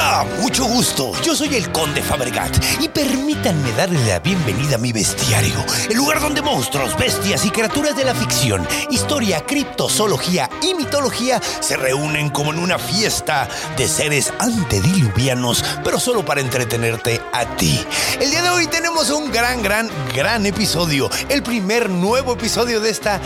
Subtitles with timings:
[0.00, 1.12] Hola, mucho gusto.
[1.22, 6.22] Yo soy el Conde Fabregat y permítanme darle la bienvenida a mi bestiario, el lugar
[6.22, 12.50] donde monstruos, bestias y criaturas de la ficción, historia, criptozoología y mitología se reúnen como
[12.50, 17.84] en una fiesta de seres antediluvianos, pero solo para entretenerte a ti.
[18.18, 22.88] El día de hoy tenemos un gran, gran, gran episodio, el primer nuevo episodio de
[22.88, 23.20] esta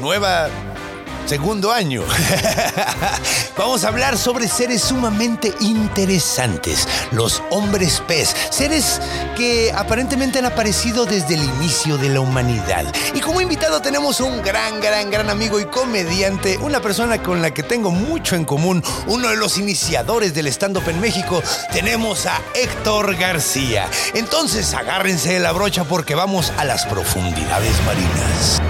[0.00, 0.48] nueva
[1.28, 2.04] segundo año.
[3.58, 8.98] Vamos a hablar sobre seres sumamente interesantes, los hombres pez, seres
[9.36, 12.86] que aparentemente han aparecido desde el inicio de la humanidad.
[13.14, 17.52] Y como invitado tenemos un gran, gran, gran amigo y comediante, una persona con la
[17.52, 22.40] que tengo mucho en común, uno de los iniciadores del stand-up en México, tenemos a
[22.54, 23.86] Héctor García.
[24.14, 28.62] Entonces agárrense de la brocha porque vamos a las profundidades marinas.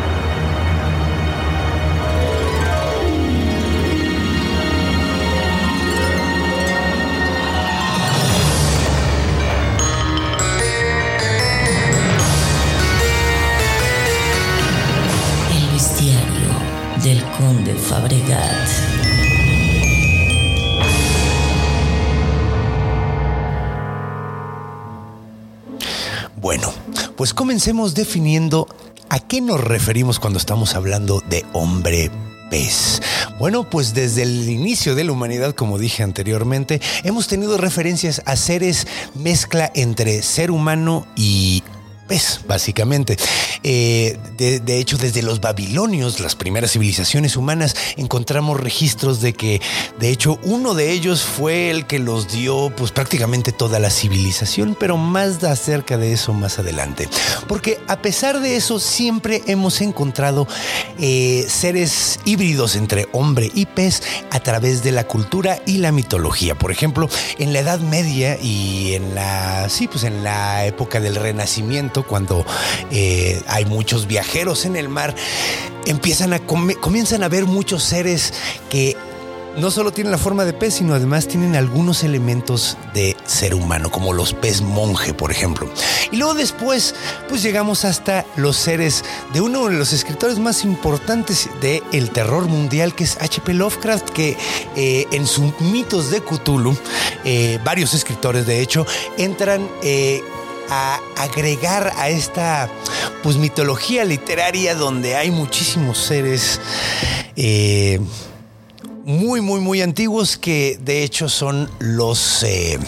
[26.40, 26.72] Bueno,
[27.16, 28.68] pues comencemos definiendo
[29.08, 32.10] a qué nos referimos cuando estamos hablando de hombre
[32.50, 33.02] pez.
[33.38, 38.36] Bueno, pues desde el inicio de la humanidad, como dije anteriormente, hemos tenido referencias a
[38.36, 41.62] seres mezcla entre ser humano y
[42.08, 43.17] pez, básicamente.
[43.63, 49.61] Eh, de, hecho, desde los babilonios, las primeras civilizaciones humanas, encontramos registros de que,
[49.98, 54.77] de hecho, uno de ellos fue el que los dio, pues prácticamente toda la civilización,
[54.79, 57.08] pero más acerca de eso más adelante.
[57.47, 60.48] Porque a pesar de eso, siempre hemos encontrado
[60.98, 66.55] eh, seres híbridos entre hombre y pez a través de la cultura y la mitología.
[66.55, 67.08] Por ejemplo,
[67.39, 72.45] en la Edad Media y en la, sí, pues en la época del Renacimiento, cuando
[72.91, 75.14] eh, hay muchos viajeros en el mar,
[75.86, 78.33] empiezan a comienzan a ver muchos seres
[78.70, 78.97] que
[79.59, 83.91] no solo tienen la forma de pez, sino además tienen algunos elementos de ser humano,
[83.91, 85.69] como los pez monje, por ejemplo.
[86.13, 86.95] Y luego después,
[87.29, 92.47] pues llegamos hasta los seres de uno de los escritores más importantes del el terror
[92.47, 93.55] mundial, que es H.P.
[93.55, 94.36] Lovecraft, que
[94.77, 96.77] eh, en sus mitos de Cthulhu,
[97.25, 98.86] eh, varios escritores de hecho,
[99.17, 99.69] entran...
[100.70, 102.68] a agregar a esta
[103.23, 106.61] pues mitología literaria donde hay muchísimos seres
[107.36, 108.01] eh,
[109.05, 112.79] muy, muy, muy antiguos que de hecho son los, eh,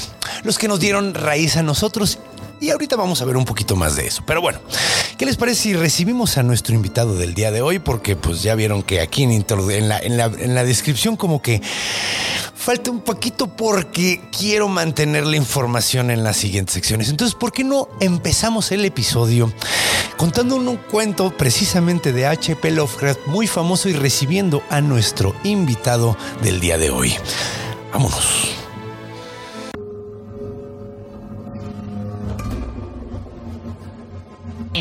[0.44, 2.18] los que nos dieron raíz a nosotros.
[2.60, 4.22] Y ahorita vamos a ver un poquito más de eso.
[4.26, 4.60] Pero bueno,
[5.16, 7.78] ¿qué les parece si recibimos a nuestro invitado del día de hoy?
[7.78, 11.62] Porque pues ya vieron que aquí en, en, la, en la descripción como que
[12.60, 17.08] falta un poquito porque quiero mantener la información en las siguientes secciones.
[17.08, 19.50] Entonces, ¿por qué no empezamos el episodio
[20.18, 22.70] contando un cuento precisamente de H.P.
[22.72, 27.14] Lovecraft muy famoso y recibiendo a nuestro invitado del día de hoy?
[27.94, 28.59] Vámonos.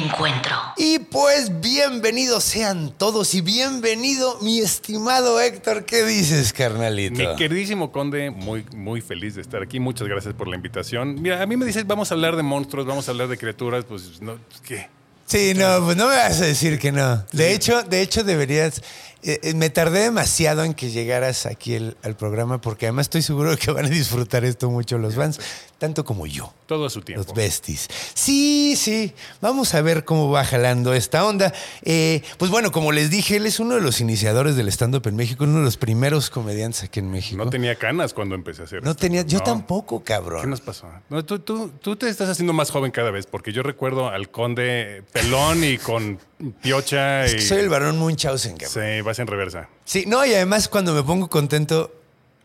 [0.04, 0.56] Encuentro.
[0.78, 5.84] Y pues bienvenidos sean todos y bienvenido mi estimado Héctor.
[5.84, 7.20] ¿Qué dices, carnalito?
[7.20, 9.78] Mi queridísimo conde, muy, muy feliz de estar aquí.
[9.82, 11.22] Muchas gracias por la invitación.
[11.22, 13.84] Mira, a mí me dices, vamos a hablar de monstruos, vamos a hablar de criaturas,
[13.84, 14.88] pues, no, ¿qué?
[15.26, 17.26] Sí, no, pues no me vas a decir que no.
[17.34, 18.81] De hecho, de hecho deberías.
[19.24, 23.21] Eh, eh, me tardé demasiado en que llegaras aquí el- al programa porque además estoy
[23.21, 25.39] seguro que van a disfrutar esto mucho los fans,
[25.77, 26.54] tanto como yo.
[26.66, 27.25] Todo a su tiempo.
[27.25, 27.88] Los besties.
[28.13, 29.13] Sí, sí.
[29.42, 31.51] Vamos a ver cómo va jalando esta onda.
[31.83, 35.16] Eh, pues bueno, como les dije, él es uno de los iniciadores del stand-up en
[35.16, 37.44] México, uno de los primeros comediantes aquí en México.
[37.44, 39.44] No tenía canas cuando empecé a hacer No tenía, yo No.
[39.44, 40.50] tampoco, ¿Qué cabrón.
[40.50, 40.88] nos pasó?
[41.10, 44.30] No, tú, tú, tú te estás haciendo más joven cada vez, porque yo recuerdo al
[44.30, 46.19] conde pelón y con
[46.62, 47.25] piocha.
[47.25, 48.86] Es y, que soy el varón Munchausen, cabrón.
[48.86, 49.69] Sí, vas en reversa.
[49.86, 51.94] Sí, no, y además cuando me pongo contento,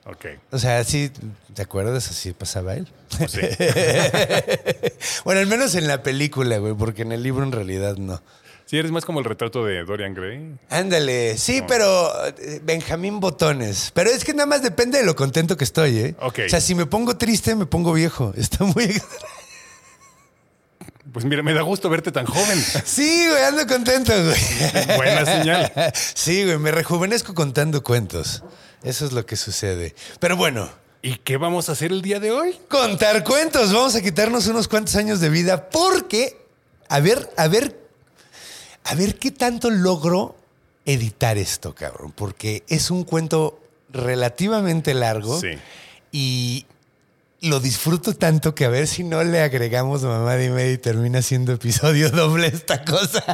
[0.07, 0.27] Ok.
[0.51, 1.11] o sea, sí,
[1.55, 2.09] ¿te acuerdas?
[2.11, 2.89] Así pasaba él.
[3.17, 3.41] Pues sí.
[5.25, 8.21] bueno, al menos en la película, güey, porque en el libro en realidad no.
[8.67, 10.57] Sí, eres más como el retrato de Dorian Gray.
[10.71, 13.91] Ándale, sí, pero eh, Benjamín Botones.
[13.95, 16.15] Pero es que nada más depende de lo contento que estoy, ¿eh?
[16.21, 16.41] Ok.
[16.47, 18.33] O sea, si me pongo triste, me pongo viejo.
[18.37, 19.01] Está muy...
[21.15, 22.63] Pues mira, me da gusto verte tan joven.
[22.85, 24.97] Sí, güey, ando contento, güey.
[24.97, 25.73] Buena señal.
[26.15, 28.43] Sí, güey, me rejuvenezco contando cuentos.
[28.83, 29.95] Eso es lo que sucede.
[30.21, 30.69] Pero bueno,
[31.01, 32.59] ¿Y qué vamos a hacer el día de hoy?
[32.69, 33.73] contar cuentos.
[33.73, 36.37] Vamos a quitarnos unos cuantos años de vida porque,
[36.89, 37.79] a ver, a ver,
[38.85, 40.35] a ver qué tanto logro
[40.87, 42.13] editar esto, cabrón.
[42.13, 45.51] Porque es un cuento relativamente largo Sí.
[46.11, 46.67] y
[47.45, 51.23] lo disfruto tanto que a ver si no le agregamos mamá de media y termina
[51.23, 53.25] siendo episodio doble esta cosa.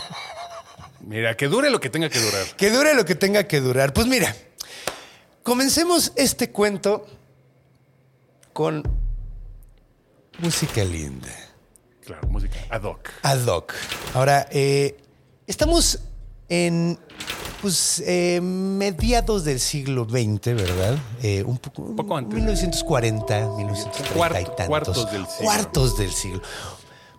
[1.01, 2.47] Mira, que dure lo que tenga que durar.
[2.57, 3.93] Que dure lo que tenga que durar.
[3.93, 4.35] Pues mira,
[5.43, 7.07] comencemos este cuento
[8.53, 8.83] con
[10.39, 11.35] música linda.
[12.05, 13.11] Claro, música ad hoc.
[13.23, 13.75] Ad hoc.
[14.15, 14.97] Ahora, eh,
[15.47, 16.01] estamos
[16.49, 16.99] en
[17.61, 20.99] pues, eh, mediados del siglo XX, ¿verdad?
[21.23, 22.35] Eh, un poco, un poco antes.
[22.35, 24.67] 1940, 1930 y Cuarto- tantos.
[24.67, 25.45] cuartos del siglo.
[25.45, 26.43] Cuartos del siglo.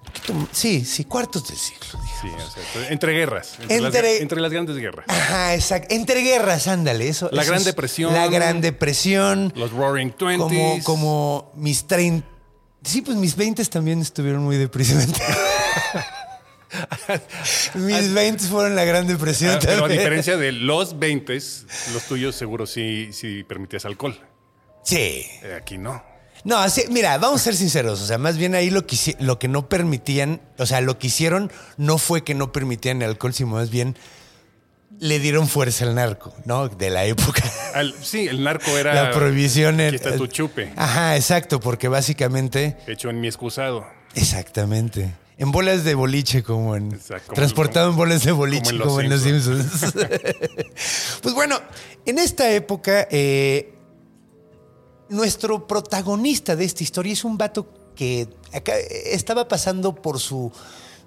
[0.03, 1.85] Poquito- sí, sí, cuartos del siglo.
[2.21, 3.53] Sí, o sea, entre guerras.
[3.61, 5.05] Entre, las, Entre- entre las grandes guerras.
[5.07, 5.93] Ajá, exacto.
[5.95, 7.07] Entre guerras, ándale.
[7.07, 8.13] Eso, La eso Gran es- Depresión.
[8.13, 9.53] La Gran Depresión.
[9.55, 10.83] Los Roaring Twenties.
[10.83, 12.27] Como, como mis 30.
[12.83, 15.21] Sí, pues mis 20 también estuvieron muy depresivamente.
[17.75, 22.35] mis 20 fueron la Gran Depresión Ah, pero a diferencia de los 20, los tuyos
[22.35, 24.19] seguro sí, sí permitías alcohol.
[24.83, 25.25] Sí.
[25.43, 26.03] Eh, aquí no.
[26.43, 28.01] No, así, mira, vamos a ser sinceros.
[28.01, 31.07] O sea, más bien ahí lo que, lo que no permitían, o sea, lo que
[31.07, 33.95] hicieron no fue que no permitían el alcohol, sino más bien
[34.99, 36.67] le dieron fuerza al narco, ¿no?
[36.67, 37.43] De la época.
[37.75, 38.93] Al- sí, el narco era.
[38.93, 39.79] la prohibición.
[39.81, 40.73] Aquí está tu chupe.
[40.75, 42.77] Ajá, exacto, porque básicamente.
[42.87, 43.85] Hecho en mi excusado.
[44.15, 45.13] Exactamente.
[45.41, 46.91] En bolas de boliche, como en.
[46.91, 49.93] Exacto, como- transportado en bolas de boliche, como en como Los en los Simpsons.
[51.23, 51.59] pues bueno,
[52.05, 53.73] en esta época, eh,
[55.09, 60.51] nuestro protagonista de esta historia es un vato que acá estaba pasando por su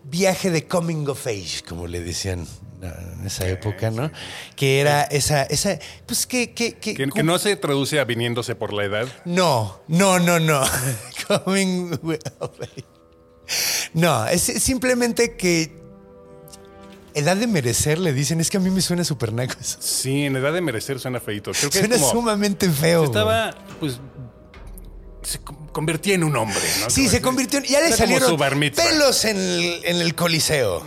[0.04, 2.46] viaje de coming of age, como le decían
[2.82, 4.10] en esa época, ¿no?
[4.56, 8.54] Que era esa, esa, pues que, que, que, Que, que no se traduce a viniéndose
[8.54, 9.06] por la edad.
[9.24, 10.60] no, no, no, no.
[11.28, 11.92] Coming
[12.40, 12.84] of age.
[13.92, 15.82] No, es simplemente que
[17.14, 19.76] edad de merecer le dicen, es que a mí me suena súper naco eso.
[19.80, 21.52] Sí, en edad de merecer suena feito.
[21.52, 22.12] Creo que Suena es como.
[22.12, 23.04] sumamente feo.
[23.04, 24.00] Estaba, pues.
[25.22, 26.90] Se con- convertía en un hombre, ¿no?
[26.90, 27.64] Sí, Como se convirtió en.
[27.66, 28.36] Ya le salieron
[28.76, 30.84] pelos en el, en el coliseo.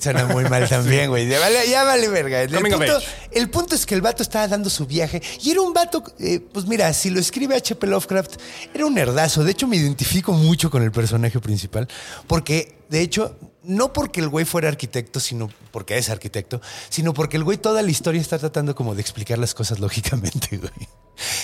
[0.00, 1.28] Suena muy mal también, güey.
[1.28, 2.42] Ya vale, ya vale verga.
[2.42, 2.98] El Coming punto,
[3.30, 6.40] el punto es que el vato estaba dando su viaje y era un vato, eh,
[6.52, 7.86] pues mira, si lo escribe H.P.
[7.86, 8.36] Lovecraft,
[8.72, 9.44] era un nerdazo.
[9.44, 11.86] De hecho, me identifico mucho con el personaje principal
[12.26, 13.36] porque, de hecho,
[13.70, 17.82] no porque el güey fuera arquitecto, sino porque es arquitecto, sino porque el güey toda
[17.82, 20.70] la historia está tratando como de explicar las cosas lógicamente, güey.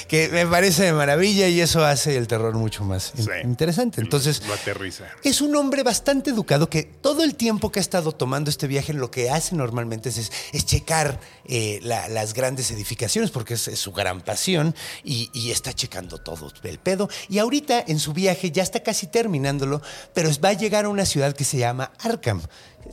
[0.09, 3.27] Que me parece de maravilla y eso hace el terror mucho más Sí.
[3.45, 4.01] interesante.
[4.01, 5.05] Entonces, Lo aterriza.
[5.23, 8.95] es un hombre bastante educado que todo el tiempo que ha estado tomando este viaje
[8.95, 13.79] lo que hace normalmente es, es- checar eh, la- las grandes edificaciones porque es, es
[13.79, 14.75] su gran pasión
[15.05, 17.11] y, y está checando todo el pedo.
[17.29, 19.83] Y ahorita en su viaje ya está casi terminándolo,
[20.15, 22.43] pero va a llegar a una ciudad que se llama Arkham.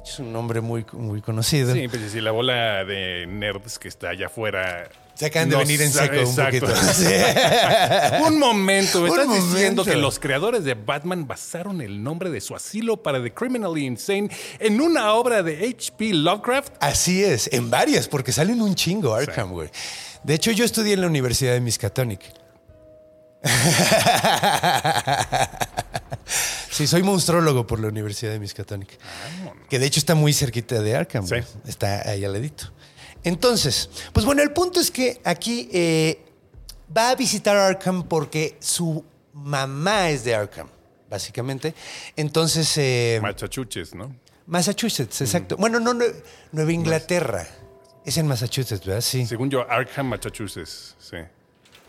[0.04, 1.74] Es un nombre muy, muy conocido.
[1.74, 4.90] Sí, pues si la bola de nerds que está allá afuera.
[5.14, 6.66] Se acaban de no venir en seco un Exacto.
[6.66, 6.82] poquito.
[6.94, 7.06] Sí.
[8.28, 12.42] un momento, me Un estás diciendo que los creadores de Batman basaron el nombre de
[12.42, 16.14] su asilo para The Criminally Insane en una obra de H.P.
[16.14, 16.74] Lovecraft.
[16.80, 19.70] Así es, en varias, porque salen un chingo Arkham, güey.
[20.24, 22.22] De hecho, yo estudié en la Universidad de Miskatonic.
[26.74, 28.98] sí, soy monstrólogo por la Universidad de Miskatonic.
[29.70, 31.26] Que de hecho está muy cerquita de Arkham.
[31.28, 31.36] Sí.
[31.68, 32.72] Está ahí al ladito.
[33.24, 36.20] Entonces, pues bueno, el punto es que aquí eh,
[36.96, 39.04] va a visitar Arkham porque su
[39.34, 40.68] mamá es de Arkham,
[41.10, 41.74] básicamente.
[42.16, 44.14] Entonces, eh, Machachuches, ¿no?
[44.46, 45.56] Massachusetts, exacto.
[45.56, 46.04] Bueno, no, no,
[46.52, 47.48] Nueva Inglaterra.
[48.06, 49.00] Es en Massachusetts, ¿verdad?
[49.00, 49.26] Sí.
[49.26, 50.96] Según yo, Arkham, Massachusetts.
[51.00, 51.18] Sí.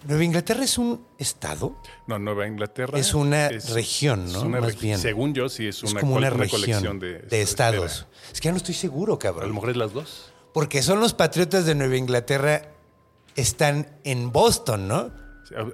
[0.07, 1.77] Nueva Inglaterra es un estado.
[2.07, 2.99] No, Nueva Inglaterra.
[2.99, 4.39] Es una región, ¿no?
[4.39, 4.99] es una Más regi- bien.
[4.99, 8.07] Según yo, sí es Es una, como colección de, de estados.
[8.33, 9.55] Es que ya no estoy seguro, A lo cabrón.
[9.55, 10.31] mejor es las dos.
[10.53, 12.63] Porque son los patriotas de Nueva Inglaterra
[13.35, 15.25] están en Boston, ¿no?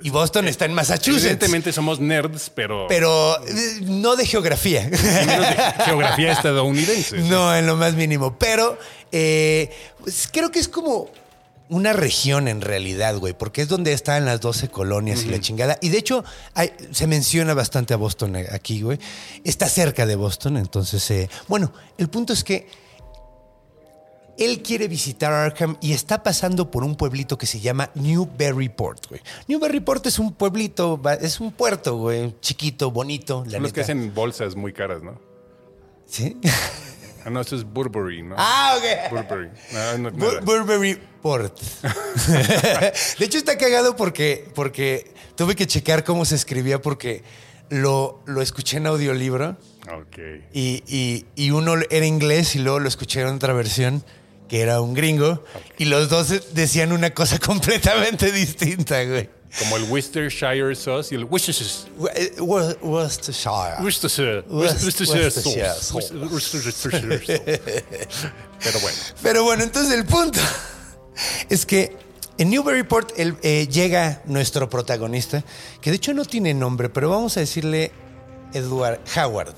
[0.02, 1.22] Y Boston está en Massachusetts.
[1.24, 4.82] Evidentemente somos nerds, pero, Pero eh, no de geografía.
[4.82, 7.18] menos de geografía estadounidense.
[7.30, 8.36] No, en lo más mínimo.
[8.36, 8.76] Pero
[9.12, 9.70] eh,
[10.00, 11.10] pues, creo que es como
[11.70, 15.78] una región en realidad, güey, porque es donde están las 12 colonias y la chingada.
[15.80, 16.24] Y de hecho,
[16.54, 18.98] hay- se menciona bastante a Boston eh, aquí, güey.
[19.44, 22.66] Está cerca de Boston, entonces, eh, bueno, el punto es que
[24.36, 29.20] él quiere visitar Arkham y está pasando por un pueblito que se llama Newburyport, güey.
[29.48, 34.14] Newburyport es un pueblito, es un puerto, güey, chiquito, bonito, la Son los que hacen
[34.14, 35.20] bolsas muy caras, ¿no?
[36.06, 36.36] ¿Sí?
[37.24, 38.34] Ah, no, eso es Burberry, ¿no?
[38.38, 39.10] ah, ok.
[39.12, 39.50] Burberry.
[39.72, 40.40] No, no, Bu- nada.
[40.40, 41.58] Burberry Port.
[43.18, 47.22] de hecho, está cagado porque, porque tuve que checar cómo se escribía porque
[47.68, 49.56] lo, lo escuché en audiolibro
[49.92, 50.18] Ok.
[50.52, 54.02] y, y- y uno era inglés y luego lo escuché en otra versión
[54.48, 55.44] que era un gringo
[55.78, 59.28] y los dos decían una cosa completamente distinta, güey.
[59.58, 61.90] Como el Worcestershire sauce y el Worcestershire.
[62.14, 63.82] Eh, Wor- Worcestershire.
[63.82, 64.42] Worcestershire.
[64.48, 66.14] Wor- Worcestershire sauce.
[66.14, 67.40] Worcestershire sauce.
[68.62, 68.98] Pero bueno.
[69.22, 70.38] Pero bueno, entonces el punto
[71.48, 71.96] es que
[72.38, 75.42] en Newburyport él, eh, llega nuestro protagonista,
[75.80, 77.90] que de hecho no tiene nombre, pero vamos a decirle
[78.54, 79.54] Edward Howard,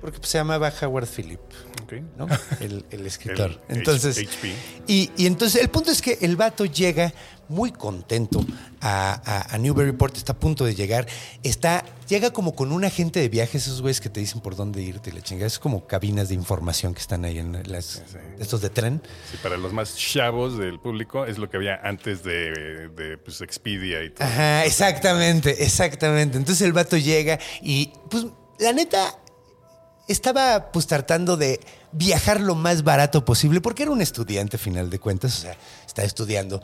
[0.00, 1.40] porque se llamaba Howard Phillip.
[1.82, 1.92] Ok.
[2.16, 2.26] ¿no?
[2.60, 3.60] El, el escritor.
[3.68, 4.54] El entonces, HP.
[4.86, 7.12] y, y entonces el punto es que el vato llega
[7.48, 8.44] muy contento
[8.80, 11.06] a, a, a Newburyport, está a punto de llegar,
[11.42, 14.82] está, llega como con un agente de viajes, esos güeyes que te dicen por dónde
[14.82, 18.02] irte y la chingada, es como cabinas de información que están ahí en las,
[18.38, 19.02] estos de tren.
[19.30, 23.40] Sí, para los más chavos del público es lo que había antes de, de pues,
[23.40, 24.26] Expedia y todo.
[24.26, 26.36] Ajá, exactamente, exactamente.
[26.36, 28.26] Entonces el vato llega y, pues,
[28.58, 29.18] la neta,
[30.08, 31.60] estaba pues tratando de
[31.92, 35.56] viajar lo más barato posible, porque era un estudiante, a final de cuentas, o sea,
[35.86, 36.62] está estudiando.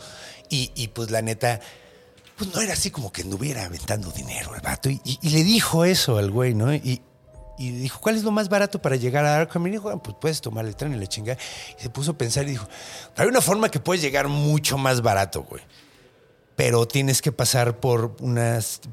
[0.49, 1.61] Y, y, pues la neta,
[2.37, 4.89] pues no era así como que anduviera aventando dinero el vato.
[4.91, 6.75] Y, y- y le dijo eso al güey, ¿no?
[6.75, 7.01] Y,
[7.57, 9.67] y dijo, ¿cuál es lo más barato para llegar a Arkham?
[9.69, 11.37] Y dijo, "Ah, pues puedes tomar el tren y le chinga.
[11.79, 12.67] Y se puso a pensar y dijo,
[13.17, 15.63] hay una forma que puedes llegar mucho más barato, güey
[16.57, 18.39] pero tienes que pasar por un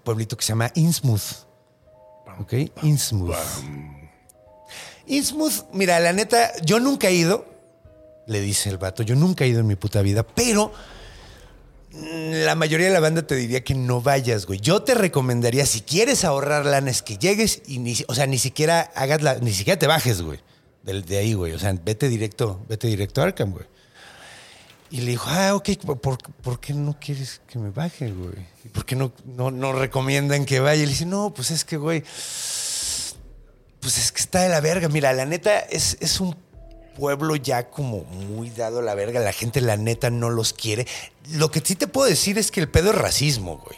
[0.04, 1.46] pueblito que se llama Innsmouth.
[2.40, 2.54] ¿Ok?
[2.82, 3.36] Innsmouth.
[5.08, 7.46] Innsmouth, mira, la neta, yo nunca he ido,
[8.28, 10.72] le dice el vato, yo nunca he ido en mi puta vida, pero
[11.92, 14.60] mm, la mayoría de la banda te diría que no vayas, güey.
[14.60, 18.38] Yo te recomendaría, si quieres ahorrar lana, es que llegues y ni, o sea, ni
[18.38, 20.40] siquiera hagas la, ni siquiera te bajes, güey,
[20.84, 21.54] del- de, ahí, güey.
[21.54, 23.66] O sea, vete directo, vete directo a Arkham, güey.
[24.92, 25.70] Y le dijo, ah, ok,
[26.44, 28.46] ¿por, qué no quieres que me baje, güey?
[28.66, 30.84] ¿Y ¿Por qué no, no recomiendan que vaya?
[30.84, 32.04] Y le dice, no, pues es que, güey,
[33.82, 34.88] pues es que está de la verga.
[34.88, 36.36] Mira, la neta es, es un
[36.96, 39.20] pueblo ya como muy dado a la verga.
[39.20, 40.88] La gente, la neta, no los quiere.
[41.32, 43.78] Lo que sí te puedo decir es que el pedo es racismo, güey.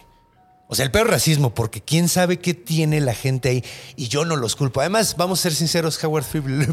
[0.73, 3.63] O sea, el peor racismo, porque quién sabe qué tiene la gente ahí
[3.95, 4.81] y yo no los culpo.
[4.81, 6.25] Además, vamos a ser sinceros, Howard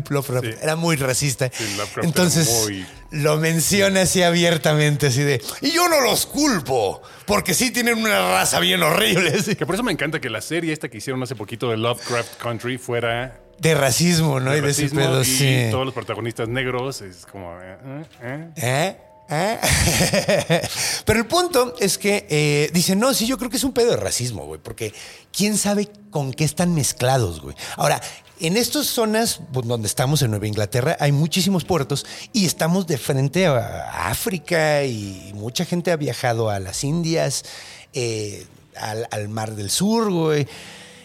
[0.08, 0.54] Lovecraft Sí.
[0.62, 1.50] era muy racista.
[1.52, 1.64] Sí,
[2.02, 7.70] Entonces, muy- lo menciona así abiertamente, así de, y yo no los culpo, porque sí
[7.70, 9.32] tienen una raza bien horrible.
[9.56, 12.38] Que por eso me encanta que la serie esta que hicieron hace poquito de Lovecraft
[12.40, 14.52] Country fuera De racismo, ¿no?
[14.52, 15.68] de y de ese racismo pedo, y sí.
[15.70, 17.02] todos los protagonistas negros.
[17.02, 17.52] Es como...
[17.60, 17.76] eh,
[18.22, 18.96] eh, eh.
[19.30, 19.58] ¿Eh?
[21.04, 23.90] Pero el punto es que eh, dicen, no, sí, yo creo que es un pedo
[23.90, 24.92] de racismo, güey, porque
[25.32, 27.54] quién sabe con qué están mezclados, güey.
[27.76, 28.00] Ahora,
[28.40, 33.46] en estas zonas donde estamos en Nueva Inglaterra hay muchísimos puertos y estamos de frente
[33.46, 37.44] a, África y mucha gente ha viajado a las Indias,
[37.92, 40.48] eh, al Mar del Sur, güey.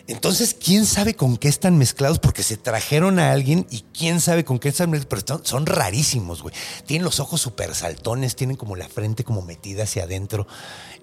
[0.07, 2.19] Entonces, ¿quién sabe con qué están mezclados?
[2.19, 5.23] Porque se trajeron a alguien y quién sabe con qué están mezclados.
[5.25, 6.53] Pero son, rarísimos, güey.
[6.85, 10.45] Tienen los ojos súper saltones, tienen como la frente como metida hacia adentro.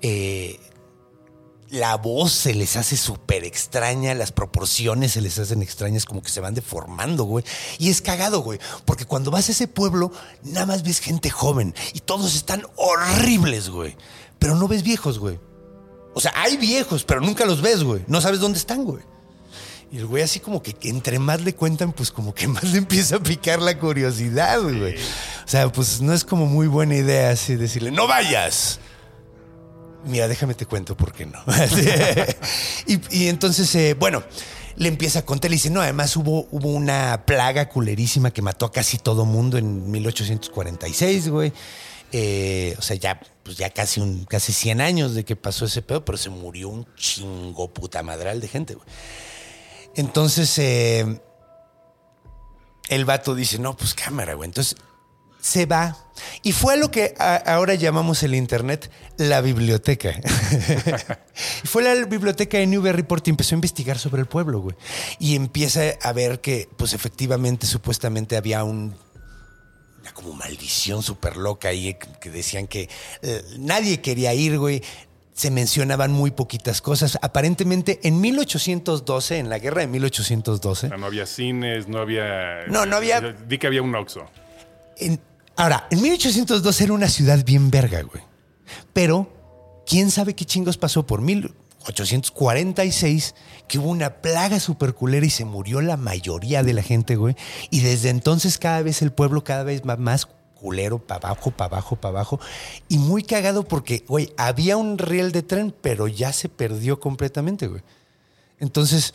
[0.03, 0.61] Eh,
[1.69, 6.31] la voz se les hace súper extraña, las proporciones se les hacen extrañas, como que
[6.31, 7.45] se van deformando, güey.
[7.79, 11.75] Y es cagado, güey, porque cuando vas a ese pueblo, nada más ves gente joven
[11.95, 13.97] y todos están horribles, güey.
[14.39, 15.41] Pero no ves viejos, güey.
[16.15, 18.05] O sea, hay viejos, pero nunca los ves, güey.
[18.07, 19.03] No sabes dónde están, güey.
[19.91, 22.79] Y el güey así como que entre más le cuentan, pues como que más le
[22.79, 24.95] empieza a picar la curiosidad, güey.
[24.95, 28.81] O sea, pues no es como muy buena idea así decirle, no vayas.
[30.05, 31.39] Mira, déjame te cuento por qué no.
[32.87, 34.25] y, y entonces, eh, bueno,
[34.77, 38.67] le empieza a contar, le dice, no, además hubo, hubo una plaga culerísima que mató
[38.67, 41.53] a casi todo mundo en 1846, güey.
[42.11, 45.83] Eh, o sea, ya, pues ya casi, un, casi 100 años de que pasó ese
[45.83, 48.77] pedo, pero se murió un chingo puta madral de gente.
[49.95, 51.21] Entonces, eh,
[52.89, 54.49] el vato dice, no, pues cámara, güey.
[54.49, 54.77] Entonces,
[55.41, 55.97] se va.
[56.43, 60.13] Y fue a lo que ahora llamamos el Internet la biblioteca.
[61.65, 64.77] fue la biblioteca de Newburyport y empezó a investigar sobre el pueblo, güey.
[65.19, 68.95] Y empieza a ver que, pues efectivamente, supuestamente había un
[70.23, 72.89] como maldición súper loca ahí que que decían que
[73.23, 74.83] eh, nadie quería ir, güey.
[75.35, 77.19] Se mencionaban muy poquitas cosas.
[77.23, 82.67] Aparentemente, en 1812, en la guerra de 1812, O sea, no había cines, no había...
[82.69, 84.27] No, no había- Di que había un Oxxo.
[84.99, 85.19] en-
[85.57, 88.23] Ahora, en 1802 era una ciudad bien verga, güey.
[88.93, 91.21] Pero, ¿quién sabe qué chingos pasó por
[91.85, 93.35] 1846?
[93.69, 97.37] Que hubo una plaga super culera y se murió la mayoría de la gente, güey.
[97.71, 100.27] Y desde entonces cada vez el pueblo cada vez más
[100.63, 102.41] culero, para abajo, para abajo, para abajo.
[102.89, 107.67] Y muy cagado porque, güey, había un riel de tren, pero ya se perdió completamente,
[107.67, 107.83] güey.
[108.61, 109.13] Entonces,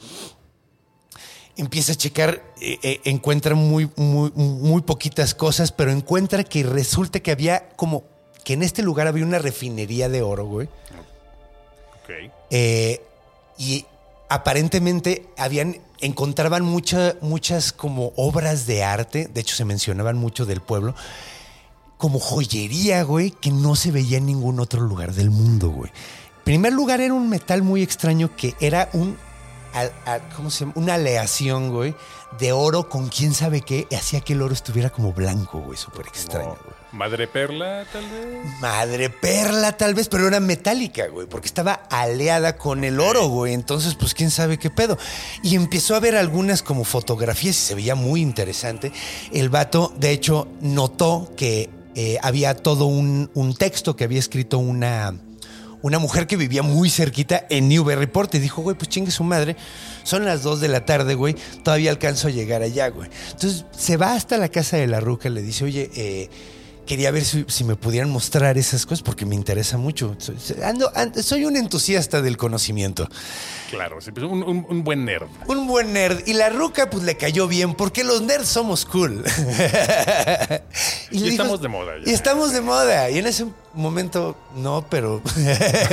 [1.56, 7.22] empieza a checar, eh, eh, encuentra muy, muy, muy poquitas cosas, pero encuentra que resulta
[7.22, 8.04] que había como
[8.44, 10.70] que en este lugar había una refinería de oro, güey.
[12.50, 13.02] Eh,
[13.58, 13.86] y
[14.30, 20.62] aparentemente habían, encontraban mucha- muchas como obras de arte, de hecho se mencionaban mucho del
[20.62, 20.94] pueblo,
[21.98, 25.90] como joyería, güey, que no se veía en ningún otro lugar del mundo, güey.
[26.40, 29.18] En primer lugar era un metal muy extraño que era un,
[30.36, 30.74] ¿cómo se llama?
[30.76, 31.96] Una aleación, güey,
[32.40, 35.78] de oro con quién sabe qué, y hacía que el oro estuviera como blanco, güey,
[35.78, 36.78] súper extraño, güey.
[36.98, 38.60] Madre perla, tal vez.
[38.60, 43.54] Madre perla, tal vez, pero era metálica, güey, porque estaba aleada con el oro, güey.
[43.54, 44.98] Entonces, pues quién sabe qué pedo.
[45.44, 48.92] Y empezó a ver algunas como fotografías y se veía muy interesante.
[49.32, 54.58] El vato, de hecho, notó que eh, había todo un, un texto que había escrito
[54.58, 55.14] una,
[55.84, 59.56] una mujer que vivía muy cerquita en Newburyport y dijo, güey, pues chingue su madre.
[60.02, 61.36] Son las 2 de la tarde, güey.
[61.64, 63.08] Todavía alcanzo a llegar allá, güey.
[63.34, 66.30] Entonces se va hasta la casa de la ruca, le dice, oye, eh,
[66.88, 70.16] quería ver si, si me pudieran mostrar esas cosas porque me interesa mucho.
[70.18, 73.08] Soy, ando- ando- soy un entusiasta del conocimiento.
[73.70, 75.28] Claro, sí, pues un, un- un buen nerd.
[75.48, 76.24] Un buen nerd.
[76.26, 79.24] Y la ruca, pues le cayó bien porque los nerds somos cool.
[81.12, 82.10] Y estamos de moda ya.
[82.12, 83.10] Y estamos de moda.
[83.10, 85.22] Y en ese momento, no, pero.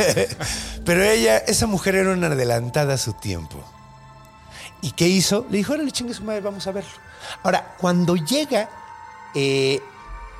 [0.85, 3.63] pero ella, esa mujer era una adelantada a su tiempo.
[4.83, 5.47] ¿Y qué hizo?
[5.51, 6.91] Le dijo, órale, chingue su madre, vamos a verlo.
[7.43, 8.69] Ahora, cuando llega,
[9.35, 9.81] eh,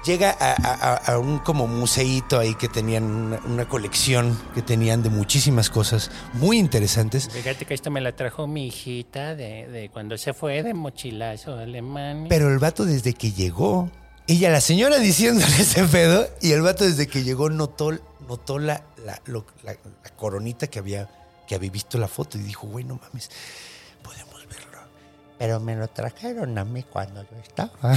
[0.05, 4.63] llega a, a- a- a un como museíto ahí que tenían una, una colección que
[4.63, 7.29] tenían de muchísimas cosas muy interesantes.
[7.31, 11.55] Fíjate que esto me la trajo mi hijita de, de cuando se fue de mochilazo
[11.55, 12.27] a Alemania.
[12.29, 13.91] Pero el vato desde que llegó,
[14.27, 17.93] ella, la señora diciéndole ese pedo, y el vato desde que llegó notó,
[18.29, 21.09] notó la, la, lo- la- la coronita que había,
[21.47, 23.31] que había visto la foto y dijo, güey, no mames.
[25.45, 27.71] Pero me lo trajeron a mí cuando yo estaba.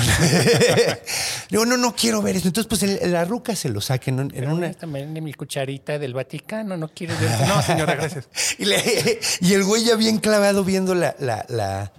[1.50, 2.48] Digo, no, no quiero ver eso.
[2.50, 4.74] Entonces, pues el- la ruca se lo saca en, en una...
[4.74, 7.48] también de mi cucharita del Vaticano, no quieres ver.
[7.48, 8.28] No, señora, gracias.
[8.60, 11.94] Y, le- y el güey ya bien clavado viendo la, la, la-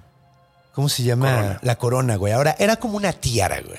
[0.74, 1.30] ¿cómo se llama?
[1.34, 1.58] Corona.
[1.62, 2.34] La corona, güey.
[2.34, 3.78] Ahora era como una tiara, güey.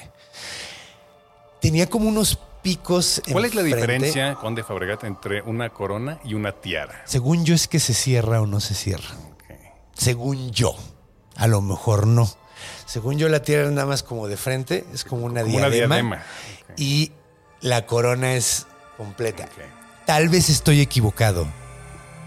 [1.62, 3.22] Tenía como unos picos.
[3.32, 3.94] ¿Cuál es la enfrente.
[4.08, 7.04] diferencia, Conde Fabregat, entre una corona y una tiara?
[7.06, 9.10] Según yo es que se cierra o no se cierra.
[9.34, 9.44] Ok.
[9.94, 10.76] Según yo.
[11.39, 12.30] A lo mejor no.
[12.86, 15.69] Según yo la tiara es nada más como de frente, es como una Como una
[15.69, 16.21] diadema.
[16.78, 17.12] Y
[17.62, 19.47] la corona es completa.
[20.06, 21.47] Tal vez estoy equivocado,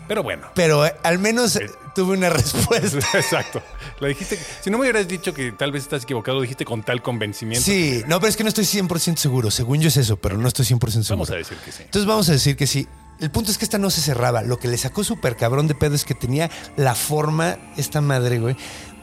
[0.08, 0.46] Pero bueno.
[0.54, 2.98] pero eh, al menos eh, tuve una respuesta.
[3.18, 3.62] Exacto.
[4.00, 4.38] Lo dijiste.
[4.62, 7.64] Si no me hubieras dicho que tal vez estás equivocado, lo dijiste con tal convencimiento.
[7.64, 9.50] Sí, no, pero es que no estoy 100% seguro.
[9.50, 11.06] Según yo es eso, pero no estoy 100% seguro.
[11.10, 11.82] Vamos a decir que sí.
[11.82, 12.88] Entonces vamos a decir que sí.
[13.22, 14.42] El punto es que esta no se cerraba.
[14.42, 18.40] Lo que le sacó súper cabrón de pedo es que tenía la forma, esta madre,
[18.40, 18.56] güey,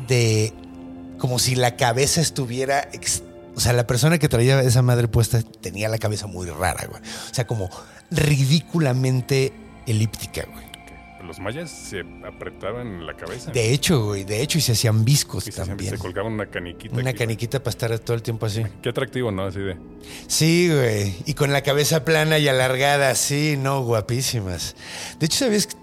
[0.09, 0.53] de
[1.17, 2.89] como si la cabeza estuviera...
[3.55, 7.01] o sea, la persona que traía esa madre puesta tenía la cabeza muy rara, güey.
[7.01, 7.69] O sea, como
[8.11, 9.53] ridículamente
[9.87, 10.68] elíptica, güey.
[11.29, 13.51] Los mayas se apretaban la cabeza.
[13.51, 15.91] De hecho, güey, de hecho, y se hacían viscos Y se, también.
[15.91, 16.95] se colgaban una caniquita.
[16.95, 17.19] Una aquí.
[17.19, 18.65] caniquita para estar todo el tiempo así.
[18.81, 19.43] Qué atractivo, ¿no?
[19.45, 19.77] Así de.
[20.25, 21.15] Sí, güey.
[21.27, 24.75] Y con la cabeza plana y alargada, sí, no, guapísimas.
[25.19, 25.67] De hecho, ¿sabías?
[25.67, 25.75] que-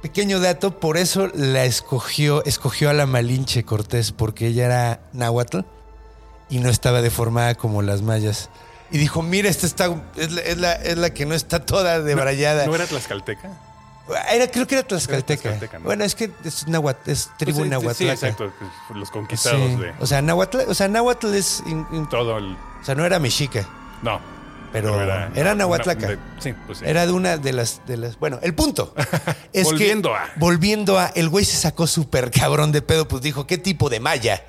[0.00, 5.58] Pequeño dato, por eso la escogió, escogió a la Malinche Cortés, porque ella era náhuatl
[6.48, 8.48] y no estaba deformada como las mayas.
[8.90, 12.00] Y dijo, mira, esta está, es la, es la- es la que no está toda
[12.00, 12.64] debrayada.
[12.66, 13.50] ¿No era tlaxcalteca?
[14.30, 15.42] Era, creo que era tlaxcalteca.
[15.42, 15.84] tlaxcalteca, ¿no?
[15.84, 17.96] Bueno, es que es náhuatl, es tribu Pues, sí, náhuatl.
[17.98, 18.52] Sí, exacto.
[18.88, 19.76] pues, Los conquistados Sí.
[19.76, 22.52] de O sea, náhuatl, o sea, náhuatl es, in- in- todo el.
[22.80, 23.66] o sea, no era mexica.
[24.02, 24.20] No.
[24.72, 24.98] Pero
[25.34, 26.06] era nahuatlaca.
[26.08, 26.84] de- sí, pues sí.
[26.86, 28.18] Era de una de las, de las.
[28.18, 28.94] Bueno, el punto
[29.52, 30.16] es Volviendo que.
[30.16, 30.32] a.
[30.36, 31.06] Volviendo a.
[31.08, 34.42] El güey se sacó súper cabrón de pedo, pues dijo: ¿Qué tipo de malla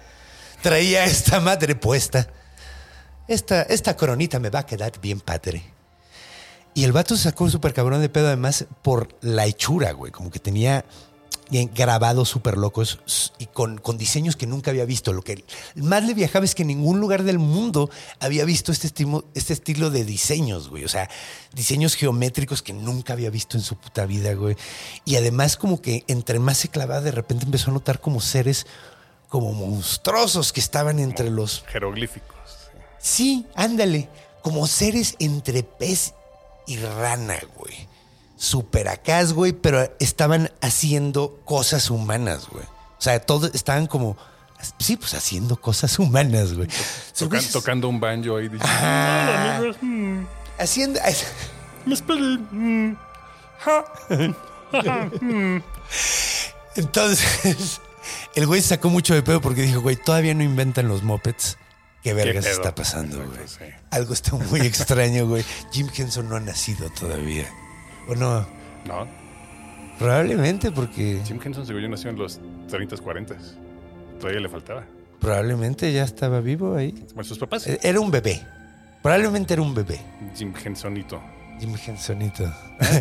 [0.61, 2.27] traía esta madre puesta?
[3.27, 5.63] Esta, esta coronita me va a quedar bien padre.
[6.73, 10.11] Y el vato se sacó súper cabrón de pedo, además, por la hechura, güey.
[10.11, 10.85] Como que tenía
[11.75, 12.99] grabados súper locos
[13.37, 15.13] y con, con diseños que nunca había visto.
[15.13, 15.43] Lo que
[15.75, 19.53] más le viajaba es que en ningún lugar del mundo había visto este, estimo- este
[19.53, 20.83] estilo de diseños, güey.
[20.83, 21.09] O sea,
[21.53, 24.55] diseños geométricos que nunca había visto en su puta vida, güey.
[25.05, 28.65] Y además como que entre más se clavaba, de repente empezó a notar como seres
[29.29, 32.37] como monstruosos que estaban entre los Jeroglíficos.
[32.99, 34.09] Sí, ándale.
[34.41, 36.13] Como seres entre pez
[36.67, 37.87] y rana, güey.
[38.37, 42.65] Super acá, güey, pero estaban haciendo cosas humanas, güey.
[42.65, 44.17] O sea, todos estaban como.
[44.79, 46.67] Sí, pues haciendo cosas humanas, güey.
[47.17, 48.47] Tocan- Güey, tocando un banjo ahí.
[48.49, 49.61] diciendo, Ajá.
[50.57, 50.99] Haciendo.
[56.75, 57.81] Entonces,
[58.35, 61.57] el güey sacó mucho de pedo porque dijo, güey, todavía no inventan los mopeds.
[62.03, 63.47] ¿Qué vergas está pasando, güey?
[63.47, 63.63] Sí.
[63.91, 65.43] Algo está muy extraño, güey.
[65.71, 67.45] Jim Henson no ha nacido todavía.
[68.07, 68.45] ¿O no?
[68.85, 69.07] No,
[69.97, 71.21] Probablemente porque...
[71.25, 72.39] Jim Henson según yo nació en los
[72.69, 73.55] 30s, 40s.
[74.19, 74.83] Todavía le faltaba.
[75.19, 76.91] Probablemente ya estaba vivo ahí.
[77.13, 77.65] Bueno, sus papás.
[77.67, 78.41] Eh, Era un bebé.
[79.01, 79.99] Probablemente era un bebé.
[80.35, 81.21] Jim Hensonito.
[81.59, 82.43] Jim Hensonito.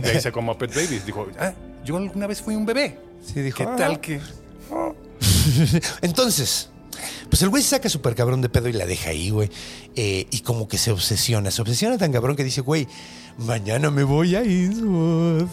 [0.03, 1.07] De ahí sacó Muppet Babies.
[1.07, 1.53] Dijo, ah,
[1.85, 2.99] yo alguna vez fui un bebé.
[3.25, 3.59] Sí, dijo.
[3.59, 3.77] ¿Qué "Ah".
[3.77, 4.21] tal que...?
[6.03, 6.71] Entonces,
[7.29, 9.51] pues el güey se saca súper cabrón de pedo y la deja ahí, güey.
[9.97, 11.51] Eh, y como que se obsesiona.
[11.51, 12.89] Se obsesiona tan cabrón que dice, güey,
[13.39, 15.49] mañana me voy a Eastwood.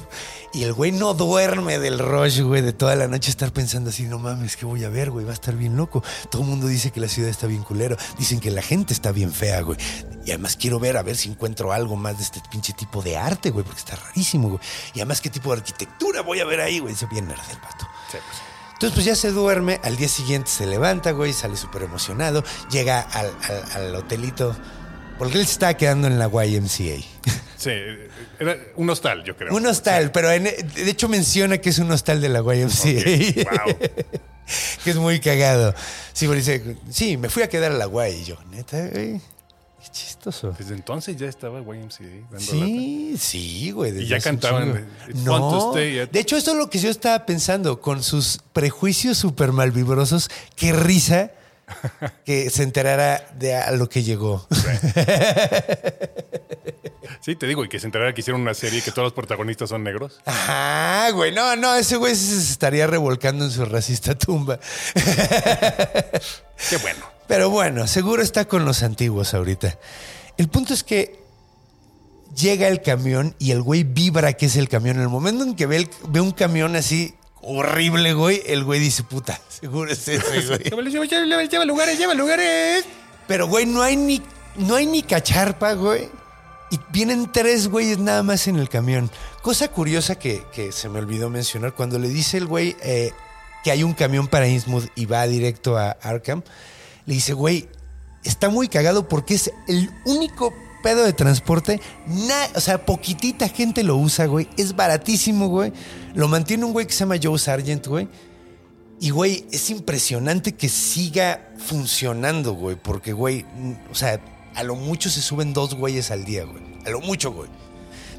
[0.51, 4.03] Y el güey no duerme del rush, güey, de toda la noche estar pensando así,
[4.03, 5.23] no mames, ¿qué voy a ver, güey?
[5.23, 6.03] Va a estar bien loco.
[6.31, 7.97] Todo el mundo dice que la ciudad está bien culero.
[8.17, 9.77] Dicen que la gente está bien fea, güey.
[10.25, 13.15] Y además quiero ver a ver si encuentro algo más de este pinche tipo de
[13.15, 14.61] arte, güey, porque está rarísimo, güey.
[14.95, 16.95] Y además, ¿qué tipo de arquitectura voy a ver ahí, güey?
[16.95, 17.87] Se bien nerd el vato.
[18.11, 18.58] Sí, pues.
[18.79, 23.01] Entonces, pues ya se duerme, al día siguiente se levanta, güey, sale súper emocionado, llega
[23.01, 24.55] al, al- al hotelito,
[25.17, 27.03] porque él se estaba quedando en la YMCA.
[27.57, 27.71] Sí,
[28.39, 29.53] era un hostal, yo creo.
[29.53, 33.51] un hostal, pero en- de hecho menciona que es un hostal de la YMCA.
[33.65, 33.75] Wow.
[34.85, 35.75] que es muy cagado.
[36.13, 38.09] Sí, porque dice, sí, me fui a quedar a la.
[38.09, 39.19] Y yo, neta, güey,
[39.81, 40.53] qué chistoso.
[40.57, 42.39] Desde entonces ya estaba YMCA dando lata.
[42.39, 44.03] Sí, sí, güey.
[44.03, 44.75] Y ya cantaban chingo.
[44.75, 47.25] de, "It's fun to No, stay at-" de hecho, esto es lo que yo estaba
[47.25, 47.81] pensando.
[47.81, 51.31] Con sus prejuicios súper malvibrosos, qué risa
[52.25, 54.47] que se enterara de a lo que llegó.
[57.21, 59.13] Sí, te digo, y que se enterara que hicieron una serie y que todos los
[59.13, 60.19] protagonistas son negros.
[60.25, 61.33] Ajá, güey.
[61.33, 64.57] No, no, ese güey se estaría revolcando en su racista tumba.
[64.95, 67.05] Qué bueno.
[67.29, 69.77] Pero bueno, seguro está con los antiguos ahorita.
[70.37, 71.19] El punto es que
[72.35, 74.97] llega el camión y el güey vibra que es el camión.
[74.97, 78.79] En el momento en que ve, el- ve un camión así horrible, güey, el güey
[78.79, 80.59] dice, puta, seguro es ese, güey.
[81.49, 82.83] Lleva lugares, lleva lugares.
[83.27, 84.21] Pero, güey, no hay ni,
[84.57, 86.09] no hay ni cacharpa, güey.
[86.71, 89.09] Y vienen tres güeyes nada más en el camión.
[89.43, 93.11] Cosa curiosa que, que se me olvidó mencionar, cuando le dice el güey eh,
[93.63, 96.43] que hay un camión para Innsmouth y va directo a Arkham,
[97.09, 97.67] le dice, güey,
[98.23, 101.81] está muy cagado porque es el único pedo de transporte.
[102.05, 104.47] na- o sea, poquitita gente lo usa, güey.
[104.57, 105.73] Es baratísimo, güey.
[106.13, 108.07] Lo mantiene un güey que se llama Joe Sargent, güey.
[108.99, 112.75] Y, güey, es impresionante que siga funcionando, güey.
[112.75, 113.43] Porque, güey,
[113.91, 114.19] o sea,
[114.53, 116.61] a lo mucho se suben dos güeyes al día, güey.
[116.85, 117.49] A lo mucho, güey.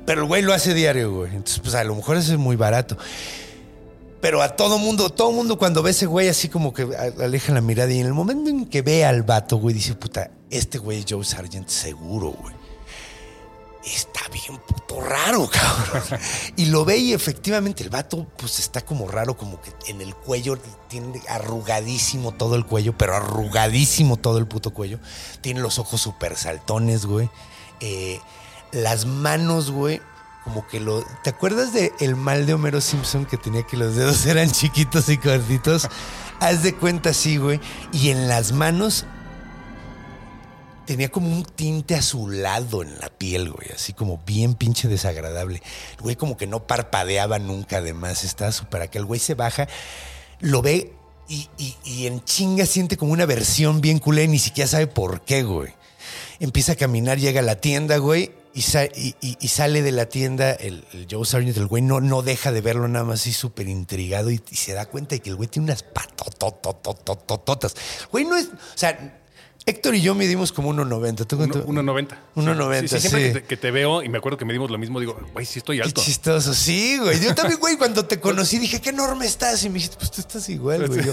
[0.04, 1.30] Pero el güey lo hace diario, güey.
[1.30, 2.96] Entonces, pues a lo mejor eso es muy barato.
[4.20, 6.86] Pero a todo mundo, todo mundo cuando ve ese güey así como que
[7.18, 10.30] aleja la mirada y en el momento en que ve al vato, güey, dice, puta,
[10.50, 12.54] este güey es Joe Sargent seguro, güey.
[13.82, 16.20] Está bien puto raro, cabrón.
[16.56, 20.14] Y lo ve y efectivamente el vato pues está como raro, como que en el
[20.14, 24.98] cuello tiene arrugadísimo todo el cuello, pero arrugadísimo todo el puto cuello.
[25.40, 27.30] Tiene los ojos súper saltones, güey.
[27.80, 28.20] Eh,
[28.72, 30.02] las manos, güey,
[30.44, 31.02] como que lo...
[31.22, 35.08] ¿Te acuerdas de el mal de Homero Simpson que tenía que los dedos eran chiquitos
[35.08, 35.88] y cortitos?
[36.40, 37.60] Haz de cuenta así, güey.
[37.92, 39.04] Y en las manos
[40.86, 45.62] tenía como un tinte azulado en la piel, güey, así como bien pinche desagradable.
[45.96, 48.98] El güey como que no parpadeaba nunca, además, estaba súper acá.
[48.98, 49.68] El güey se baja,
[50.40, 50.92] lo ve
[51.28, 55.20] y, y- y en chinga siente como una versión bien culé, ni siquiera sabe por
[55.20, 55.72] qué, güey.
[56.40, 59.92] Empieza a caminar, llega a la tienda, güey, y, sa- y- y- y sale de
[59.92, 63.20] la tienda el, el Joe Sargent, el güey no, no deja de verlo nada más
[63.20, 67.74] así súper intrigado y, se da cuenta de que el güey tiene unas patototototototas.
[68.10, 69.16] Güey no es, o sea,
[69.66, 71.26] Héctor y yo medimos como 1.90.
[71.26, 71.66] ¿Tú cuánto?
[71.66, 72.08] 1.90.
[72.34, 73.32] 1.90, Sí, sí, siempre sí.
[73.34, 75.58] Que, te, que te veo y me acuerdo que medimos lo mismo, digo, güey, sí
[75.58, 76.00] estoy Qué alto.
[76.02, 77.20] chistoso, sí, güey.
[77.20, 79.62] Yo también, güey, cuando te conocí dije, qué enorme estás.
[79.64, 81.04] Y me dijiste, pues tú estás igual, güey.
[81.04, 81.12] Yo,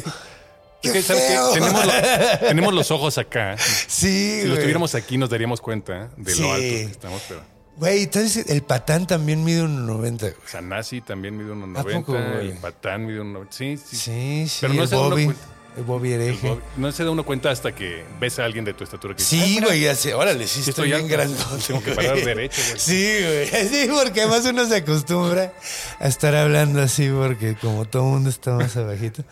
[0.84, 1.38] Es que, ¿sabes qué?
[1.60, 1.92] Tenemos, lo-
[2.48, 3.58] tenemos los ojos acá.
[3.58, 6.42] Sí, Si los tuviéramos aquí nos daríamos cuenta de Sí.
[6.42, 7.42] lo altos que estamos, pero...
[7.78, 10.34] Güey, entonces el patán también mide 1.90, güey.
[10.48, 12.52] Sanasi también mide ¿A poco, 1.90, güey?
[12.52, 13.48] el Patán mide 1.90.
[13.52, 13.96] Sí, sí.
[13.98, 14.58] Sí, sí.
[14.62, 15.34] Pero no el se da uno Bobby.
[15.78, 16.58] El Bobby hereje.
[16.76, 19.40] No se da uno cuenta hasta que ves a alguien de tu estatura que Sí,
[19.40, 20.16] "Ay, mira, güey, ya sé.
[20.16, 21.14] Órale, sí, estoy estoy bien alto.
[21.14, 21.64] grandote.
[21.68, 22.80] Tengo que parar derecho, güey.
[22.80, 23.68] Sí, güey.
[23.70, 25.54] Sí, porque además uno se acostumbra
[26.00, 29.24] a estar hablando así porque como todo el mundo está más abajito.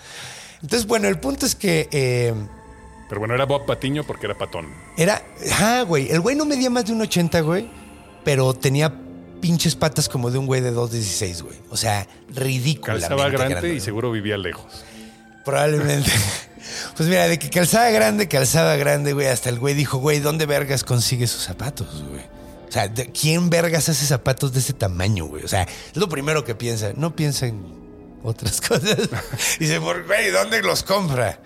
[0.65, 2.34] Entonces, bueno, el punto es que eh,
[3.08, 4.65] Pero bueno, era Bob Patiño porque era patón.
[4.97, 5.21] Era,
[5.60, 7.69] ah, güey, el güey no medía más de un 80, güey,
[8.23, 8.91] pero tenía
[9.41, 11.58] pinches patas como de un güey de 2.16, güey.
[11.69, 14.84] O sea, ridículamente Calzaba grande, grande, y seguro vivía lejos.
[15.43, 16.10] Probablemente.
[16.97, 19.28] Pues mira, de que calzaba grande, calzaba grande, güey.
[19.28, 22.23] Hasta el güey dijo, güey, ¿dónde vergas consigue sus zapatos, güey?
[22.67, 25.43] O sea, ¿de- ¿quién vergas hace zapatos de ese tamaño, güey?
[25.43, 26.93] O sea, es lo primero que piensa.
[26.95, 27.74] No piensa en
[28.25, 28.97] otras cosas.
[29.59, 31.39] Dice, por güey, ¿dónde los compra?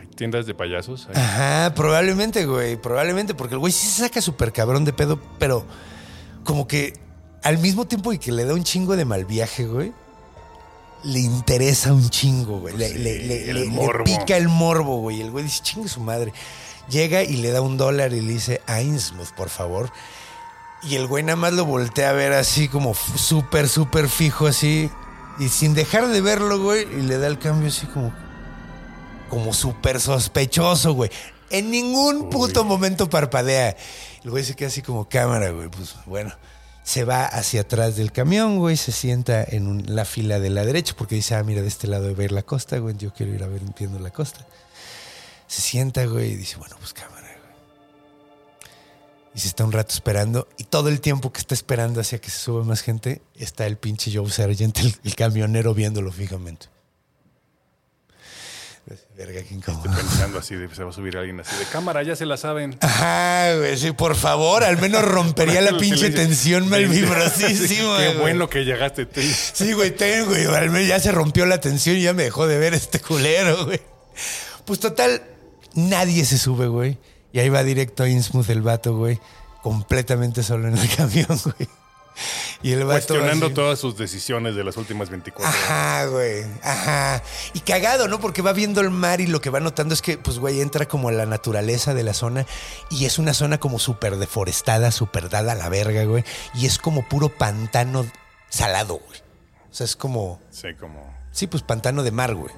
[0.00, 1.06] Hay tiendas de payasos.
[1.08, 1.14] ahí.
[1.22, 2.76] Ajá, probablemente, güey.
[2.76, 5.64] Probablemente, porque el güey sí se saca súper cabrón de pedo, pero
[6.44, 6.94] como que
[7.42, 9.92] al mismo tiempo y que le da un chingo de mal viaje, güey.
[11.04, 12.76] Le interesa un chingo, güey.
[12.76, 15.20] Le, Sí, le- le- le- le pica el morbo, güey.
[15.20, 16.32] El güey dice, chingue su madre.
[16.90, 19.92] Llega y le da un dólar y le dice, a Innsmouth, por favor.
[20.82, 24.90] Y el güey nada más lo voltea a ver así como súper, súper fijo así.
[25.38, 26.82] Y sin dejar de verlo, güey.
[26.98, 28.12] Y le da el cambio así como
[29.28, 31.10] como súper sospechoso, güey.
[31.50, 33.76] En ningún puto momento parpadea.
[34.24, 35.68] El güey se queda así como cámara, güey.
[35.68, 36.32] Pues bueno,
[36.82, 38.76] se va hacia atrás del camión, güey.
[38.76, 41.86] Se sienta en un- la fila de la derecha porque dice, ah, mira, de este
[41.86, 42.96] lado de ver la costa, güey.
[42.96, 44.46] Yo quiero ir a ver viendo la costa.
[45.46, 47.17] Se sienta, güey, y dice, bueno, pues cámara.
[49.38, 50.48] Y se está un rato esperando.
[50.56, 53.76] Y todo el tiempo que está esperando hacia que se suba más gente, está el
[53.76, 56.66] pinche Joe Sargent, el, el camionero, viéndolo fijamente.
[59.16, 59.88] Verga, qué incómodo.
[59.90, 62.36] Estoy pensando así, de, se va a subir alguien así de cámara, ya se la
[62.36, 62.78] saben.
[62.80, 67.98] Ajá, güey, sí, por favor, al menos rompería la pinche tensión mal vibrosísima.
[67.98, 68.18] Qué güey.
[68.18, 69.06] bueno que llegaste.
[69.06, 69.20] tú.
[69.20, 70.46] Sí, güey, ten, güey.
[70.46, 73.66] Al menos ya se rompió la tensión y ya me dejó de ver este culero,
[73.66, 73.80] güey.
[74.64, 75.22] Pues total,
[75.74, 76.98] nadie se sube, güey.
[77.32, 79.20] Y ahí va directo a Innsmouth el vato, güey.
[79.62, 81.68] Completamente solo en el camión, güey.
[82.62, 85.62] Y el vato Cuestionando así- todas sus decisiones de las últimas 24 horas.
[85.64, 86.44] Ajá, güey.
[86.64, 87.22] Ajá.
[87.52, 88.18] Y cagado, ¿no?
[88.18, 90.86] Porque va viendo el mar y lo que va notando es que, pues, güey, entra
[90.86, 92.44] como a la naturaleza de la zona
[92.90, 96.24] y es una zona como súper deforestada, súper dada a la verga, güey.
[96.54, 98.04] Y es como puro pantano
[98.48, 99.20] salado, güey.
[99.70, 100.40] O sea, es como...
[100.50, 101.16] Sí, como.
[101.38, 102.52] Sí, pues pantano de mar, güey.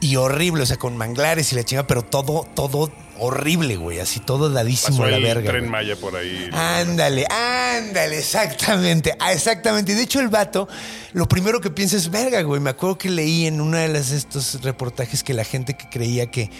[0.00, 3.98] Y horrible, o sea, con manglares y la chinga, pero todo, todo horrible, güey.
[3.98, 5.50] Así todo dadísimo Pasó a la el verga.
[5.50, 5.70] tren güey.
[5.72, 6.48] Maya por ahí.
[6.52, 9.90] Ándale, ándale, exactamente, ah, exactamente.
[9.90, 10.68] Y de hecho el vato,
[11.12, 14.12] lo primero que piensa es, verga, güey, me acuerdo que leí en uno de las,
[14.12, 16.52] estos reportajes que la gente que creía que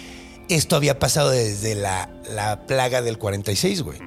[0.49, 3.99] esto había pasado desde la, la plaga del 46, güey.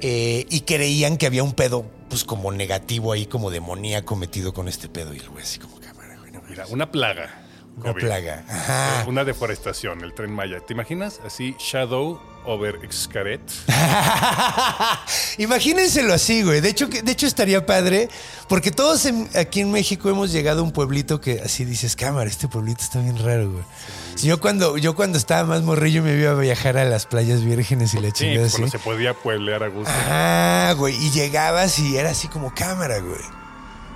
[0.00, 4.68] Eh, y creían que había un pedo, pues como negativo ahí, como demoníaco metido con
[4.68, 5.12] este pedo.
[5.12, 5.77] Y el güey así como
[6.64, 7.30] Mira, una plaga.
[7.76, 8.04] Una COVID.
[8.06, 8.44] plaga.
[8.48, 9.04] Ajá.
[9.06, 10.58] Una deforestación, el tren Maya.
[10.66, 11.20] ¿Te imaginas?
[11.24, 13.40] Así, Shadow over Xcaret.
[15.38, 16.60] Imagínenselo así, güey.
[16.60, 18.08] De hecho, de hecho estaría padre,
[18.48, 22.28] porque todos en- aquí en México hemos llegado a un pueblito que así dices, cámara,
[22.28, 23.64] este pueblito está bien raro, güey.
[24.22, 27.94] Yo cuando, yo cuando estaba más morrillo me iba a viajar a las playas vírgenes
[27.94, 28.62] y la Sí, chingada pues, así.
[28.62, 29.90] cuando se podía pueblear a gusto.
[29.92, 30.96] Ajá, güey.
[30.96, 33.20] Y llegabas y era así como cámara, güey.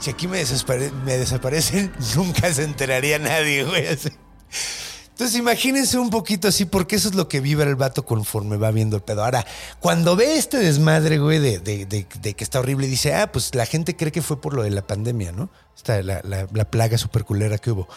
[0.02, 3.86] Si aquí me, desapare- me desaparecen, nunca se enteraría nadie, güey.
[3.86, 8.72] Entonces imagínense un poquito así, porque eso es lo que vive el vato conforme va
[8.72, 9.22] viendo el pedo.
[9.24, 9.46] Ahora,
[9.78, 13.64] cuando ve este desmadre, güey, de, de- de- que está horrible, dice, ah, pues la
[13.66, 15.50] gente cree que fue por lo de la pandemia, ¿no?
[15.76, 17.88] Esta, la, la- la plaga super culera que hubo.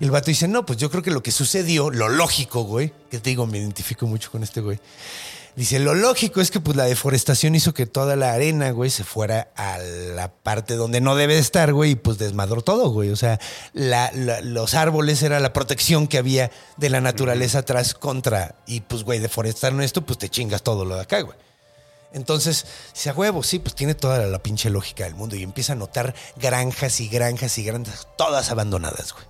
[0.00, 2.92] Y el vato dice, no, pues yo creo que lo que sucedió, lo lógico, güey,
[3.10, 4.78] que te digo, me identifico mucho con este güey.
[5.56, 9.04] Dice, lo lógico es que pues la deforestación hizo que toda la arena, güey, se
[9.04, 13.10] fuera a la parte donde no debe de estar, güey, y pues desmadró todo, güey.
[13.10, 13.38] O sea,
[13.72, 18.80] la- la- los árboles era la protección que había de la naturaleza atrás contra, y
[18.80, 21.38] pues, güey, deforestaron esto, pues te chingas todo lo de acá, güey.
[22.12, 25.36] Entonces, dice, a huevo, sí, pues tiene toda la, la pinche lógica del mundo.
[25.36, 29.24] Y empieza a notar granjas y granjas y granjas, todas abandonadas, güey.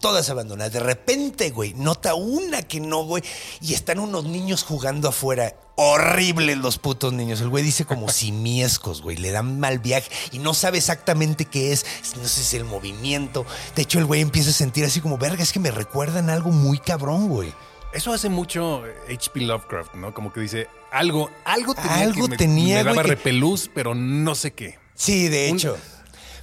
[0.00, 0.72] Todas abandonadas.
[0.72, 3.22] De repente, güey, nota una que no, güey.
[3.60, 5.54] Y están unos niños jugando afuera.
[5.78, 7.40] Horribles los putos niños.
[7.40, 9.16] El güey dice como simiescos, güey.
[9.16, 11.84] Le dan mal viaje y no sabe exactamente qué es.
[12.16, 13.46] No sé si es el movimiento.
[13.74, 16.50] De hecho, el güey empieza a sentir así como, verga, es que me recuerdan algo
[16.50, 17.52] muy cabrón, güey.
[17.92, 19.40] Eso hace mucho H.P.
[19.40, 20.12] Lovecraft, ¿no?
[20.12, 23.70] Como que dice, algo, algo tenía Algo que me, tenía, me güey, daba que- repelús,
[23.74, 24.78] pero no sé qué.
[24.94, 25.78] Sí, de Un- hecho.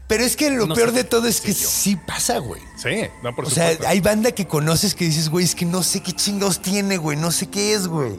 [0.07, 2.61] Pero es que lo No peor sé de todo es que sí pasa, güey.
[2.77, 5.81] Sí, no, por O sea, hay banda que conoces que dices, güey, es que no
[5.81, 8.11] sé qué chingados tiene, güey, no sé qué es, güey.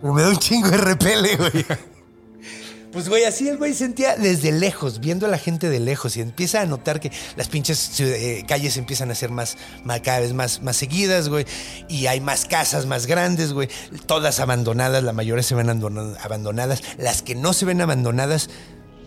[0.00, 1.64] Pero me da un chingo de repele, güey.
[2.92, 6.22] Pues, güey, así el güey sentía desde lejos, viendo a la gente de lejos y
[6.22, 10.32] empieza a notar que las pinches eh, calles empiezan a ser más, más- cada vez
[10.32, 11.46] más, más seguidas, güey.
[11.88, 13.68] Y hay más casas más grandes, güey.
[14.06, 16.82] Todas abandonadas, la mayoría se ven abandona- abandonadas.
[16.98, 18.50] Las que no se ven abandonadas,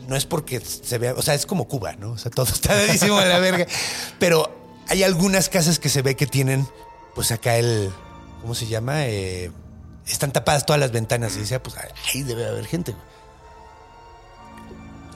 [0.07, 2.11] no es porque se vea, o sea, es como Cuba, ¿no?
[2.11, 3.67] O sea, todo está dedísimo la verga.
[4.19, 4.53] Pero
[4.87, 6.67] hay algunas casas que se ve que tienen,
[7.15, 7.91] pues acá el,
[8.41, 9.05] ¿cómo se llama?
[9.05, 9.51] Eh,
[10.07, 13.13] están tapadas todas las ventanas y dice, pues ahí debe haber gente, güey.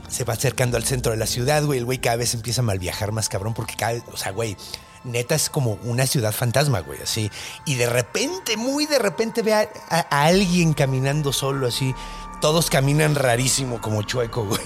[0.10, 1.80] Se va acercando al centro de la ciudad, güey.
[1.80, 4.32] El güey cada vez empieza a mal viajar más cabrón porque cada vez, o sea,
[4.32, 4.56] güey,
[5.04, 7.30] neta es como una ciudad fantasma, güey, así.
[7.66, 9.68] Y de repente, muy de repente ve a
[10.10, 11.94] alguien caminando solo, así.
[12.42, 14.62] Todos caminan rarísimo, como chueco, güey.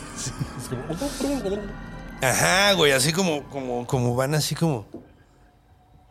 [2.21, 4.85] Ajá, güey, así como, como, como van así como.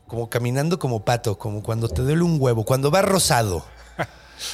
[0.06, 3.64] Como caminando como pato, como cuando te duele un huevo, cuando va rosado.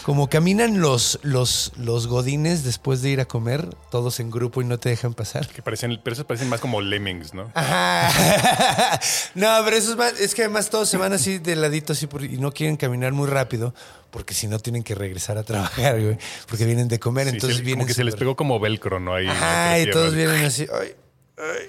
[0.02, 4.64] Como caminan los, los, los godines después de ir a comer, todos en grupo y
[4.64, 5.46] no te dejan pasar.
[5.48, 7.50] Que parecen, pero esos parecen más como lemmings, ¿no?
[7.54, 9.00] Ajá.
[9.34, 12.06] No, pero eso es más, es que además todos se van así de ladito así
[12.06, 13.74] por- y no quieren caminar muy rápido
[14.10, 16.16] porque si no tienen que regresar a trabajar, güey,
[16.48, 18.98] porque vienen de comer, Sí, entonces se- vienen como que se les pegó como velcro,
[18.98, 19.14] ¿no?
[19.14, 20.66] Ahí Ajá, y todos vienen así.
[20.72, 20.94] ay,
[21.38, 21.68] ay.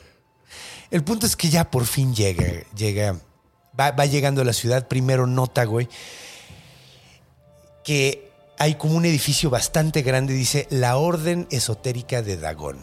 [0.92, 3.20] El punto es que ya por fin llega, llega,
[3.78, 4.88] va, va llegando a la ciudad.
[4.88, 5.90] Primero nota, güey,
[7.88, 12.78] que hay como un edificio bastante grande, dice la Orden Esotérica de Dagón.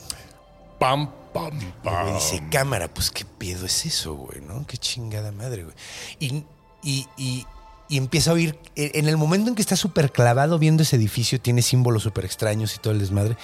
[0.79, 2.03] Pam, pam, Y pam.
[2.05, 4.67] güey dice, cámara, pues qué pedo es eso, güey, ¿no?
[4.67, 5.77] Qué chingada madre, güey.
[6.19, 6.45] Y,
[6.83, 7.47] y, y-
[7.87, 10.97] y empieza a oír, e, en el momento en que está súper clavado viendo ese
[10.97, 13.37] edificio, tiene símbolos súper extraños y todo el desmadre,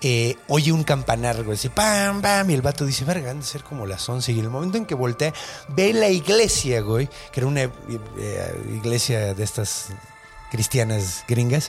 [0.00, 3.46] eh, oye un campanar, güey, así, pam, pam, y el vato dice, verga, han de
[3.46, 4.30] ser como las 11.
[4.32, 5.32] Y en el momento en que voltea,
[5.70, 7.70] ve la iglesia, güey, que era una eh,
[8.76, 9.86] iglesia de estas
[10.54, 11.68] cristianas gringas,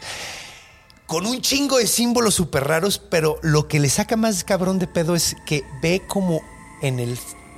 [1.07, 4.85] con un chingo de símbolos súper raros, pero lo que le saca más cabrón de
[4.85, 6.43] pedo es que ve como
[6.83, 7.17] en el.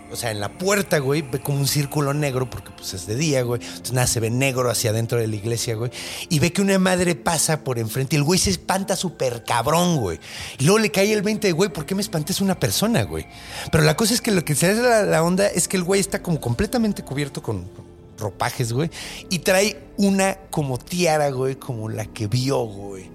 [0.10, 3.18] O sea, en la puerta, güey, ve como un círculo negro, porque pues es de
[3.18, 3.62] día, güey.
[3.62, 5.92] Entonces nada, se ve negro hacia adentro de la iglesia, güey.
[6.30, 9.98] Y ve que una madre pasa por enfrente y el güey se espanta súper cabrón,
[9.98, 10.18] güey.
[10.60, 13.28] Y luego le cae el 20 de, güey, ¿por qué me espantes una persona, güey?
[13.70, 15.84] Pero la cosa es que lo que se da la, la onda es que el
[15.84, 17.68] güey está como completamente cubierto con
[18.18, 18.90] ropajes, güey.
[19.30, 23.10] Y trae una como tiara, güey, como la que vio, güey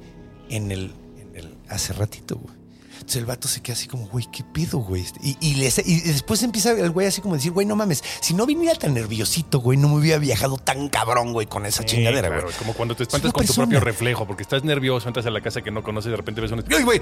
[0.48, 2.54] en el, en el hace ratito, güey.
[2.94, 5.04] Entonces el vato se queda así como, güey, ¿qué pedo, güey?
[5.24, 8.04] Y, y, le- y después empieza el güey así como a decir, güey, no mames,
[8.20, 11.82] si no viniera tan nerviosito, güey, no me hubiera viajado tan cabrón, güey, con esa
[11.82, 12.52] Sí, chingadera, claro, güey.
[12.52, 15.30] es como cuando te Es espantas con tu propio reflejo, porque estás nervioso, entras a
[15.30, 16.62] la casa que no conoces y de repente ves un...
[16.70, 17.00] ¡Ay, güey!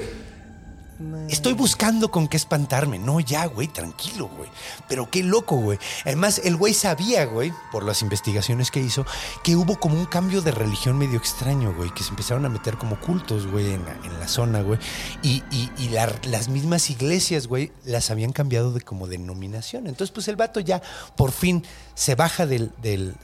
[1.29, 2.99] Estoy buscando con qué espantarme.
[2.99, 4.51] No, ya, güey, tranquilo, güey.
[4.89, 5.79] Pero qué loco, güey.
[6.05, 9.07] Además, el güey sabía, güey, por las investigaciones que hizo,
[9.43, 12.77] que hubo como un cambio de religión medio extraño, güey, que se empezaron a meter
[12.77, 14.79] como cultos, güey, en la, en la zona, güey.
[15.23, 19.87] Y, y- y la- las mismas iglesias, güey, las habían cambiado de como denominación.
[19.87, 20.83] Entonces, pues el vato ya
[21.17, 22.73] por fin se baja del.
[22.83, 23.15] del-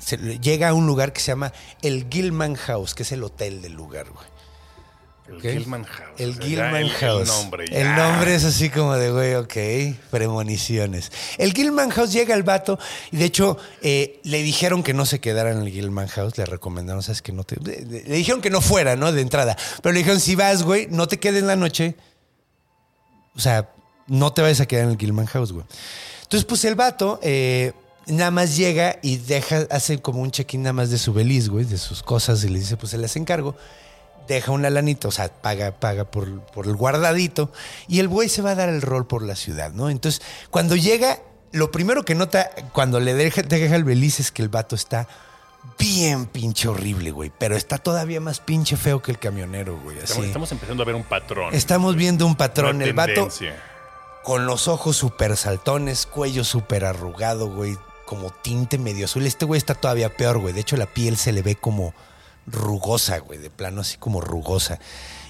[0.41, 3.73] llega a un lugar que se llama el Gilman House, que es el hotel del
[3.75, 4.36] lugar, güey.
[5.29, 5.41] El.
[5.41, 6.09] Gilman House.
[6.19, 7.21] El Gilman el- House.
[7.23, 7.65] El nombre.
[7.71, 11.11] El nombre es así como de, güey, ok, premoniciones.
[11.39, 12.79] El Gilman House llega al vato
[13.11, 16.47] y de hecho eh, le dijeron que no se quedara en el Gilman House, le
[16.47, 17.57] recomendaron, sabes que no te...
[17.61, 19.13] Le, le dijeron que no fuera, ¿no?
[19.13, 19.57] De entrada.
[19.83, 21.97] Pero le dijeron, si vas, güey, no te quedes en la noche.
[23.35, 23.69] O sea,
[24.07, 25.67] no te vayas a quedar en el Gilman House, güey.
[26.23, 27.73] Entonces, pues el vato eh,
[28.07, 31.65] nada más llega y deja, hace como un check-in nada más de su beliz, güey,
[31.65, 33.57] de sus cosas y le dice, pues se las encargo.
[34.29, 37.53] Deja una lanita, o sea, paga, paga por, por el guardadito
[37.89, 39.91] y el güey se va a dar el rol por la ciudad, ¿no?
[39.91, 41.21] Entonces, cuando llega,
[41.53, 45.09] lo primero que nota cuando le deja, deja el beliz es que el vato está
[45.79, 50.05] bien pinche horrible, güey, pero está todavía más pinche feo que el camionero, güey, así.
[50.05, 51.55] Estamos, estamos empezando a ver un patrón.
[51.55, 52.83] Estamos viendo un patrón.
[52.83, 53.29] El vato
[54.23, 59.25] con los ojos súper saltones, cuello súper arrugado, güey, como tinte medio azul.
[59.25, 60.53] Este güey está todavía peor, güey.
[60.53, 61.95] De hecho, la piel se le ve como
[62.47, 64.79] rugosa, güey, de plano así como rugosa.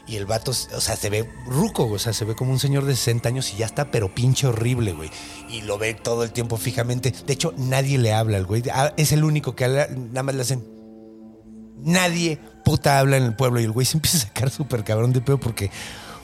[0.08, 2.84] Y el vato, o sea, se ve ruco, o sea, se ve como un señor
[2.84, 5.10] de 60 años y ya está, pero pinche horrible, güey.
[5.48, 7.12] Y lo ve todo el tiempo fijamente.
[7.26, 8.62] De hecho, nadie le habla al güey.
[8.72, 10.64] Ah, Es el único que habla, nada más le hacen.
[11.78, 13.60] Nadie puta habla en el pueblo.
[13.60, 15.70] Y el güey se empieza a sacar súper cabrón de pedo porque.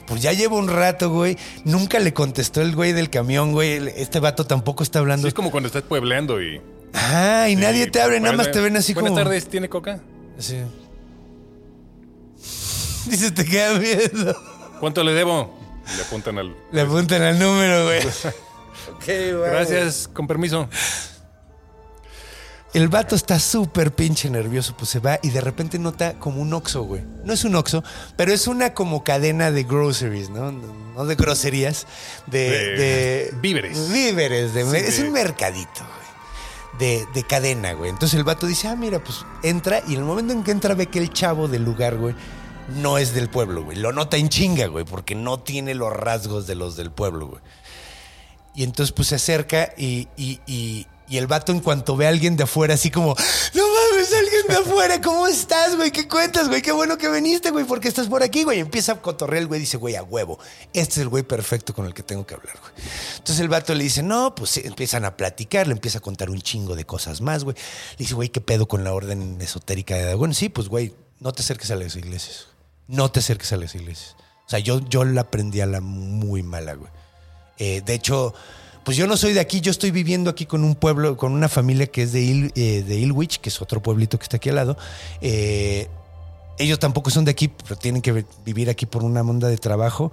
[0.07, 1.37] Pues ya lleva un rato, güey.
[1.63, 3.87] Nunca le contestó el güey del camión, güey.
[3.95, 5.23] Este vato tampoco está hablando.
[5.23, 6.61] Sí, es como cuando estás puebleando y...
[6.93, 9.23] Ah, y nadie te abre, nada buenas- más te ven así Buenas como.
[9.23, 10.01] tardes, ¿tiene coca?
[10.37, 10.57] Sí.
[13.09, 14.35] Dice, te queda miedo.
[14.79, 15.57] ¿Cuánto le debo?
[15.97, 16.55] Le apuntan al...
[16.71, 18.01] Le apuntan al número, güey.
[18.95, 19.49] Ok, güey.
[19.51, 20.67] Gracias, con permiso.
[22.73, 26.51] El vato está súper pinche nervioso, pues se va y de repente nota como un
[26.53, 27.03] Oxxo, güey.
[27.23, 27.83] No es un Oxxo,
[28.17, 30.51] pero es una como cadena de groceries, ¿no?
[30.51, 31.85] No de groserías,
[32.25, 32.39] de...
[32.49, 33.91] De de- víveres.
[33.91, 36.79] Víveres, de- Sí, es de- un mercadito, güey.
[36.79, 37.91] De, de cadena, güey.
[37.91, 40.73] Entonces el vato dice, ah, mira, pues entra y en el momento en que entra
[40.73, 42.15] ve que el chavo del lugar, güey,
[42.69, 43.77] no es del pueblo, güey.
[43.77, 47.41] Lo nota en chinga, güey, porque no tiene los rasgos de los del pueblo, güey.
[48.55, 52.35] Y entonces pues se acerca y, y, y- el vato en cuanto ve a alguien
[52.37, 53.09] de afuera así como,
[53.53, 55.91] no mames, alguien vengo afuera, ¿cómo estás, güey?
[55.91, 56.63] ¿Qué cuentas, güey?
[56.63, 58.59] Qué bueno que viniste, güey, porque estás por aquí, güey.
[58.59, 60.39] Empieza a cotorrear el güey, dice, güey, a huevo.
[60.73, 62.71] Este es el güey perfecto con el que tengo que hablar, güey.
[63.17, 66.41] Entonces el vato le dice, no, pues empiezan a platicar, le empieza a contar un
[66.41, 67.55] chingo de cosas más, güey.
[67.91, 71.31] Le dice, güey, ¿qué pedo con la orden esotérica de Bueno, sí, pues, güey, no
[71.31, 72.47] te acerques a las iglesias.
[72.93, 74.15] No te acerques a las iglesias.
[74.45, 76.91] O sea, yo, yo la aprendí a la muy mala, güey.
[77.57, 78.33] Eh, de hecho,
[78.83, 81.49] pues yo no soy de aquí, yo estoy viviendo aquí con un pueblo, con una
[81.49, 84.49] familia que es de, Il- eh, de Ilwich, que es otro pueblito que está aquí
[84.49, 84.77] al lado.
[85.21, 85.87] Eh,
[86.59, 89.57] ellos tampoco son de aquí, pero tienen que vi- vivir aquí por una onda de
[89.57, 90.11] trabajo.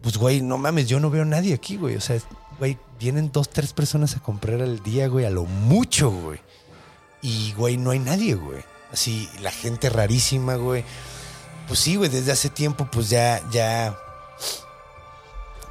[0.00, 1.96] Pues, güey, no mames, yo no veo nadie aquí, güey.
[1.96, 2.16] O sea,
[2.58, 6.38] güey, vienen dos, tres personas a comprar al día, güey, a lo mucho, güey.
[7.22, 8.62] Y, güey, no hay nadie, güey.
[8.92, 10.84] Así, la gente rarísima, güey.
[11.68, 13.96] Pues sí, güey, desde hace tiempo, pues ya, ya.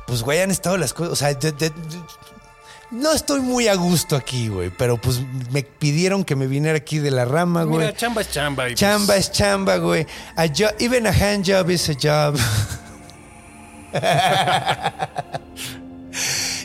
[0.07, 1.13] Pues, güey, han estado las cosas.
[1.13, 2.01] O sea, de- de- de-
[2.91, 4.69] no estoy muy a gusto aquí, güey.
[4.69, 5.21] Pero pues
[5.51, 7.85] me pidieron que me viniera aquí de la rama, güey.
[7.85, 8.63] Mira, chamba es chamba.
[8.67, 10.05] y pues, Chamba es chamba, güey.
[10.35, 12.37] A job, even a hand job is a job.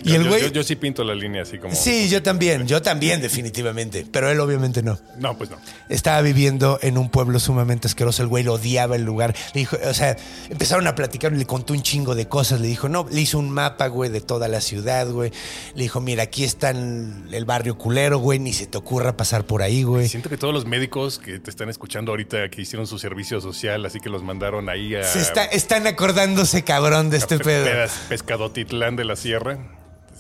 [0.05, 0.43] y yo- el güey.
[0.43, 1.75] Yo, yo sí pinto la línea así como.
[1.75, 4.07] Sí, yo también, yo también, definitivamente.
[4.11, 4.99] Pero él obviamente no.
[5.19, 5.57] No, pues no.
[5.89, 8.23] Estaba viviendo en un pueblo sumamente asqueroso.
[8.23, 9.35] El güey lo odiaba el lugar.
[9.55, 10.17] Le dijo, o sea,
[10.51, 12.61] empezaron a platicar, le contó un chingo de cosas.
[12.61, 15.31] Le dijo, no, le hizo un mapa, güey, de toda la ciudad, güey.
[15.75, 19.63] Le dijo, mira, aquí está el barrio culero, güey, ni se te ocurra pasar por
[19.63, 20.09] ahí, güey.
[20.09, 23.85] Siento que todos los médicos que te están escuchando ahorita que hicieron su servicio social,
[23.87, 25.05] así que los mandaron ahí a.
[25.05, 27.67] Se está, están acordándose, cabrón, de este pe- pedo.
[28.09, 29.36] Pescadotitlán de la Sierra.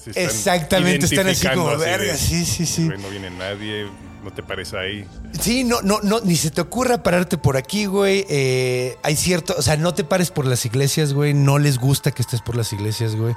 [0.02, 2.86] Se están Exactamente, están así como, de, "Verga, sí, sí, sí".
[2.86, 3.86] "Güey, No viene nadie,
[4.22, 5.06] no te parece ahí.
[5.40, 8.24] Sí, no, no, no, ni se te ocurra pararte por aquí, güey.
[8.28, 11.34] Eh, hay cierto, o sea, no te pares por las iglesias, güey.
[11.34, 13.34] No les gusta que estés por las iglesias, güey.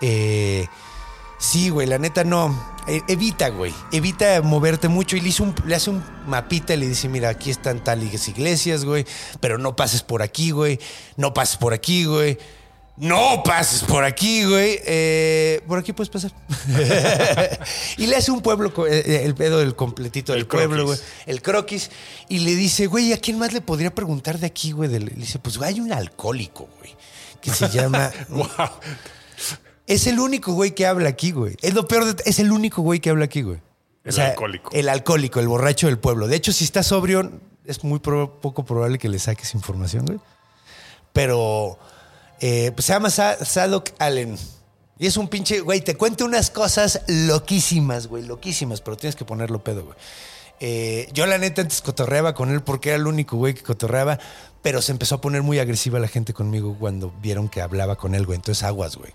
[0.00, 0.66] Eh,
[1.38, 2.72] sí, güey, la neta no.
[2.88, 3.72] Eh, evita, güey.
[3.92, 5.16] Evita moverte mucho.
[5.16, 8.28] Y le, hizo un- le hace un mapita y le dice, mira, aquí están tales
[8.28, 9.06] iglesias, güey.
[9.40, 10.78] Pero no pases por aquí, güey.
[11.16, 12.38] No pases por aquí, güey.
[12.96, 14.78] No pases por aquí, güey.
[14.84, 16.30] Eh, por aquí puedes pasar.
[17.96, 21.00] y le hace un pueblo, co- eh, el pedo del completito del El pueblo, croquis.
[21.02, 21.10] güey.
[21.26, 21.90] El croquis.
[22.28, 24.90] Y le dice, güey, ¿a quién más le podría preguntar de aquí, güey?
[24.90, 26.94] Le dice, pues güey, hay un alcohólico, güey.
[27.40, 28.10] Que se llama.
[28.28, 28.46] Wow.
[29.86, 31.56] Es el único güey que habla aquí, güey.
[31.62, 32.22] Es lo peor de.
[32.26, 33.60] Es el único güey que habla aquí, güey.
[34.04, 34.70] El alcohólico.
[34.72, 36.28] El alcohólico, el borracho del pueblo.
[36.28, 37.32] De hecho, si está sobrio,
[37.64, 40.18] es muy pro- poco probable que le saques información, güey.
[41.14, 41.78] Pero.
[42.42, 44.36] Eh, pues se llama Sa- Sadok Allen.
[44.98, 49.24] Y es un pinche, güey, te cuenta unas cosas loquísimas, güey, loquísimas, pero tienes que
[49.24, 49.96] ponerlo pedo, güey.
[50.60, 54.20] Eh, yo la neta antes cotorreaba con él porque era el único güey que cotorreaba,
[54.62, 58.14] pero se empezó a poner muy agresiva la gente conmigo cuando vieron que hablaba con
[58.14, 58.36] él, güey.
[58.36, 59.12] Entonces aguas, güey.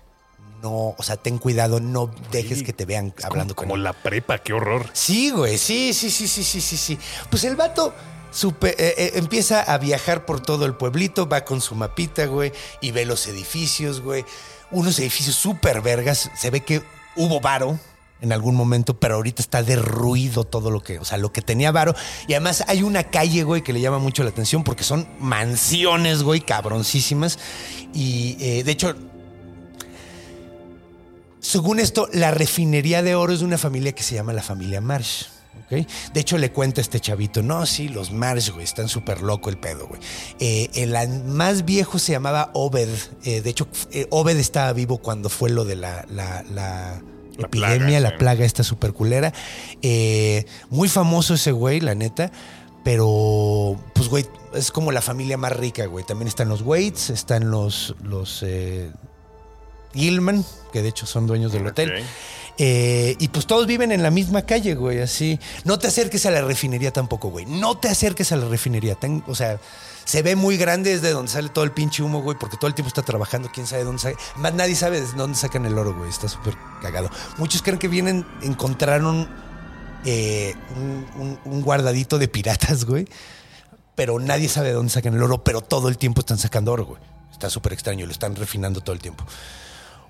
[0.62, 2.64] No, o sea, ten cuidado, no dejes Sí.
[2.64, 3.84] que te vean hablando como, con como él.
[3.84, 4.90] la prepa, qué horror.
[4.92, 6.98] Sí, güey, sí, sí, sí, sí, sí, sí, sí.
[7.30, 7.94] Pues el vato
[8.32, 12.90] eh, eh, empieza a viajar por todo el pueblito, va con su mapita, güey, y
[12.90, 14.24] ve los edificios, güey.
[14.70, 16.30] Unos edificios súper vergas.
[16.36, 16.82] Se ve que
[17.16, 17.78] hubo varo
[18.20, 21.70] en algún momento, pero ahorita está derruido todo lo que, o sea, lo que tenía
[21.70, 21.94] varo.
[22.26, 26.22] Y además hay una calle, güey, que le llama mucho la atención porque son mansiones,
[26.22, 27.38] güey, cabroncísimas.
[27.94, 28.94] Y eh, de hecho,
[31.40, 34.80] según esto, la refinería de oro es de una familia que se llama la familia
[34.80, 35.37] Marsh.
[35.70, 39.50] De hecho, le cuenta a este chavito, no, sí, los Marsh, güey, están súper loco
[39.50, 40.00] el pedo, güey.
[40.40, 40.94] Eh, el
[41.26, 42.88] más viejo se llamaba Obed.
[43.24, 47.02] eh, de hecho, eh, Obed estaba vivo cuando fue lo de la, la- la
[47.36, 48.14] La epidemia, plaga, la sí.
[48.18, 49.32] plaga esta súper culera.
[49.82, 52.32] Eh, muy famoso ese güey, la neta.
[52.84, 56.04] Pero, pues, güey, es como la familia más rica, güey.
[56.06, 58.90] También están los Waits, están los, los eh,
[59.94, 62.02] Gilman, que de hecho son dueños del hotel.
[62.60, 65.38] Eh, y pues todos viven en la misma calle, güey, así.
[65.64, 67.46] No te acerques a la refinería tampoco, güey.
[67.46, 68.98] No te acerques a la refinería.
[69.28, 69.60] O sea,
[70.04, 72.74] se ve muy grande desde donde sale todo el pinche humo, güey, porque todo el
[72.74, 74.16] tiempo está trabajando, quién sabe dónde sale.
[74.36, 76.10] Más nadie sabe de dónde sacan el oro, güey.
[76.10, 77.10] Está súper cagado.
[77.36, 79.28] Muchos creen que vienen, encontraron
[80.04, 83.06] eh, un- un guardadito de piratas, güey.
[83.94, 86.86] Pero nadie sabe de dónde sacan el oro, pero todo el tiempo están sacando oro,
[86.86, 87.00] güey.
[87.32, 89.24] Está súper extraño, lo están refinando todo el tiempo.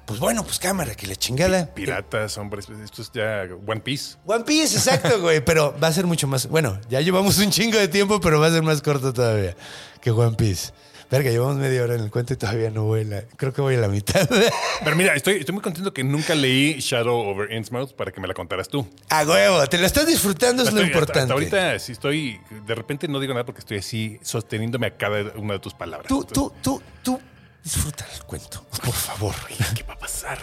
[0.09, 1.66] Pues bueno, pues cámara, que la chingada.
[1.74, 4.16] Piratas, hombres, esto es ya One Piece.
[4.24, 5.44] One Piece, exacto, güey.
[5.44, 6.48] Pero va a ser mucho más.
[6.48, 9.54] Bueno, ya llevamos un chingo de tiempo, pero va a ser más corto todavía
[10.00, 10.72] que One Piece.
[11.11, 13.22] Verga, llevamos media hora en el cuento y todavía no voy a la.
[13.36, 14.26] Creo que voy a la mitad.
[14.84, 18.28] Pero mira, estoy, estoy muy contento que nunca leí Shadow over Innsmouth para que me
[18.28, 18.86] la contaras tú.
[19.11, 21.20] A huevo, te lo estás disfrutando, es lo Estoy- importante.
[21.20, 25.32] Hasta, ahorita sí estoy, de repente no digo nada porque estoy así sosteniéndome a cada
[25.36, 26.09] una de tus palabras.
[26.09, 27.18] Tú, tú, tú, tú
[27.64, 29.34] disfruta el cuento, por favor.
[29.74, 30.38] ¿Qué va a pasar?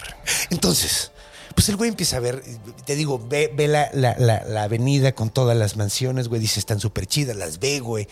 [0.49, 1.11] Entonces,
[1.55, 2.43] Pues el güey empieza a ver,
[2.86, 6.41] te digo, ve, ve la, la- la- la avenida con todas las mansiones, güey.
[6.41, 8.09] Dice, están súper chidas, las ve, güey.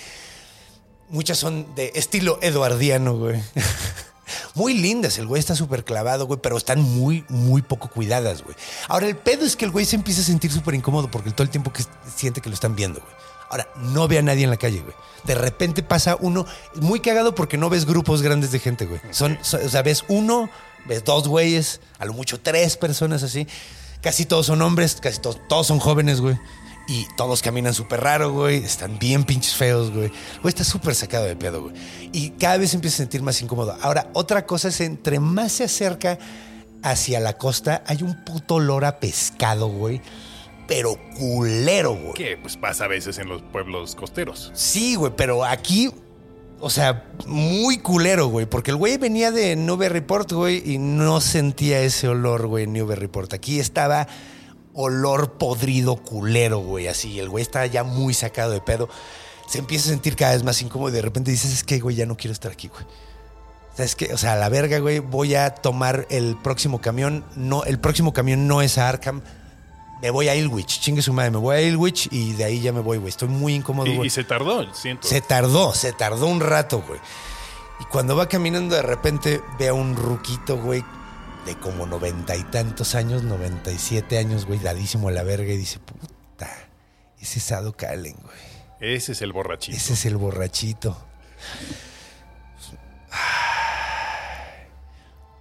[1.09, 3.43] Muchas son de estilo eduardiano, güey.
[4.55, 8.55] Muy lindas, el güey está súper clavado, güey, pero están muy, muy poco cuidadas, güey.
[8.87, 11.43] Ahora, el pedo es que el güey se empieza a sentir súper incómodo porque todo
[11.43, 11.83] el tiempo que
[12.15, 13.13] siente que lo están viendo, güey.
[13.53, 14.95] Ahora, no ve a nadie en la calle, güey.
[15.25, 16.43] De repente pasa uno,
[16.75, 18.99] muy cagado porque no ves grupos grandes de gente, güey.
[19.11, 20.49] Son, son- o sea, ves uno,
[20.85, 23.47] ves dos güeyes, a lo mucho tres personas así.
[24.01, 26.35] Casi todos son hombres, casi todos, todos son jóvenes, güey.
[26.87, 28.57] Y todos caminan súper raro, güey.
[28.63, 30.09] Están bien pinches feos, güey.
[30.41, 31.75] Güey, está súper sacado de pedo, güey.
[32.11, 33.77] Y cada vez se empieza a sentir más incómodo.
[33.83, 36.17] Ahora, otra cosa es, entre más se acerca
[36.81, 40.01] hacia la costa, hay un puto olor a pescado, güey.
[40.67, 42.13] Pero culero, güey.
[42.13, 44.51] Que pues pasa a veces en los pueblos costeros.
[44.53, 45.91] Sí, güey, pero aquí,
[46.59, 51.81] o sea, muy culero, güey, porque el güey venía de Newburyport, güey, y no sentía
[51.81, 53.33] ese olor, güey, en Newburyport.
[53.33, 54.07] Aquí estaba
[54.73, 57.19] olor podrido culero, güey, así.
[57.19, 58.89] El güey estaba ya muy sacado de pedo.
[59.47, 61.95] Se empieza a sentir cada vez más incómodo y de repente dices, es que, güey,
[61.95, 62.85] ya no quiero estar aquí, güey.
[63.75, 64.13] ¿Sabes qué?
[64.13, 67.25] O sea, a la verga, güey, voy a tomar el próximo camión.
[67.35, 69.21] No, el próximo camión no es a Arkham.
[70.03, 72.73] Me voy a Ilwich, chingue su madre, me voy a Ilwich y de ahí ya
[72.73, 73.07] me voy, güey.
[73.07, 74.07] Estoy muy incómodo, Y, güey.
[74.07, 75.07] y se tardó, siento.
[75.07, 76.99] Se tardó, se tardó un rato, güey.
[77.79, 80.83] Y cuando va caminando de repente ve a un ruquito, güey,
[81.45, 85.79] de como noventa y tantos años, 97 años, güey, dadísimo a la verga y dice,
[85.79, 86.49] puta,
[87.21, 88.93] ese es Sado Calen, güey.
[88.95, 89.77] Ese es el borrachito.
[89.77, 90.97] Ese es el borrachito.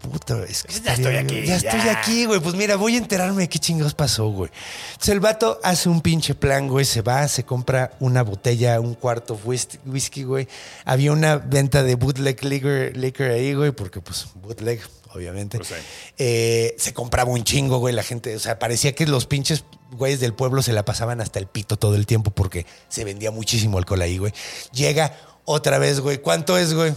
[0.02, 1.70] Puta, es que Ya estoy aquí, Ya ya.
[1.70, 2.40] estoy aquí, güey.
[2.40, 4.50] Pues mira, voy a enterarme de qué chingados pasó, güey.
[4.90, 6.84] Entonces el vato hace un pinche plan, güey.
[6.84, 10.48] Se va, se compra una botella, un cuarto whis- whisky, güey.
[10.84, 14.80] Había una venta de bootleg liquor, liquor ahí, güey, porque pues bootleg,
[15.14, 15.58] obviamente.
[15.58, 15.70] Pues.
[16.18, 17.94] Eh, se compraba un chingo, güey.
[17.94, 21.38] La gente, o sea, parecía que los pinches güeyes del pueblo se la pasaban hasta
[21.38, 24.32] el pito todo el tiempo porque se vendía muchísimo alcohol ahí, güey.
[24.72, 26.18] Llega otra vez, güey.
[26.18, 26.92] ¿Cuánto es, güey?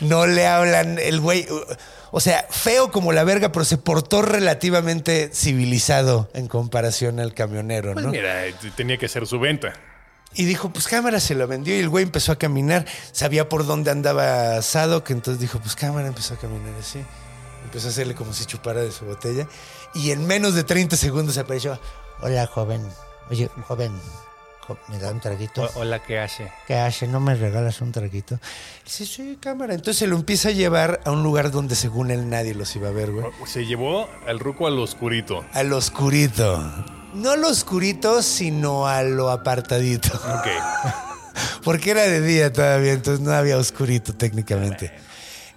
[0.00, 1.46] No le hablan el güey.
[2.10, 7.92] O sea, feo como la verga, pero se portó relativamente civilizado en comparación al camionero,
[7.92, 8.12] Pues ¿no?
[8.12, 8.42] mira,
[8.76, 9.72] tenía que ser su venta.
[10.36, 12.86] Y dijo, pues cámara se lo vendió y el güey empezó a caminar.
[13.12, 17.04] Sabía por dónde andaba Sadok, entonces dijo, pues cámara empezó a caminar así.
[17.64, 19.46] Empezó a hacerle como si chupara de su botella.
[19.94, 21.78] Y en menos de 30 segundos apareció,
[22.20, 22.84] hola joven,
[23.30, 24.33] oye joven, jo-
[24.88, 25.62] ¿me da un traguito?
[25.64, 26.50] O- Hola, ¿qué hace?
[26.66, 27.06] ¿Qué hace?
[27.06, 28.38] ¿No me regalas un traguito?
[28.84, 29.74] Dice, sí, cámara.
[29.74, 32.88] Entonces se lo empieza a llevar a un lugar donde según él nadie los iba
[32.88, 33.26] a ver, güey.
[33.46, 35.44] Se llevó al ruco al oscurito.
[35.52, 36.60] Al oscurito.
[37.14, 40.08] No al oscurito, sino a lo apartadito.
[40.16, 40.48] Ok.
[41.64, 44.92] Porque era de día todavía, entonces no había oscurito técnicamente.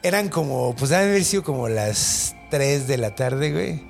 [0.04, 3.84] Eran como, pues deben haber sido como las 3 de la tarde, güey.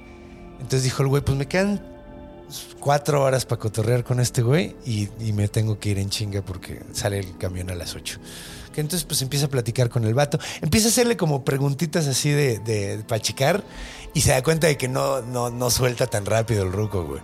[0.59, 1.96] Entonces dijo el güey, pues me quedan
[2.79, 6.41] cuatro horas para cotorrear con este güey y, y me tengo que ir en chinga
[6.41, 8.19] porque sale el camión a las 8.
[8.73, 12.29] Que entonces pues empieza a platicar con el vato, empieza a hacerle como preguntitas así
[12.29, 13.63] de, de, pachicar
[14.13, 17.21] y se da cuenta de que no, no, no suelta tan rápido el ruco, güey.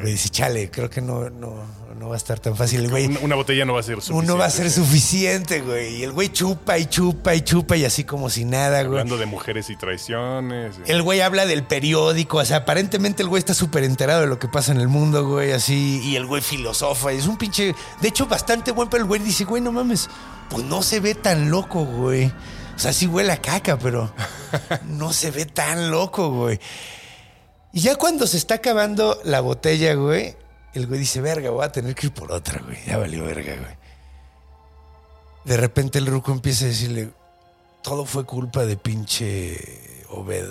[0.00, 1.54] Güey dice, chale, creo que no, no,
[1.98, 2.88] no va a estar tan fácil.
[2.88, 4.24] Güey, Una, una botella no va a ser suficiente.
[4.24, 4.80] uno va a ser sí.
[4.80, 5.96] suficiente, güey.
[5.96, 9.00] Y el güey chupa y chupa y chupa y así como si nada, güey.
[9.00, 10.76] Hablando de mujeres y traiciones.
[10.86, 14.38] El güey habla del periódico, o sea, aparentemente el güey está súper enterado de lo
[14.38, 18.08] que pasa en el mundo, güey, así, y el güey filosofa, es un pinche, de
[18.08, 20.08] hecho, bastante buen, pero el güey dice, güey, no mames,
[20.50, 22.32] pues no se ve tan loco, güey.
[22.78, 24.08] O sea, sí huele a caca, pero
[24.84, 26.60] no se ve tan loco, güey.
[27.72, 30.36] Y ya cuando se está acabando la botella, güey,
[30.74, 32.78] el güey dice, verga, voy a tener que ir por otra, güey.
[32.86, 33.76] Ya valió verga, güey.
[35.44, 37.10] De repente el ruco empieza a decirle,
[37.82, 40.46] todo fue culpa de pinche Obed.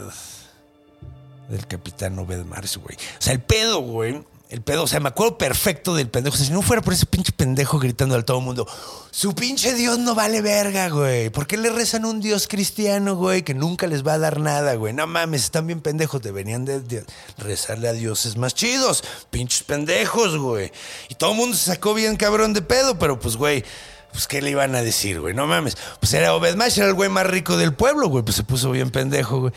[1.48, 2.98] Del capitán Obed Mars, güey.
[2.98, 4.22] O sea, el pedo, güey.
[4.50, 6.36] El pedo, o sea, me acuerdo perfecto del pendejo.
[6.36, 8.66] O sea, si no fuera por ese pinche pendejo gritando al todo mundo,
[9.12, 11.30] su pinche Dios no vale verga, güey.
[11.30, 14.76] ¿Por qué le rezan un Dios cristiano, güey, que nunca les va a dar nada,
[14.76, 14.94] güey?
[14.94, 16.22] No mames, están bien pendejos.
[16.22, 17.06] Deberían de,
[17.38, 19.04] rezarle a dioses más chidos.
[19.32, 20.72] Pinches pendejos, güey.
[21.10, 23.66] Y todo el mundo se sacó bien cabrón de pedo, pero pues, güey.
[24.14, 25.34] Pues, ¿qué le iban a decir, güey?
[25.34, 25.78] No mames.
[26.00, 28.24] Pues era Obed Mash, era el güey más rico del pueblo, güey.
[28.24, 29.54] Pues se puso bien pendejo, güey.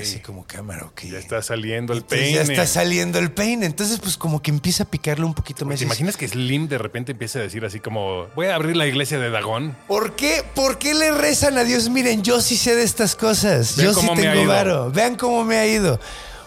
[0.00, 1.02] Así como cámara, ok.
[1.02, 2.36] Ya está saliendo el Entonces peine.
[2.36, 3.66] Ya está saliendo el peine.
[3.66, 5.78] Entonces, pues como que empieza a picarle un poquito más.
[5.78, 8.86] ¿Te imaginas que Slim de repente empieza a decir así como, voy a abrir la
[8.86, 9.76] iglesia de Dagón?
[9.88, 10.44] ¿Por qué?
[10.54, 11.88] ¿Por qué le rezan a Dios?
[11.88, 13.76] Miren, yo sí sé de estas cosas.
[13.76, 14.90] Vean yo sí tengo varo.
[14.90, 16.00] Vean cómo me ha ido.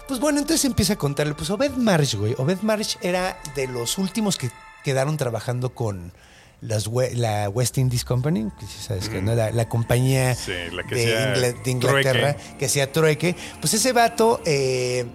[0.08, 1.34] Pues bueno, entonces empieza a contarle.
[1.34, 2.36] Pues Obed Marsh, güey.
[2.38, 4.52] Obed Marsh era de los últimos que
[4.84, 6.14] quedaron trabajando con
[6.62, 10.96] la West Indies Company, que sí sabes que no, la, la compañía Sí, la que
[10.96, 12.58] de, Inglaterra, trueque.
[12.58, 15.06] que hacía trueque, pues ese vato eh,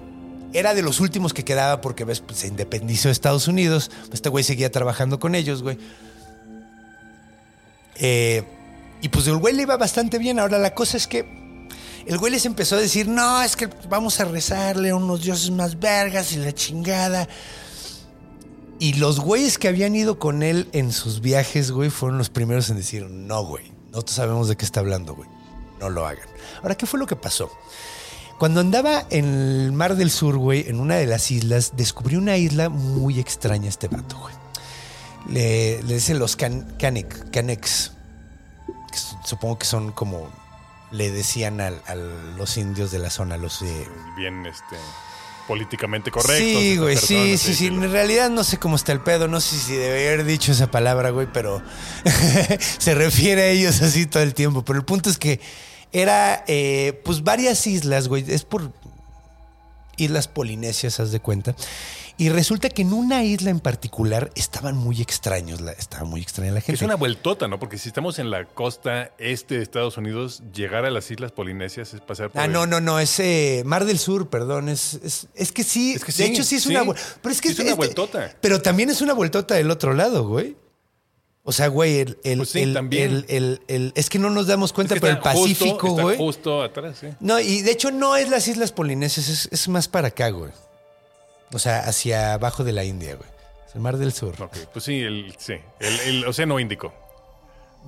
[0.53, 3.91] era de los últimos que quedaba porque ves, pues, se independizó de Estados Unidos.
[4.13, 5.79] Este güey seguía trabajando con ellos, güey.
[7.97, 8.45] Eh,
[9.03, 10.39] y pues el güey le iba bastante bien.
[10.39, 11.69] Ahora la cosa es que
[12.07, 15.51] el güey les empezó a decir, no, es que vamos a rezarle a unos dioses
[15.51, 17.29] más vergas y la chingada.
[18.81, 22.71] Y los güeyes que habían ido con él en sus viajes, güey, fueron los primeros
[22.71, 25.29] en decir, no, güey, nosotros sabemos de qué está hablando, güey.
[25.79, 26.27] No lo hagan.
[26.63, 27.51] Ahora, ¿qué fue lo que pasó?
[28.39, 32.39] Cuando andaba en el Mar del Sur, güey, en una de las islas, descubrió una
[32.39, 34.35] isla muy extraña este vato, güey.
[35.29, 37.93] Le, dicen los can, Canex,
[38.91, 40.31] que supongo que son como
[40.91, 41.71] le decían a,
[42.39, 43.61] los indios de la zona, los...
[43.61, 44.77] eh, Bien, este,
[45.51, 46.39] políticamente correctos.
[46.39, 47.67] Sí, güey, sí, sí, sí.
[47.67, 50.71] En realidad no sé cómo está el pedo, no sé si debería haber dicho esa
[50.71, 51.61] palabra, güey, pero
[52.79, 54.65] se refiere a ellos así todo el tiempo.
[54.65, 55.41] Pero el punto es que
[55.91, 58.71] era, eh, pues, varias islas, güey, es por
[59.97, 61.57] islas polinesias, haz de cuenta.
[62.21, 66.53] Y resulta que en una isla en particular estaban muy extraños, la, estaba muy extraña
[66.53, 66.75] la gente.
[66.75, 67.59] Es una vueltota, ¿no?
[67.59, 71.95] Porque si estamos en la costa este de Estados Unidos, llegar a las Islas Polinesias
[71.95, 72.43] es pasar por.
[72.43, 74.69] Ah, el- no, no, no, es eh, Mar del Sur, perdón.
[74.69, 76.77] Es, es, es que sí, Es que de sí, hecho sí es sí.
[76.77, 76.93] una
[77.23, 78.37] Pero es que es una vueltota.
[78.43, 80.57] Pero también es una vueltota del otro lado, güey.
[81.43, 83.25] O sea, güey, el, el, Pues sí, el- también.
[83.29, 86.03] el- es que no nos damos Es cuenta, que pero el está justo- Pacífico, está
[86.03, 86.17] güey.
[86.19, 87.07] justo atrás, sí.
[87.21, 90.53] No, y de hecho no es las Islas Polinesias, es, es más para acá, güey.
[91.53, 93.29] O sea, hacia abajo de la India, güey.
[93.69, 94.35] Es el Mar del Sur.
[94.41, 96.93] Ok, pues sí, el, sí, el, el Océano Índico.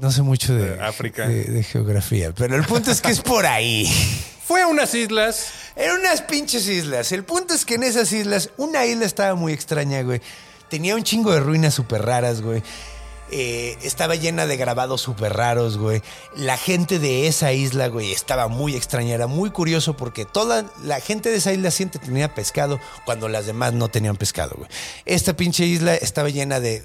[0.01, 1.29] No sé mucho de, De África.
[1.29, 3.87] de- de geografía, pero el punto es que es por ahí.
[4.45, 5.53] Fue a unas islas.
[5.77, 7.13] Eran unas pinches islas.
[7.13, 10.21] El punto es que en esas islas, una isla estaba muy extraña, güey.
[10.69, 12.63] Tenía un chingo de ruinas súper raras, güey.
[13.35, 16.03] Eh, estaba llena de grabados súper raros, güey.
[16.37, 19.15] La gente de esa isla, güey, estaba muy extraña.
[19.15, 23.47] Era muy curioso porque toda la gente de esa isla siempre tenía pescado cuando las
[23.47, 24.69] demás no tenían pescado, güey.
[25.07, 26.83] Esta pinche isla estaba llena de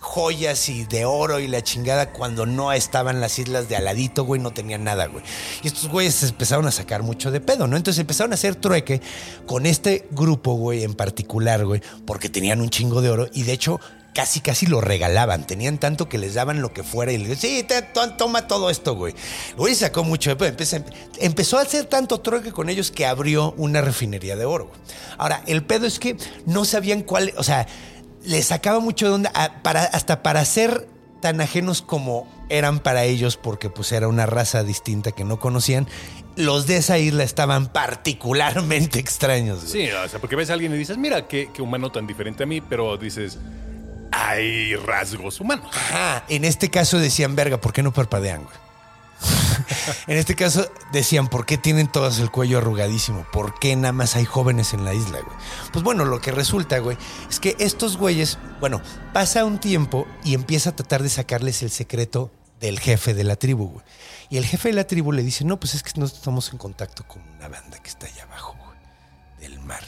[0.00, 4.40] joyas y de oro y la chingada cuando no estaban las islas de aladito, güey,
[4.40, 5.22] no tenían nada, güey.
[5.62, 7.76] Y estos güeyes empezaron a sacar mucho de pedo, ¿no?
[7.76, 9.00] Entonces empezaron a hacer trueque
[9.46, 13.52] con este grupo, güey, en particular, güey, porque tenían un chingo de oro y de
[13.52, 13.78] hecho
[14.14, 17.58] casi casi lo regalaban, tenían tanto que les daban lo que fuera y les decían,
[17.58, 19.14] sí, te- to- toma todo esto, güey.
[19.56, 20.78] Güey sacó mucho de pedo, empezó,
[21.20, 24.72] empezó a hacer tanto trueque con ellos que abrió una refinería de oro.
[25.16, 27.68] Ahora, el pedo es que no sabían cuál, o sea,
[28.24, 30.88] le sacaba mucho de onda a- para, hasta para ser
[31.20, 35.86] tan ajenos como eran para ellos, porque pues era una raza distinta que no conocían.
[36.36, 39.58] Los de esa isla estaban particularmente extraños.
[39.60, 39.86] güey.
[39.86, 42.42] Sí, o sea, porque ves a alguien y dices, mira, qué, qué humano tan diferente
[42.44, 43.38] a mí, pero dices,
[44.12, 45.70] hay rasgos humanos.
[45.74, 48.56] Ajá, en este caso decían, verga, ¿por qué no parpadean, güey?
[50.06, 53.26] en este caso decían, ¿por qué tienen todos el cuello arrugadísimo?
[53.32, 55.36] ¿Por qué nada más hay jóvenes en la isla, güey?
[55.72, 56.96] Pues bueno, lo que resulta, güey,
[57.28, 58.80] es que estos güeyes, bueno,
[59.12, 63.36] pasa un tiempo y empieza a tratar de sacarles el secreto del jefe de la
[63.36, 63.84] tribu, güey.
[64.28, 66.58] Y el jefe de la tribu le dice, no, pues es que nosotros estamos en
[66.58, 68.78] contacto con una banda que está allá abajo, güey,
[69.40, 69.82] del mar.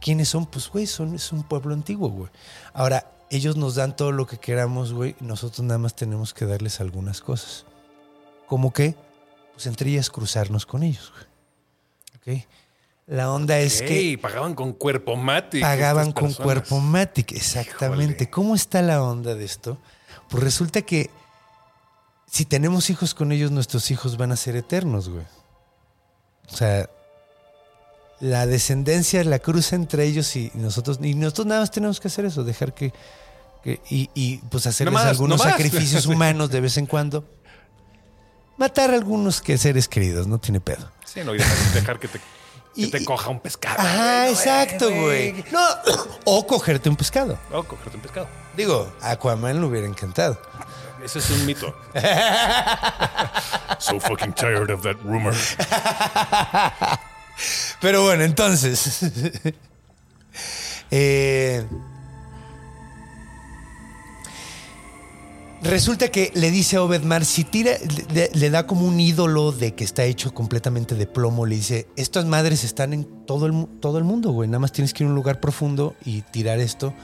[0.00, 0.46] ¿Quiénes son?
[0.46, 2.30] Pues, güey, son, es un pueblo antiguo, güey.
[2.72, 5.14] Ahora, ellos nos dan todo lo que queramos, güey.
[5.20, 7.66] Nosotros nada más tenemos que darles algunas cosas.
[8.50, 8.96] ¿Cómo qué?
[9.54, 11.12] Pues entre ellas cruzarnos con ellos.
[12.16, 12.42] ¿Ok?
[13.06, 15.60] La onda es que pagaban con cuerpo matic.
[15.60, 18.24] pagaban con cuerpo matic, exactamente.
[18.24, 18.30] Híjole.
[18.30, 19.78] ¿Cómo está la onda de esto?
[20.28, 21.10] Pues resulta que
[22.26, 25.24] si tenemos hijos con ellos, nuestros hijos van a ser eternos, güey.
[26.52, 26.90] O sea,
[28.18, 32.24] la descendencia, la cruza entre ellos y nosotros, y nosotros nada más tenemos que hacer
[32.24, 32.92] eso, dejar que,
[33.62, 37.24] que- y, y, pues hacerles No más, algunos no sacrificios humanos de vez en cuando.
[38.60, 40.86] Matar a algunos que seres queridos, no tiene pedo.
[41.06, 42.20] Sí, no, y dejar, dejar que te,
[42.90, 43.80] que coja un pescado.
[43.80, 45.44] Ajá, güey, exacto, güey.
[45.50, 45.60] No,
[46.26, 47.38] o cogerte un pescado.
[47.50, 48.28] No, cogerte un pescado.
[48.54, 50.38] Digo, a Aquaman le hubiera encantado.
[51.02, 51.74] Ese es un mito.
[53.78, 55.34] so fucking tired of that rumor.
[57.80, 59.00] Pero bueno, entonces.
[60.90, 61.66] eh,
[65.62, 67.72] resulta que le dice a Obedmar, si tira,
[68.12, 71.86] le, le da como un ídolo de que está hecho completamente de plomo, le dice,
[71.96, 74.48] estas madres están en todo el, todo el mundo, güey.
[74.48, 76.94] Nada más tienes que ir a un lugar profundo y tirar esto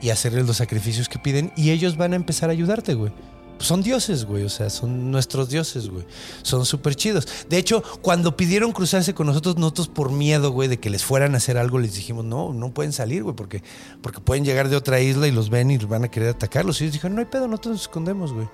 [0.00, 3.12] y hacerles los sacrificios que piden y ellos van a empezar a ayudarte, güey.
[3.58, 4.44] Son dioses, güey.
[4.44, 6.04] O sea, son nuestros dioses, güey.
[6.42, 7.26] Son súper chidos.
[7.48, 11.34] De hecho, cuando pidieron cruzarse con nosotros, nosotros por miedo, güey, de que les fueran
[11.34, 13.62] a hacer algo, les dijimos, no, no pueden salir, güey, porque,
[14.02, 16.80] porque pueden llegar de otra isla y los ven y van a querer atacarlos.
[16.80, 18.48] Y ellos dijeron, no hay pedo, nosotros nos escondemos, güey.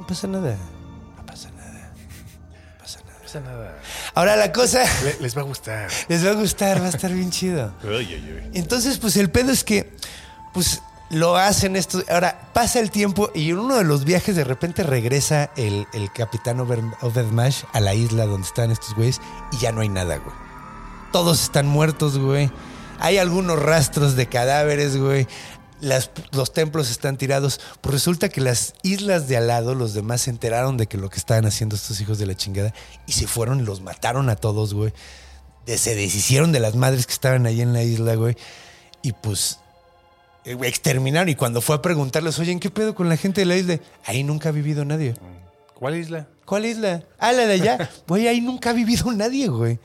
[0.00, 0.56] No pasa nada.
[1.16, 1.92] No pasa nada.
[1.94, 3.12] No pasa nada.
[3.18, 3.78] No pasa nada.
[4.14, 5.88] Ahora la cosa Le- les va a gustar.
[6.08, 7.72] les va a gustar, va a estar bien chido.
[8.54, 9.92] Entonces, pues el pedo es que,
[10.52, 10.82] pues
[11.12, 12.02] lo hacen esto.
[12.10, 16.12] Ahora, pasa el tiempo y en uno de los viajes de repente regresa el, el
[16.12, 19.20] capitán Over- Overmash a la isla donde están estos güeyes
[19.52, 20.34] y ya no hay nada, güey.
[21.12, 22.50] Todos están muertos, güey.
[22.98, 25.26] Hay algunos rastros de cadáveres, güey.
[25.80, 27.60] Las- los templos están tirados.
[27.80, 31.10] Pues resulta que las islas de al lado, los demás se enteraron de que lo
[31.10, 32.72] que estaban haciendo estos hijos de la chingada
[33.06, 34.92] y se fueron y los mataron a todos, güey.
[35.66, 38.36] Se deshicieron de las madres que estaban ahí en la isla, güey.
[39.02, 39.58] Y pues
[40.44, 41.28] exterminaron.
[41.28, 43.78] Y cuando fue a preguntarles, oye, ¿en qué pedo con la gente de la isla?
[44.04, 45.14] Ahí nunca ha vivido nadie.
[45.74, 46.28] ¿Cuál isla?
[46.44, 47.02] ¿Cuál isla?
[47.18, 47.90] Ah, la de allá.
[48.06, 49.78] Güey, ahí nunca ha vivido nadie, güey.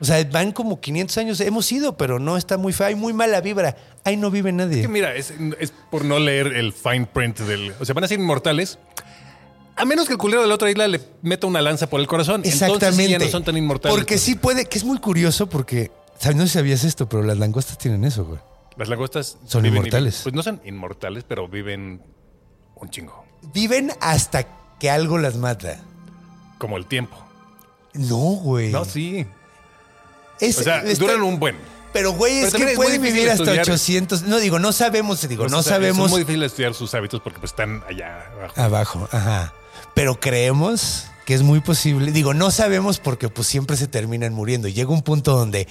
[0.00, 1.40] O sea, van como 500 años.
[1.40, 2.88] Hemos ido, pero no está muy fea.
[2.88, 3.76] Hay muy mala vibra.
[4.04, 4.88] Ahí no vive Que nadie.
[4.88, 7.72] mira, es, es por no leer el fine print del.
[7.78, 8.78] O sea, van a ser inmortales.
[9.76, 12.06] A menos que el culero de la otra isla le meta una lanza por el
[12.06, 12.42] corazón.
[12.44, 12.86] Exactamente.
[12.86, 13.96] Entonces ya no son tan inmortales.
[13.96, 16.36] Porque sí puede, que es muy curioso porque, ¿sabes?
[16.36, 18.40] No sé si sabías esto, pero las langostas tienen eso, güey.
[18.76, 20.20] Las langostas Son viven inmortales.
[20.22, 22.02] pues no son inmortales, pero viven
[22.76, 23.24] un chingo.
[23.52, 24.46] Viven hasta
[24.78, 25.80] que algo las mata.
[26.58, 27.16] Como el tiempo.
[27.94, 28.70] No, güey.
[28.72, 29.26] No, sí.
[30.40, 31.56] Es- O sea, está- duran un buen.
[31.92, 33.64] Pero, güey, Pero es que pueden vivir hasta estudiar.
[33.66, 34.22] 800.
[34.22, 37.20] No, digo, no sabemos, digo, no O sea, sabemos Es muy difícil estudiar sus hábitos
[37.20, 38.60] porque pues están allá abajo.
[38.60, 39.08] abajo.
[39.12, 39.52] Ajá.
[39.94, 42.10] Pero creemos que es muy posible.
[42.10, 44.68] Digo, no sabemos porque pues siempre se terminan muriendo.
[44.68, 45.68] Y llega un punto donde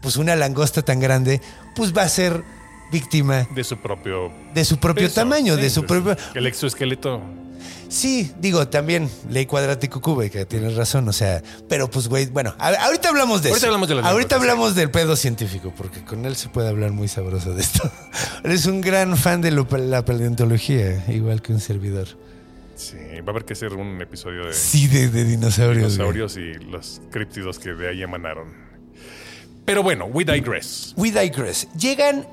[0.00, 1.40] pues una langosta tan grande
[1.76, 2.42] pues va a ser
[2.92, 4.32] víctima De su propio.
[4.54, 5.14] de su propio peso.
[5.16, 6.16] tamaño, de su propio...
[6.34, 7.20] El exoesqueleto.
[7.88, 12.68] Sí, digo, también ley cuadrático cúbica, tienes razón, o sea, pero pues, güey, bueno, a-
[12.84, 13.74] ahorita hablamos de Ahorita eso.
[13.74, 17.52] hablamos de Ahorita hablamos del pedo científico, porque con él se puede hablar muy sabroso
[17.52, 17.90] de esto.
[18.44, 22.06] Eres un gran fan de lo- la paleontología, igual que un servidor.
[22.76, 25.96] Sí, va a haber que hacer un episodio de Sí, de, de dinosaurios.
[25.98, 26.08] güey.
[26.14, 28.69] dinosaurios y los críptidos que de ahí emanaron.
[29.64, 30.94] Pero bueno, we digress.
[30.96, 31.68] We digress.
[31.78, 32.26] Llegan,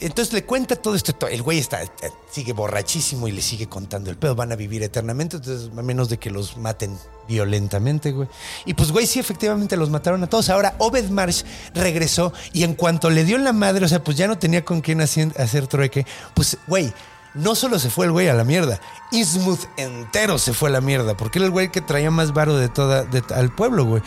[0.00, 1.12] entonces le cuenta todo esto.
[1.12, 1.88] to- El güey está, eh,
[2.30, 4.34] sigue borrachísimo y le sigue contando el pedo.
[4.34, 8.28] Van a vivir eternamente, entonces a menos de que los maten violentamente, güey.
[8.64, 10.50] Y pues, güey, sí, efectivamente los mataron a todos.
[10.50, 11.42] Ahora, Obed Marsh
[11.74, 14.80] regresó y en cuanto le dio la madre, o sea, pues ya no tenía con
[14.80, 16.92] quién hacer, hacer trueque, pues, güey.
[17.34, 18.78] No solo se fue el güey a la mierda,
[19.10, 22.56] Innsmouth entero se fue a la mierda, porque era el güey que traía más varo
[22.56, 24.02] de toda, al pueblo, güey.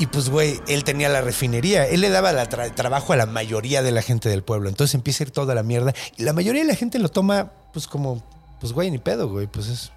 [0.00, 1.86] Y pues, güey, él tenía la refinería.
[1.86, 4.70] Él le daba trabajo a la mayoría de la gente del pueblo.
[4.70, 5.92] Entonces empieza a ir toda la mierda.
[6.16, 8.24] Y la mayoría de la gente lo toma, pues, como,
[8.60, 9.46] pues, güey, ni pedo, güey.
[9.46, 9.92] Pues es.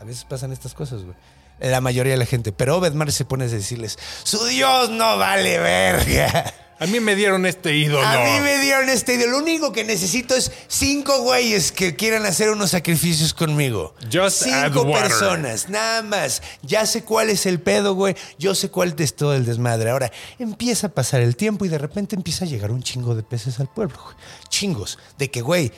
[0.00, 1.14] A veces pasan estas cosas, güey.
[1.60, 2.52] La mayoría de la gente.
[2.52, 6.54] Pero Obed Marsh se pone a decirles: Su Dios no vale verga.
[6.78, 8.04] A mí me dieron este ídolo.
[8.06, 9.26] A mí me dieron este idea.
[9.28, 13.94] Lo único que necesito es cinco güeyes que quieran hacer unos sacrificios conmigo.
[14.12, 16.42] Just cinco personas, nada más.
[16.62, 18.16] Ya sé cuál es el pedo, güey.
[18.38, 19.90] Yo sé cuál es todo el desmadre.
[19.90, 23.22] Ahora empieza a pasar el tiempo y de repente empieza a llegar un chingo de
[23.22, 24.16] peces al pueblo, güey.
[24.48, 24.98] Chingos.
[25.18, 25.72] De que, güey,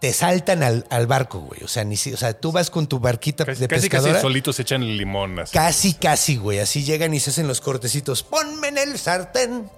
[0.00, 1.62] te saltan al, al barco, güey.
[1.64, 4.12] O sea, ni si- o sea, tú vas con tu barquita Casi, de casi, pescadora.
[4.12, 5.38] casi solitos se echan el limón.
[5.40, 5.52] Así.
[5.52, 6.58] Casi, casi, güey.
[6.60, 8.22] Así llegan y se hacen los cortecitos.
[8.22, 9.70] Ponme en el sartén.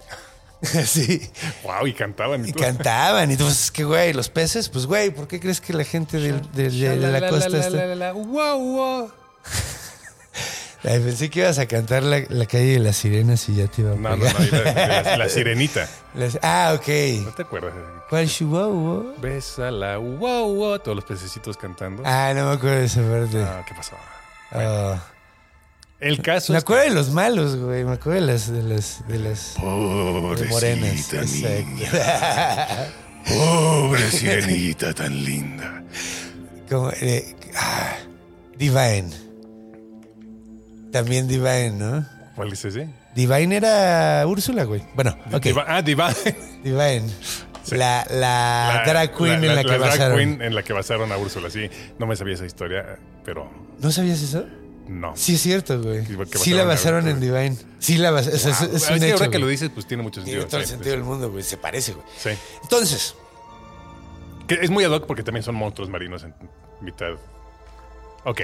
[0.77, 1.29] Así.
[1.63, 2.45] Wow, y cantaban.
[2.47, 2.63] Y todo.
[2.65, 3.29] cantaban.
[3.29, 6.17] Y entonces, es que, güey, los peces, pues, güey, ¿por qué crees que la gente
[6.19, 8.11] del- de, de- de la, costa está...?
[8.13, 9.11] Wow, wow.
[10.81, 13.91] Pensé que ibas a cantar la, la calle de las sirenas y ya te iba
[13.91, 14.39] a No, no, pegar.
[14.39, 15.89] no, y la, de la- la sirenita.
[16.15, 17.35] Las- ah, ¿No ok.
[17.35, 17.73] te acuerdas?
[18.09, 19.13] ¿Cuál chihuahua?
[19.21, 20.79] Bésala, wow, wow.
[20.79, 22.01] Todos los pececitos cantando.
[22.05, 23.41] Ah, no me acuerdo de esa parte.
[23.43, 23.95] Ah, ¿qué pasó?
[24.51, 24.99] Ah.
[25.99, 27.83] El caso me es acuerdo de los malos, güey.
[27.83, 28.51] Me acuerdo de las...
[28.51, 31.13] De las, de las de morenas.
[31.13, 31.85] Exacto.
[33.27, 35.83] Pobre sirenita tan linda.
[36.69, 37.95] Como, eh, ah,
[38.57, 39.09] Divine.
[40.91, 42.05] También Divine, ¿no?
[42.35, 42.87] ¿Cuál es ese?
[43.13, 44.81] Divine era Úrsula, güey.
[44.95, 45.43] Bueno, ok.
[45.43, 46.35] Diva- ah, Divine.
[46.63, 47.09] Divine.
[47.71, 50.17] La, la, drag queen en la, que drag basaron.
[50.17, 51.69] queen en la que basaron a Úrsula, sí.
[51.99, 54.45] No me sabía esa historia, pero ¿No sabías eso?
[54.89, 55.15] No.
[55.15, 56.05] Sí, es cierto, güey.
[56.35, 57.55] Sí, la basaron en Divine.
[57.79, 58.35] Sí la basaron.
[58.37, 60.39] es, es- es un hecho, ahora que lo dices, pues tiene mucho sentido.
[60.39, 61.43] Tiene todo el sí, sentido del mundo, güey.
[61.43, 62.05] Se parece, güey.
[62.17, 62.29] Sí.
[62.63, 63.15] Entonces,
[64.47, 66.33] Que es muy ad hoc porque también son monstruos marinos en
[66.81, 67.11] mitad.
[68.25, 68.41] Ok.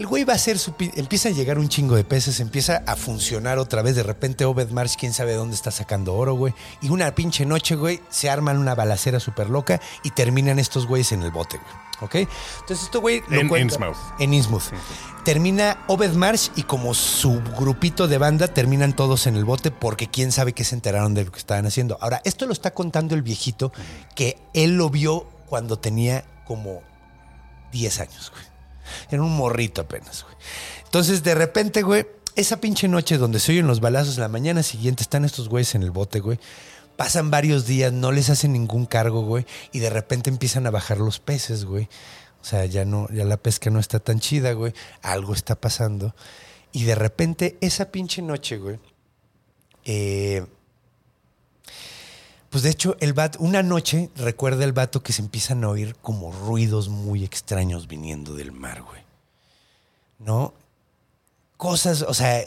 [0.00, 0.72] El güey va a hacer su...
[0.72, 3.96] pi- Empieza a llegar un chingo de peces, empieza a funcionar otra vez.
[3.96, 6.54] De repente Obed Marsh, quién sabe dónde está sacando oro, güey.
[6.80, 11.12] Y una pinche noche, güey, se arman una balacera súper loca y terminan estos güeyes
[11.12, 11.70] en el bote, güey.
[12.00, 12.14] ¿Ok?
[12.60, 13.20] Entonces esto, güey...
[13.28, 13.96] lo En cuenta- Innsmouth.
[14.20, 14.72] En Innsmouth.
[15.22, 20.06] Termina Obed Marsh y como su grupito de banda terminan todos en el bote porque
[20.08, 21.98] quién sabe qué se enteraron de lo que estaban haciendo.
[22.00, 23.70] Ahora, esto lo está contando el viejito
[24.14, 26.80] que él lo vio cuando tenía como
[27.72, 28.49] 10 años, güey.
[29.10, 30.36] Era un morrito apenas, güey.
[30.84, 35.02] Entonces, de repente, güey, esa pinche noche donde se oyen los balazos, la mañana siguiente
[35.02, 36.38] están estos güeyes en el bote, güey.
[36.96, 39.46] Pasan varios días, no les hacen ningún cargo, güey.
[39.72, 41.88] Y de repente empiezan a bajar los peces, güey.
[42.42, 44.72] O sea, ya no, ya la pesca no está tan chida, güey.
[45.02, 46.14] Algo está pasando.
[46.72, 48.78] Y de repente, esa pinche noche, güey.
[49.84, 50.46] eh,
[52.50, 55.94] pues de hecho, el vato, una noche recuerda el vato que se empiezan a oír
[56.02, 59.02] como ruidos muy extraños viniendo del mar, güey.
[60.18, 60.52] ¿No?
[61.56, 62.44] Cosas, o sea,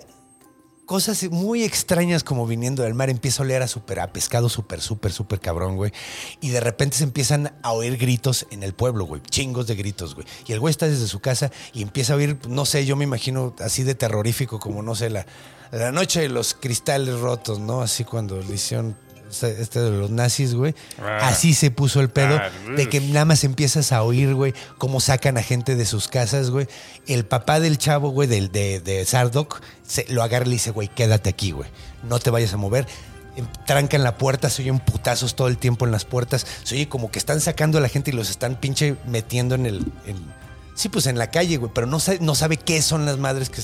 [0.86, 3.10] cosas muy extrañas como viniendo del mar.
[3.10, 5.93] Empieza a oler a, super, a pescado súper, súper, súper cabrón, güey.
[6.41, 9.22] Y de repente se empiezan a oír gritos en el pueblo, güey.
[9.22, 10.28] Chingos de gritos, güey.
[10.45, 13.06] Y el güey está desde su casa y empieza a oír, no sé, yo me
[13.06, 15.26] imagino así de terrorífico como, no sé, la,
[15.72, 17.82] la noche de los cristales rotos, ¿no?
[17.82, 18.97] Así cuando le hicieron
[19.34, 20.73] este este de los nazis, güey.
[21.01, 21.27] Ah.
[21.27, 24.99] Así se puso el pedo Ah, de que nada más empiezas a oír, güey, cómo
[24.99, 26.67] sacan a gente de sus casas, güey.
[27.07, 30.71] El papá del chavo, güey, del, de, de Sardoc, se, lo agarra y le dice,
[30.71, 31.69] güey, quédate aquí, güey.
[32.07, 32.88] No te vayas a mover.
[33.36, 36.45] Em, Trancan la puerta, se oyen putazos todo el tiempo en las puertas.
[36.63, 39.65] Se oye como que están sacando a la gente y los están pinche metiendo en
[39.65, 39.77] el.
[40.05, 40.34] en-
[40.75, 41.71] sí, pues en la calle, güey.
[41.73, 43.61] Pero no sabe, no sabe qué son las madres que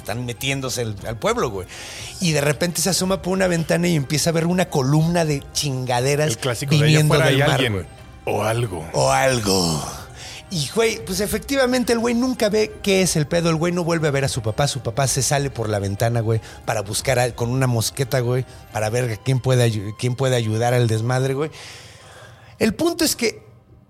[0.00, 1.66] están metiéndose al, al pueblo, güey.
[2.20, 5.42] Y de repente se asoma por una ventana y empieza a ver una columna de
[5.52, 7.72] chingaderas El clásico de allá viniendo hay del mar, alguien.
[7.74, 7.86] güey.
[8.26, 8.86] O algo.
[8.92, 9.84] O algo.
[10.52, 13.50] Y, güey, pues efectivamente el güey nunca ve qué es el pedo.
[13.50, 14.66] El güey no vuelve a ver a su papá.
[14.66, 18.44] Su papá se sale por la ventana, güey, para buscar a- con una mosqueta, güey,
[18.72, 21.50] para ver quién puede, quién puede ayudar al desmadre, güey.
[22.58, 23.42] El punto es que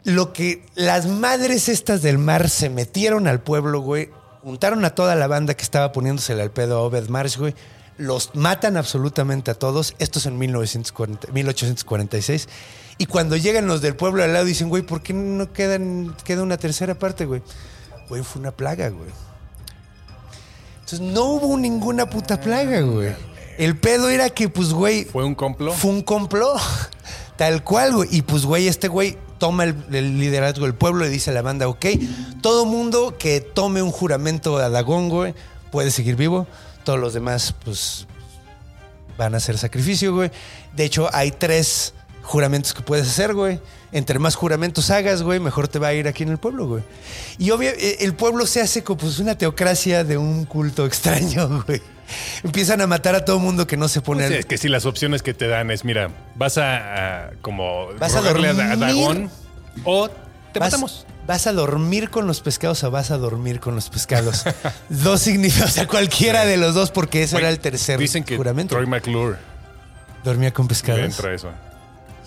[0.05, 4.11] lo que las madres estas del mar se metieron al pueblo, güey,
[4.43, 7.55] juntaron a toda la banda que estaba poniéndosele al pedo a Obed Marsh, güey,
[7.97, 9.95] los matan absolutamente a todos.
[9.99, 12.49] Esto es en 1940, 1846.
[12.99, 16.43] Y cuando llegan los del pueblo al lado dicen, güey, ¿por qué no quedan, queda
[16.43, 17.43] una tercera parte, güey?
[18.09, 19.11] Güey, fue una plaga, güey.
[20.81, 23.15] Entonces no hubo ninguna puta plaga, güey.
[23.59, 25.75] El pedo era que, pues, güey, ¿Fue un complot?
[25.75, 26.59] fue un complot.
[27.37, 28.09] Tal cual, güey.
[28.13, 31.67] Y pues, güey, este güey toma el, liderazgo del pueblo y dice a la banda,
[31.67, 31.87] ok,
[32.43, 35.35] todo mundo que tome un juramento a Dagón, güey,
[35.73, 36.47] puede seguir vivo.
[36.85, 38.07] Todos los demás, pues,
[39.19, 40.31] van a hacer sacrificio, güey.
[40.77, 43.61] De hecho, hay tres juramentos que puedes hacer, güey.
[43.93, 46.83] Entre más juramentos hagas, güey, mejor te va a ir aquí en el pueblo, güey.
[47.39, 51.65] Y obvio, eh, el pueblo se hace como pues, una teocracia de un culto extraño,
[51.67, 51.83] güey.
[52.45, 54.69] Empiezan a matar a todo mundo que no se pone Pues al- es que si
[54.69, 58.53] las opciones que te dan es, mira, vas a, a como Vas a rogarle a,
[58.55, 58.95] Da- a dormir.
[58.97, 59.31] Dagón
[59.85, 60.09] o
[60.53, 61.07] te vas, matamos.
[61.27, 64.43] ¿Vas a dormir con los pescados o vas a dormir con los pescados?
[64.89, 68.37] dos significa, o sea, cualquiera de los dos, porque ese era el tercer Dicen que
[68.37, 68.75] juramento.
[68.75, 69.37] Troy McClure
[70.25, 71.01] Dormía con pescados.
[71.05, 71.49] entra eso.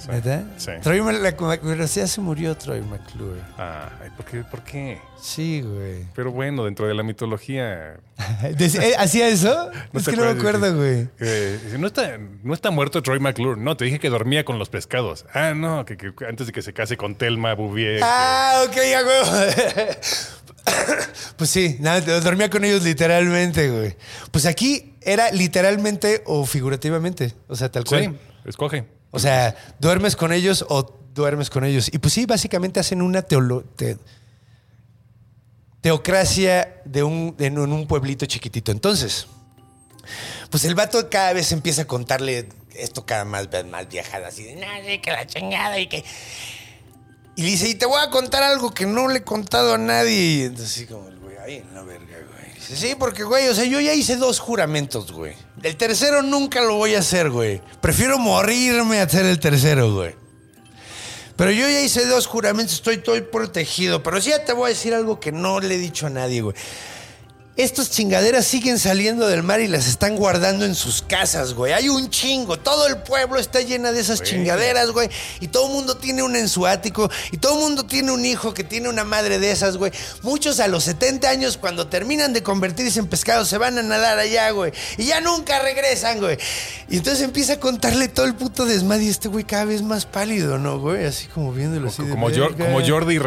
[0.03, 0.09] Sí.
[0.11, 0.43] ¿Verdad?
[0.57, 0.71] Sí.
[0.81, 3.39] Troy Mc- pero ya se murió Troy McClure.
[3.57, 4.43] Ay, ¿por qué?
[4.43, 4.99] ¿Por qué?
[5.21, 6.05] Sí, güey.
[6.13, 7.95] Pero bueno, dentro de la mitología.
[8.41, 9.71] Dec- eh, ¿Hacía eso?
[9.93, 11.07] es te que no me acuerdo, güey.
[11.21, 13.59] Eh, no, está, no está muerto Troy McClure.
[13.61, 15.25] No, te dije que dormía con los pescados.
[15.33, 17.99] Ah, no, que, que antes de que se case con Telma Bouvier.
[17.99, 19.15] que- Ah, ok, ya, güey.
[21.37, 23.95] Pues sí, nada, dormía con ellos literalmente, güey.
[24.31, 27.33] Pues aquí era literalmente o figurativamente.
[27.47, 28.03] O sea, tal cual.
[28.03, 28.09] sí,
[28.45, 28.85] escoge.
[29.15, 31.89] O sea, duermes con ellos o duermes con ellos.
[31.93, 33.97] Y pues sí, básicamente hacen una teolo- te-
[35.81, 38.71] teocracia de un, en un- pueblito chiquitito.
[38.71, 39.27] Entonces,
[40.49, 44.55] pues el vato cada vez empieza a contarle esto cada más, más viajada, así de,
[44.55, 46.03] "No, sí, que la chingada y que...
[47.35, 50.13] Y dice, y te voy a contar algo que no le he contado a nadie.
[50.13, 52.32] Y entonces así como el güey, ay, en la verga, güey.
[52.67, 55.35] Sí, porque, güey, o sea, yo ya hice dos juramentos, güey.
[55.61, 57.61] El tercero nunca lo voy a hacer, güey.
[57.81, 60.15] Prefiero morirme a hacer el tercero, güey.
[61.35, 64.03] Pero yo ya hice dos juramentos, estoy, estoy protegido.
[64.03, 66.41] Pero sí ya te voy a decir algo que no le he dicho a nadie,
[66.41, 66.55] güey.
[67.55, 71.71] Estas chingaderas siguen saliendo del mar y las están guardando en sus casas, güey.
[71.71, 72.57] Hay un chingo.
[72.57, 75.07] Todo el pueblo está llena de esas chingaderas, güey.
[75.39, 77.11] Y todo el mundo tiene una en su ático.
[77.31, 79.91] Y todo el mundo tiene un hijo que tiene una madre de esas, güey.
[80.23, 84.17] Muchos a los 70 años, cuando terminan de convertirse en pescado, se van a nadar
[84.17, 84.71] allá, güey.
[84.97, 86.39] Y ya nunca regresan, güey.
[86.89, 89.03] Y entonces empieza a contarle todo el puto desmadre.
[89.03, 91.05] Y este güey cada vez más pálido, ¿no, güey?
[91.05, 93.19] Así como viéndolo así Como, como Jordi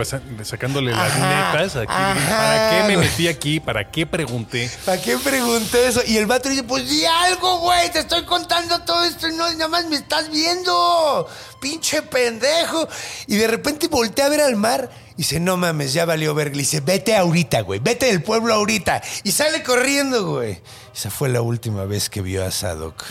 [0.42, 1.76] sacándole las netas.
[1.76, 3.08] Aquí, ajá, ¿Para qué me güey.
[3.08, 3.60] metí aquí?
[3.60, 4.70] ¿Para qué pregunté?
[4.86, 6.00] ¿Para qué pregunté eso?
[6.06, 9.46] Y el vato dice, pues di algo, güey, te estoy contando todo esto y no,
[9.52, 11.28] nada más me estás viendo.
[11.60, 12.88] Pinche pendejo.
[13.26, 16.54] Y de repente voltea a ver al mar y dice, no mames, ya valió verga.
[16.54, 19.02] Le dice, vete ahorita, güey, vete del pueblo ahorita.
[19.22, 20.62] Y sale corriendo, güey.
[20.94, 23.04] Esa fue la última vez que vio a Sadok.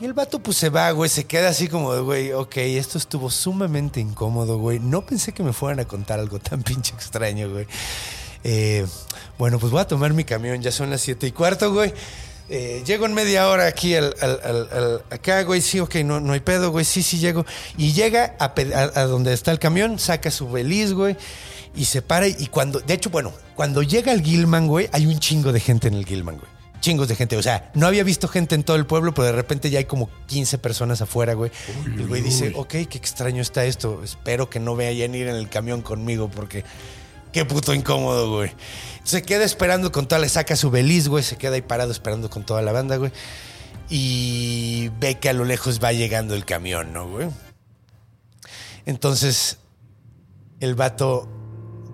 [0.00, 3.30] Y el vato pues se va, güey, se queda así como güey, ok, esto estuvo
[3.30, 4.80] sumamente incómodo, güey.
[4.80, 7.66] No pensé que me fueran a contar algo tan pinche extraño, güey.
[8.48, 8.86] Eh,
[9.38, 11.92] bueno, pues voy a tomar mi camión, ya son las siete y cuarto, güey.
[12.48, 16.20] Eh, llego en media hora aquí al, al- al- al- acá, güey, sí, ok, no,
[16.20, 17.44] no hay pedo, güey, sí, sí llego.
[17.76, 21.16] Y llega a, pe- a- a donde está el camión, saca su beliz, güey,
[21.74, 22.28] y se para.
[22.28, 25.88] Y cuando, de hecho, bueno, cuando llega el Gilman, güey, hay un chingo de gente
[25.88, 26.48] en el Gilman, güey.
[26.80, 29.32] Chingos de gente, o sea, no había visto gente en todo el pueblo, pero de
[29.32, 31.50] repente ya hay como 15 personas afuera, güey.
[31.96, 34.02] Y el güey dice, ok, qué extraño está esto.
[34.04, 36.62] Espero que no vayan a ir en el camión conmigo porque
[37.36, 38.50] Qué puto incómodo, güey.
[39.04, 41.22] Se queda esperando con toda, le saca su beliz, güey.
[41.22, 43.12] Se queda ahí parado esperando con toda la banda, güey.
[43.90, 47.28] Y ve que a lo lejos va llegando el camión, ¿no, güey?
[48.86, 49.58] Entonces,
[50.60, 51.28] el vato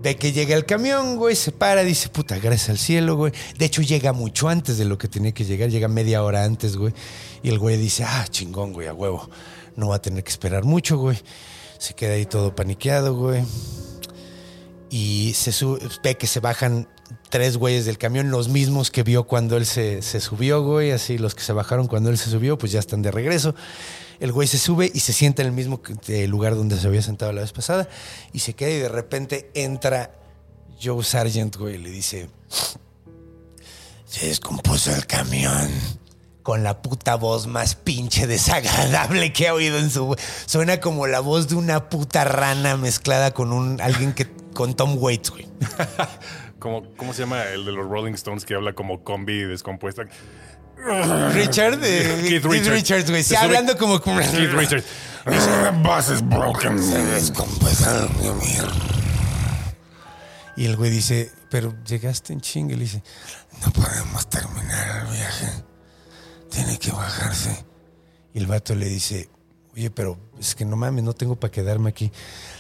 [0.00, 3.32] ve que llega el camión, güey, se para, dice, puta, gracias al cielo, güey.
[3.58, 6.76] De hecho, llega mucho antes de lo que tenía que llegar, llega media hora antes,
[6.76, 6.94] güey.
[7.42, 9.28] Y el güey dice, ah, chingón, güey, a huevo.
[9.74, 11.18] No va a tener que esperar mucho, güey.
[11.78, 13.42] Se queda ahí todo paniqueado, güey
[14.92, 15.52] y se
[16.02, 16.86] ve que se bajan
[17.30, 21.34] tres güeyes del camión, los mismos que vio cuando él se, subió, güey, así los
[21.34, 23.54] que se bajaron cuando él se subió, pues ya están de regreso.
[24.20, 27.00] El güey se sube y se sienta en el mismo eh, lugar donde se había
[27.00, 27.88] sentado la vez pasada
[28.34, 30.14] y se queda y de repente entra
[30.80, 32.28] Joe Sargent, güey, y le dice,
[34.04, 35.70] se descompuso el camión.
[36.42, 40.16] Con la puta voz más pinche desagradable que ha oído en su...
[40.44, 44.41] Suena como la voz de una puta rana mezclada con un alguien que...
[44.54, 45.48] Con Tom Waits, güey.
[46.58, 50.04] Como, ¿Cómo se llama el de los Rolling Stones que habla como combi descompuesta?
[51.32, 52.68] Richard, eh, Keith Keith Richards.
[52.70, 53.22] Richards, güey.
[53.22, 54.00] Sí, hablando como...
[54.00, 54.84] Keith Richards.
[55.82, 56.78] Bus is broken.
[60.56, 62.76] Y el güey dice, pero llegaste en chingue.
[62.76, 63.02] Le dice,
[63.64, 65.48] No podemos terminar el viaje.
[66.50, 67.64] Tiene que bajarse.
[68.34, 69.28] y el vato le dice,
[69.74, 72.10] oye, pero es que no mames, no tengo para quedarme aquí.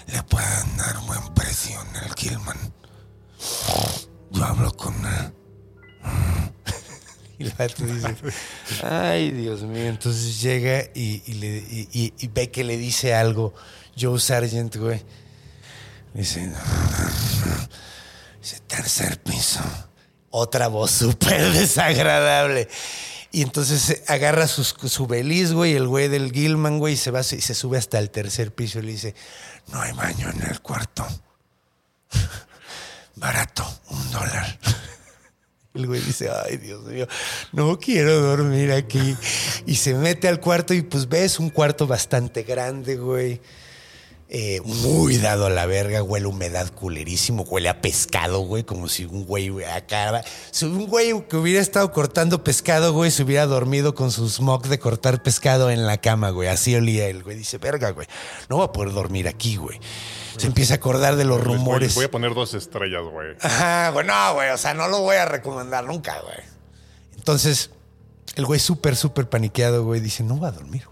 [0.06, 2.72] Le pueden dar buen precio en el Gilman.
[4.30, 5.32] Yo hablo con él.
[7.38, 8.14] Y el vato dice,
[8.84, 9.86] ay, Dios mío.
[9.86, 13.52] Entonces llega y, le- y ve que le dice algo
[13.98, 15.02] Joe Sargent, güey.
[16.14, 16.52] Dice,
[18.40, 19.60] Dice, tercer piso.
[20.30, 22.68] otra voz súper desagradable.
[23.32, 27.10] Y entonces eh, agarra sus- su beliz, güey, el güey del Gilman, güey, y se
[27.10, 29.14] va y se sube hasta el tercer piso y le dice,
[29.68, 31.06] No hay baño en el cuarto.
[33.16, 34.58] Barato, un dólar.
[35.74, 37.06] El güey dice, ay Dios mío,
[37.52, 39.16] no quiero dormir aquí.
[39.64, 43.40] Y se mete al cuarto y pues ves un cuarto bastante grande, güey.
[44.34, 48.88] Eh, muy dado a la verga, huele a humedad culerísimo, huele a pescado, güey, como
[48.88, 53.44] si un güey acá, si un güey que hubiera estado cortando pescado, güey, se hubiera
[53.44, 57.36] dormido con su smog de cortar pescado en la cama, güey, así olía el güey,
[57.36, 58.06] dice, verga, güey,
[58.48, 59.78] no va a poder dormir aquí, güey.
[60.38, 61.88] Se empieza a acordar de los voy- rumores.
[61.88, 63.36] les voy a poner dos estrellas, güey.
[63.38, 66.38] Ajá, güey, no, güey, o sea, no lo voy a recomendar nunca, güey.
[67.16, 67.68] Entonces,
[68.36, 70.91] el güey súper, súper paniqueado, güey, dice, no va a dormir, güey.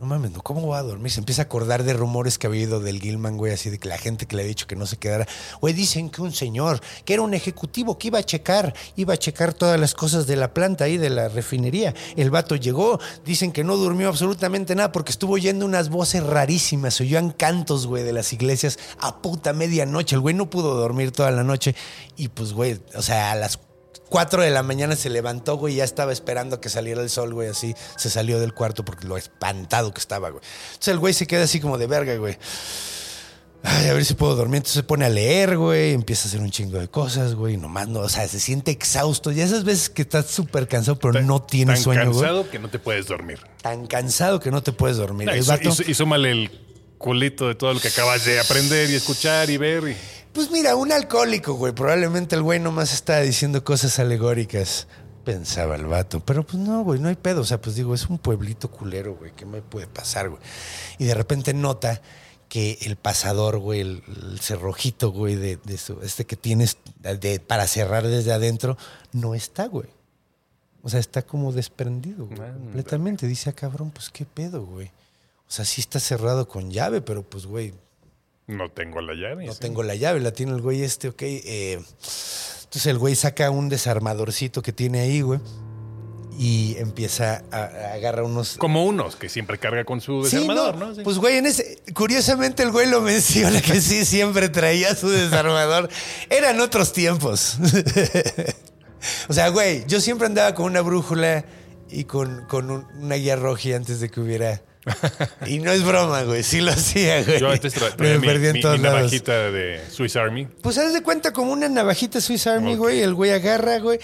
[0.00, 1.10] No mames, no, ¿cómo va a dormir?
[1.10, 3.88] Se empieza a acordar de rumores que había oído del Gilman, güey, así de que
[3.88, 5.26] la gente que le ha dicho que no se quedara.
[5.60, 9.16] Güey, dicen que un señor, que era un ejecutivo, que iba a checar, iba a
[9.16, 11.94] checar todas las cosas de la planta ahí, de la refinería.
[12.14, 16.94] El vato llegó, dicen que no durmió absolutamente nada porque estuvo oyendo unas voces rarísimas,
[16.94, 20.14] se oían cantos, güey, de las iglesias a puta medianoche.
[20.14, 21.74] El güey no pudo dormir toda la noche
[22.16, 23.58] y pues, güey, o sea, a las
[24.08, 27.34] 4 de la mañana se levantó, güey, y ya estaba esperando que saliera el sol,
[27.34, 27.74] güey, así.
[27.96, 30.42] Se salió del cuarto porque lo espantado que estaba, güey.
[30.68, 32.38] Entonces el güey se queda así como de verga, güey.
[33.64, 34.58] Ay, a ver si puedo dormir.
[34.58, 37.88] Entonces se pone a leer, güey, empieza a hacer un chingo de cosas, güey, nomás
[37.88, 39.32] no, o sea, se siente exhausto.
[39.32, 42.20] Y esas veces que estás súper cansado, pero no tienes Tan sueño, güey.
[42.20, 43.40] cansado que no te puedes dormir.
[43.60, 45.26] Tan cansado que no te puedes dormir.
[45.26, 46.50] No, El y, su- vato- y su- y súmale el
[46.98, 49.88] culito de todo lo que acabas de aprender y escuchar y ver.
[49.88, 49.96] y-
[50.38, 51.72] Pues mira, un alcohólico, güey.
[51.72, 54.86] Probablemente el güey nomás estaba diciendo cosas alegóricas.
[55.24, 56.20] Pensaba el vato.
[56.24, 57.40] Pero pues no, güey, no hay pedo.
[57.40, 59.32] O sea, pues digo, es un pueblito culero, güey.
[59.32, 60.40] ¿Qué me puede pasar, güey?
[60.96, 62.00] Y de repente nota
[62.48, 67.40] que el pasador, güey, el, el cerrojito, güey, de, de su- este que tienes de-
[67.40, 68.76] para cerrar desde adentro,
[69.10, 69.88] no está, güey.
[70.82, 73.26] O sea, está como desprendido, güey, completamente.
[73.26, 74.86] Dice, ah, cabrón, pues qué pedo, güey.
[75.48, 77.74] O sea, sí está cerrado con llave, pero pues, güey,
[78.48, 79.46] No tengo la llave.
[79.46, 79.60] no sí.
[79.60, 81.22] tengo la llave, la tiene el güey este, ok.
[81.22, 85.38] eh, entonces el güey saca un desarmadorcito que tiene ahí, güey.
[86.40, 88.56] Y empieza a, a agarrar unos...
[88.58, 90.94] Como unos que siempre carga con su Sí, desarmador, no, ¿no?
[90.94, 91.00] Sí.
[91.02, 95.88] Pues güey, en ese, curiosamente el güey lo menciona que sí siempre traía su desarmador.
[96.30, 97.56] Eran otros tiempos.
[99.28, 101.44] o sea, güey, yo siempre andaba con una brújula
[101.90, 104.62] y con, con un- una guía roja antes de que hubiera.
[105.46, 107.40] Y no es broma, güey, sí lo hacía, güey.
[107.40, 108.98] Yo antes tra- Me traía mi, perdí en mi- todos mi lados.
[109.00, 110.46] navajita de Swiss Army.
[110.62, 113.00] Pues haz de cuenta como una navajita Swiss Army, güey.
[113.00, 113.98] El güey agarra, güey.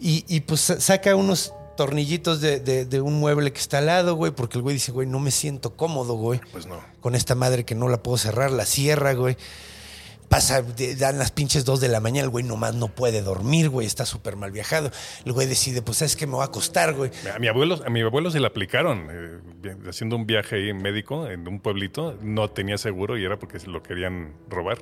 [0.00, 3.86] Y, y, pues sa- saca unos tornillitos de, de- de un mueble que está al
[3.86, 4.32] lado, güey.
[4.32, 6.40] Porque el güey dice, güey, no me siento cómodo, güey.
[6.52, 6.80] Pues no.
[7.00, 9.36] Con esta madre que no la puedo cerrar, la cierra, güey.
[10.28, 10.62] Pasa,
[10.98, 13.86] dan las pinches dos de la mañana, el güey nomás no puede dormir, güey.
[13.86, 14.90] Está súper mal viajado.
[15.24, 16.26] El güey decide, pues, ¿sabes qué?
[16.26, 17.10] Me voy a acostar, güey.
[17.34, 21.28] A mi abuelo, a mi abuelo se le aplicaron eh, haciendo un viaje ahí médico
[21.28, 22.18] en un pueblito.
[22.22, 24.78] No tenía seguro y era porque lo querían robar.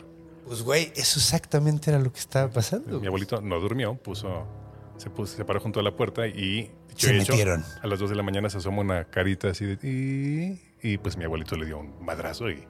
[0.47, 3.01] Pues, güey, eso exactamente era lo que estaba pasando.
[3.01, 4.47] Mi abuelito no durmió, puso,
[4.97, 7.65] se puso, se paró junto a la puerta y Se hecho, metieron.
[7.81, 9.79] a las 2 de la mañana se asoma una carita así de
[10.83, 12.65] y, y pues mi abuelito le dio un madrazo y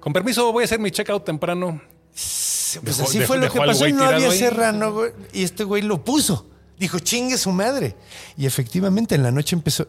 [0.00, 1.80] con permiso voy a hacer mi checkout temprano.
[2.14, 3.78] Pues Dejó- así dejó- fue lo que pasó.
[3.80, 4.38] güey No había ahí.
[4.38, 5.12] serrano, güey.
[5.32, 6.48] Y este güey lo puso.
[6.78, 7.96] Dijo, chingue su madre.
[8.36, 9.88] Y efectivamente en la noche empezó.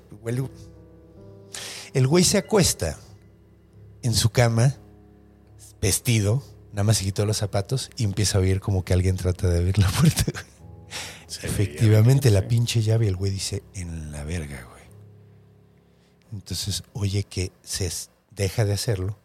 [1.93, 2.97] El güey se acuesta
[4.01, 4.76] en su cama,
[5.82, 9.47] vestido, nada más se quitó los zapatos y empieza a oír como que alguien trata
[9.47, 10.23] de abrir la puerta.
[10.32, 10.45] güey.
[11.43, 14.84] Efectivamente, la pinche llave, el güey dice, en la verga, güey.
[16.34, 17.89] Entonces oye que se
[18.32, 19.17] deja de hacerlo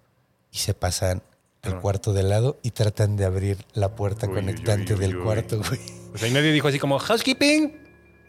[0.53, 1.23] y se pasan
[1.63, 1.81] al Ah.
[1.81, 5.59] cuarto de lado y tratan de abrir la puerta Uy, conectante uy, uy, del cuarto,
[5.59, 5.81] güey.
[6.11, 7.80] Pues ahí nadie dijo así como housekeeping.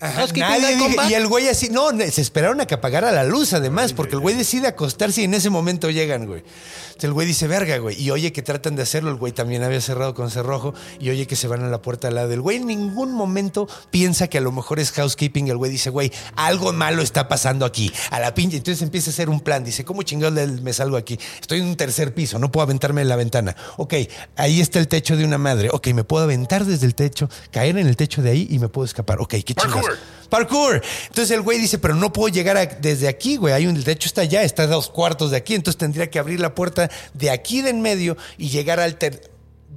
[0.02, 3.54] Ajá, nadie dije- y el güey así, no, se esperaron a que apagara la luz
[3.54, 6.40] además, porque el güey decide acostarse y en ese momento llegan, güey.
[6.42, 9.64] Entonces el güey dice, verga, güey, y oye que tratan de hacerlo, el güey también
[9.64, 12.42] había cerrado con cerrojo, y oye que se van a la puerta al lado del
[12.42, 12.58] güey.
[12.58, 16.74] En ningún momento piensa que a lo mejor es housekeeping, el güey dice, güey, algo
[16.74, 18.58] malo está pasando aquí, a la pinche.
[18.58, 21.20] Entonces empieza a hacer un plan, dice, ¿cómo chingados me salgo aquí?
[21.40, 23.56] Estoy en un tercer piso, no puedo aventarme en la ventana.
[23.78, 23.94] Ok,
[24.36, 27.78] ahí está el techo de una madre, ok, me puedo aventar desde el techo, caer
[27.78, 29.20] en el techo de ahí y me puedo escapar.
[29.22, 29.91] Ok, qué chingados.
[30.30, 30.82] Parkour.
[31.08, 33.54] Entonces el güey dice, pero no puedo llegar desde aquí, güey.
[33.54, 35.56] Hay un, el techo está allá, está a dos cuartos de aquí.
[35.56, 39.30] Entonces tendría que abrir la puerta de aquí de en medio y llegar al ter-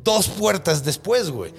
[0.04, 1.52] dos puertas después, güey.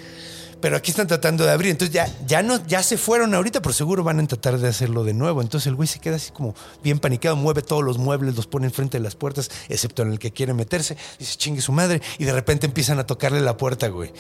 [0.62, 1.72] Pero aquí están tratando de abrir.
[1.72, 5.04] Entonces ya, ya no, ya se fueron ahorita, pero seguro van a tratar de hacerlo
[5.04, 5.42] de nuevo.
[5.42, 8.66] Entonces el güey se queda así como bien paniqueado, mueve todos los muebles, los pone
[8.66, 10.96] enfrente de las puertas, excepto en el que quiere meterse.
[11.20, 12.02] Dice, chingue su madre.
[12.18, 14.14] Y de repente empiezan a tocarle la puerta, güey.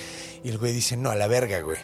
[0.43, 1.77] Y el güey dice, no, a la verga, güey.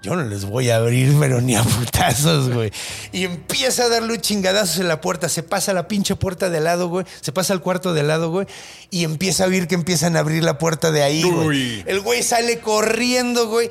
[0.00, 2.70] Yo no les voy a abrir, pero ni a putazos, güey.
[3.12, 5.28] Y empieza a darle un chingadazos en la puerta.
[5.28, 7.04] Se pasa la pinche puerta de lado, güey.
[7.20, 8.46] Se pasa al cuarto de lado, güey.
[8.90, 11.82] Y empieza a oír que empiezan a abrir la puerta de ahí, güey.
[11.86, 13.70] El güey sale corriendo, güey.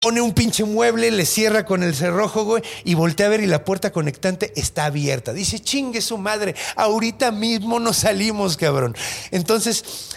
[0.00, 3.46] Pone un pinche mueble, le cierra con el cerrojo, güey, y voltea a ver y
[3.46, 5.32] la puerta conectante está abierta.
[5.32, 8.96] Dice, chingue su madre, ahorita mismo nos salimos, cabrón.
[9.32, 10.16] Entonces,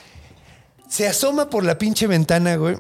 [0.88, 2.78] se asoma por la pinche ventana, güey,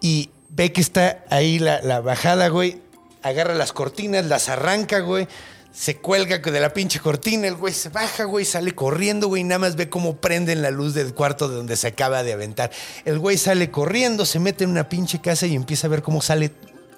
[0.00, 2.80] y ve que está ahí la, la bajada, güey.
[3.22, 5.28] Agarra las cortinas, las arranca, güey.
[5.72, 9.44] Se cuelga de la pinche cortina, el güey se baja, güey, sale corriendo, güey, y
[9.44, 12.70] nada más ve cómo prenden la luz del cuarto de donde se acaba de aventar.
[13.06, 16.20] El güey sale corriendo, se mete en una pinche casa y empieza a ver cómo
[16.20, 16.52] sale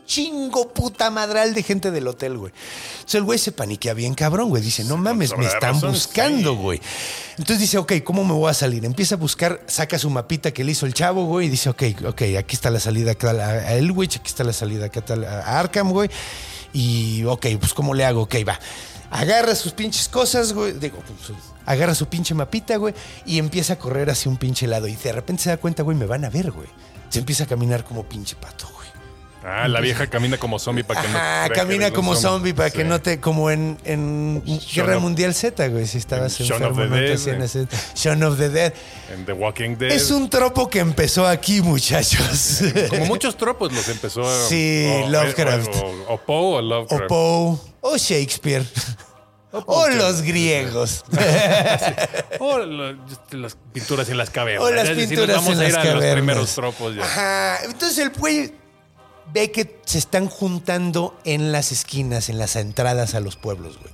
[0.06, 2.52] chingo puta madral de gente del hotel, güey.
[2.94, 4.62] Entonces el güey se paniquea bien cabrón, güey.
[4.62, 6.80] Dice, no mames, me están buscando, güey.
[7.38, 8.84] Entonces dice, ok, ¿cómo me voy a salir?
[8.84, 11.82] Empieza a buscar, saca su mapita que le hizo el chavo, güey, y dice, ok,
[12.06, 16.10] ok, aquí está la salida a Elwich, aquí está la salida acá a Arkham, güey.
[16.74, 18.22] Y, ok, pues, ¿cómo le hago?
[18.22, 18.60] Ok, va.
[19.10, 20.72] Agarra sus pinches cosas, güey.
[20.72, 21.36] Digo, pues, sus
[21.66, 22.94] Agarra su pinche mapita, güey,
[23.24, 24.86] y empieza a correr hacia un pinche lado.
[24.86, 26.68] Y de repente se da cuenta, güey, me van a ver, güey.
[27.08, 28.68] Se empieza a caminar como pinche pato.
[29.46, 31.18] Ah, la vieja camina como zombie para que no.
[31.18, 32.88] Ajá, que camina como zombie para que Sí.
[32.88, 33.20] no te.
[33.20, 34.42] Como en, en
[34.74, 35.86] Guerra of- Mundial Z, güey.
[35.86, 38.72] Si estabas en Shaun of enfermo, the no te Dead, hacer- Shaun of the Dead.
[39.12, 39.90] En The Walking Dead.
[39.92, 42.60] Es un tropo que empezó aquí, muchachos.
[42.88, 44.22] Como muchos tropos los empezó.
[44.48, 45.68] Sí, Lovecraft.
[45.76, 47.06] O, o Poe o o Lovecraft.
[47.08, 48.64] Poe, o Shakespeare,
[49.52, 51.04] o los griegos.
[52.40, 52.96] O lo-
[53.32, 54.64] las pinturas en las cavernas.
[54.66, 56.14] O las Es decir, pinturas vamos en a ir las a los cavernas.
[56.16, 57.02] primeros tropos ya.
[57.04, 57.58] Ajá.
[57.64, 58.52] Entonces el güey
[59.32, 63.92] ve que se están juntando en las esquinas, en las entradas a los pueblos, güey.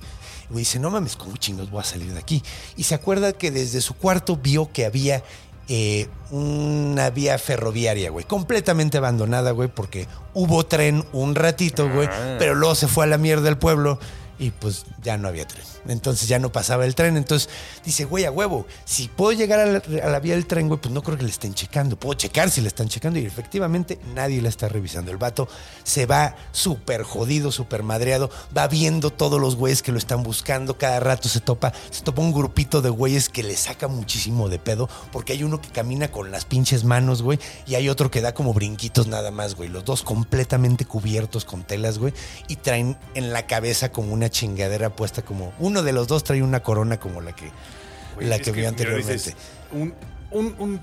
[0.53, 2.43] Y dice, no mames, ¿cómo chingos voy a salir de aquí?
[2.75, 5.23] Y se acuerda que desde su cuarto vio que había
[5.69, 12.35] eh, una vía ferroviaria, güey, completamente abandonada, güey, porque hubo tren un ratito, güey, Ah.
[12.37, 13.97] pero luego se fue a la mierda el pueblo
[14.39, 15.63] y pues ya no había tren.
[15.87, 17.17] Entonces ya no pasaba el tren.
[17.17, 17.49] Entonces
[17.83, 21.01] dice, güey, a huevo, si puedo llegar a la, vía del tren, güey, pues no
[21.01, 21.97] creo que le estén checando.
[21.97, 25.11] Puedo checar si le están checando y efectivamente nadie la está revisando.
[25.11, 25.47] El vato
[25.83, 30.77] se va súper jodido, súper madreado, va viendo todos los güeyes que lo están buscando.
[30.77, 34.59] Cada rato se topa, se topa un grupito de güeyes que le saca muchísimo de
[34.59, 38.21] pedo porque hay uno que camina con las pinches manos, güey, y hay otro que
[38.21, 39.69] da como brinquitos nada más, güey.
[39.69, 42.13] Los dos completamente cubiertos con telas, güey,
[42.47, 46.41] y traen en la cabeza como una chingadera puesta como uno de los dos trae
[46.43, 47.51] una corona como la que
[48.15, 49.13] Güey, la que vio mira, anteriormente.
[49.13, 49.35] dices,
[49.71, 49.93] un,
[50.31, 50.81] un- un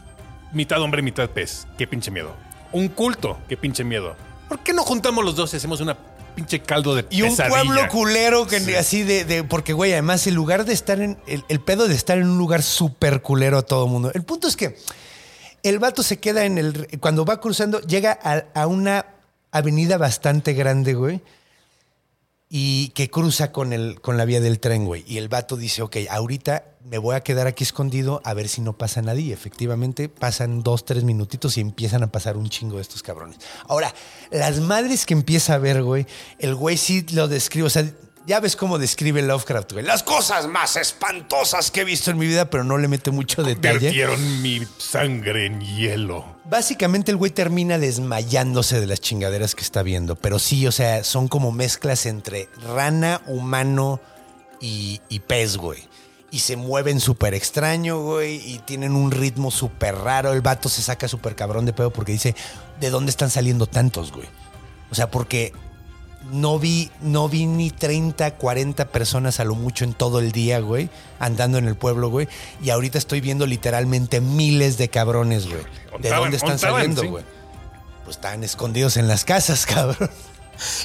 [0.53, 1.67] mitad hombre, mitad pez.
[1.77, 2.35] Qué pinche miedo.
[2.73, 3.39] Un culto.
[3.49, 4.17] Qué pinche miedo.
[4.49, 5.97] ¿Por qué no juntamos los dos y hacemos una
[6.35, 7.63] pinche caldo de Y un pesadilla?
[7.63, 8.75] pueblo culero que Sí.
[8.75, 11.95] así de, de- porque güey, además el lugar de estar en el, el pedo de
[11.95, 14.11] estar en un lugar súper culero a todo mundo.
[14.15, 14.77] El punto es que
[15.63, 19.05] el vato se queda en el cuando va cruzando llega a, a una
[19.51, 21.21] avenida bastante grande, güey.
[22.51, 25.05] Y que cruza con, el, con la vía del tren, güey.
[25.07, 28.63] Y el vato dice, ok, ahorita me voy a quedar aquí escondido a ver si
[28.63, 29.27] no pasa nadie.
[29.27, 33.39] Y efectivamente pasan dos, tres minutitos y empiezan a pasar un chingo de estos cabrones.
[33.67, 33.95] Ahora,
[34.31, 36.07] las madres que empieza a ver, güey,
[36.39, 37.85] el güey sí lo describe, o sea,
[38.29, 39.85] ya ves cómo describe Lovecraft, güey.
[39.87, 43.43] Las cosas más espantosas que he visto en mi vida, pero no le mete mucho
[43.43, 43.87] detalle.
[43.87, 46.27] Vertieron mi sangre en hielo.
[46.45, 50.15] Básicamente el güey termina desmayándose de las chingaderas que está viendo.
[50.15, 53.99] Pero sí, o sea, son como mezclas entre rana, humano
[54.61, 55.89] y, y pez, güey.
[56.31, 58.43] Y se mueven súper extraño, güey.
[58.45, 60.35] Y tienen un ritmo súper raro.
[60.35, 62.37] El vato se saca súper cabrón de pedo porque dice,
[62.79, 64.29] ¿de dónde están saliendo tantos, güey?
[64.91, 65.55] O sea, porque
[66.31, 70.61] no vi, no vi ni 30, 40 personas a lo mucho en todo el día,
[70.61, 72.29] güey, andando en el pueblo, güey.
[72.63, 75.63] Y ahorita estoy viendo literalmente miles de cabrones, güey.
[76.01, 77.25] ¿De dónde están saliendo, güey?
[78.05, 80.11] Pues están escondidos en las casas, cabrón.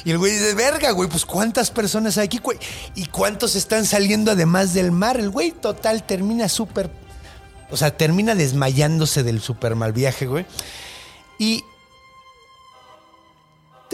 [0.04, 2.58] Y el güey dice, verga, güey, pues ¿cuántas personas hay aquí, güey?
[2.94, 5.18] ¿Y cuántos están saliendo además del mar?
[5.18, 6.90] El güey total termina súper...
[7.70, 10.46] O sea, termina desmayándose del súper mal viaje, güey.
[11.40, 11.64] Y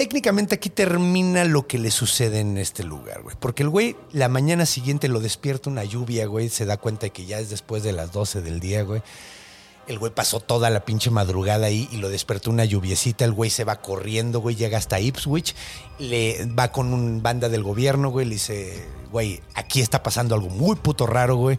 [0.01, 3.37] técnicamente aquí termina lo que le sucede en este lugar, güey.
[3.39, 6.49] Porque el güey la mañana siguiente lo despierta una lluvia, güey.
[6.49, 9.03] Se da cuenta de que ya es después de las 12 del día, güey.
[9.87, 13.27] El güey pasó toda la pinche madrugada ahí y lo despertó una lluviecita.
[13.27, 15.55] El güey se va corriendo, güey, llega hasta Ipswich.
[15.99, 18.25] Le va con un banda del gobierno, güey.
[18.25, 18.83] Le dice,
[19.13, 21.59] güey, aquí está pasando algo muy puto raro, güey.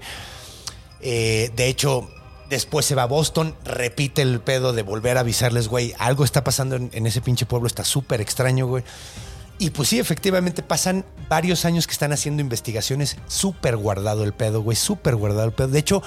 [0.99, 2.09] Eh, de hecho,
[2.52, 6.44] después se va a Boston, repite el pedo de volver a avisarles, güey, algo está
[6.44, 8.84] pasando en, ese pinche pueblo, está súper extraño, güey.
[9.57, 14.61] Y pues sí, efectivamente pasan varios años que están haciendo investigaciones, súper guardado el pedo,
[14.61, 15.69] güey, súper guardado el pedo.
[15.69, 16.03] De hecho,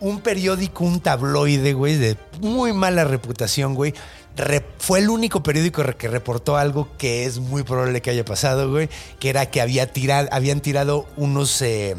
[0.00, 3.94] un periódico, un tabloide, güey, de muy mala reputación, güey.
[4.78, 8.90] fue el único periódico que reportó algo que es muy probable que haya pasado, güey.
[9.18, 11.96] Que era que había tirado, habían tirado unos, eh,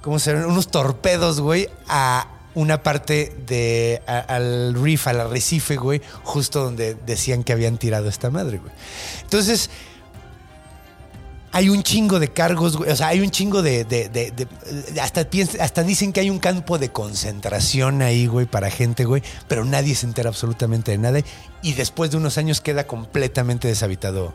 [0.00, 0.50] ¿cómo se llaman?
[0.50, 7.44] Unos torpedos, güey, a una parte de, al reef, al arrecife, güey, justo donde decían
[7.44, 8.72] que habían tirado esta madre, güey.
[9.22, 9.70] Entonces,
[11.52, 12.90] hay un chingo de cargos, güey.
[12.90, 13.86] O sea, hay un chingo de.
[15.00, 15.24] hasta,
[15.60, 19.22] hasta dicen que hay un campo de concentración ahí, güey, para gente, güey.
[19.46, 21.20] Pero nadie se entera absolutamente de nada.
[21.62, 24.34] Y después de unos años queda completamente deshabitado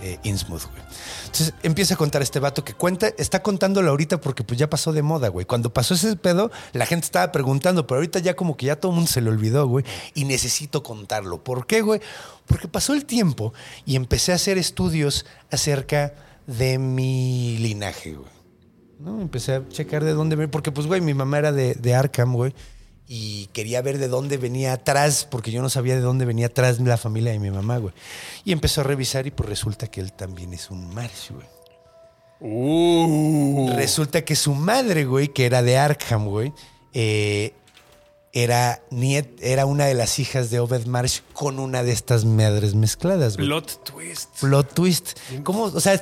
[0.00, 0.82] eh, Innsmouth, güey.
[1.26, 4.92] Entonces empieza a contar este vato que cuenta, está contándolo ahorita porque pues ya pasó
[4.92, 5.46] de moda, güey.
[5.46, 8.92] Cuando pasó ese pedo, la gente estaba preguntando, pero ahorita ya como que ya todo
[8.92, 9.84] el mundo se le olvidó, güey.
[10.14, 11.42] Y necesito contarlo.
[11.42, 12.00] ¿Por qué, güey?
[12.46, 13.52] Porque pasó el tiempo
[13.84, 16.14] y empecé a hacer estudios acerca
[16.46, 18.30] de mi linaje, güey.
[18.98, 19.20] ¿no?
[19.20, 22.52] Empecé a checar de dónde venía, porque pues, güey, mi mamá era de Arkham, güey,
[23.10, 26.78] y quería ver de dónde venía atrás, porque yo no sabía de dónde venía atrás
[26.78, 27.94] la familia de mi mamá, güey.
[28.44, 31.46] Y empezó a revisar y pues resulta que él también es un Marsh, güey.
[32.40, 33.72] Uh.
[33.74, 36.52] Resulta que su madre, güey, que era de Arkham, güey,
[36.92, 37.54] eh,
[38.34, 42.74] era, niet, era una de las hijas de Obed Marsh con una de estas madres
[42.74, 43.48] mezcladas, güey.
[43.48, 44.28] Plot twist.
[44.38, 45.18] Plot twist.
[45.44, 45.64] ¿Cómo?
[45.64, 45.98] O sea,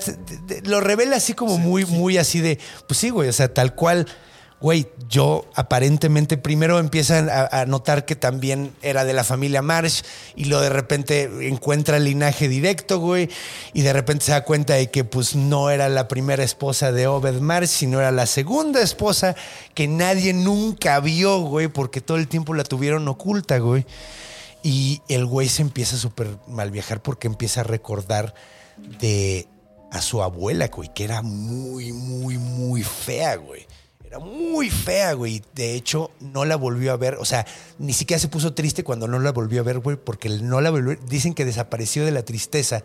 [0.65, 2.59] lo revela así como muy, muy así de,
[2.89, 4.09] pues sí, güey, o sea, tal cual.
[4.59, 10.01] Güey, yo aparentemente primero empiezan a, notar que también era de la familia Marsh
[10.35, 13.29] y lo de repente encuentra el linaje directo, güey,
[13.75, 17.07] y de repente se da cuenta de que pues no era la primera esposa de
[17.07, 19.37] Obed Marsh, sino era la segunda esposa
[19.75, 23.85] que nadie nunca vio, güey, porque todo el tiempo la tuvieron oculta, güey.
[24.63, 28.35] Y el güey se empieza a súper mal viajar porque empieza a recordar
[29.01, 29.49] de
[29.93, 33.66] a su abuela, güey, que era muy, muy, muy fea, güey.
[34.19, 35.43] Muy fea, güey.
[35.55, 37.17] De hecho, no la volvió a ver.
[37.17, 37.47] O sea,
[37.79, 40.71] ni siquiera se puso triste cuando no la volvió a ver, güey, porque no la
[40.71, 40.97] volvió.
[41.09, 42.85] Dicen que desapareció de la tristeza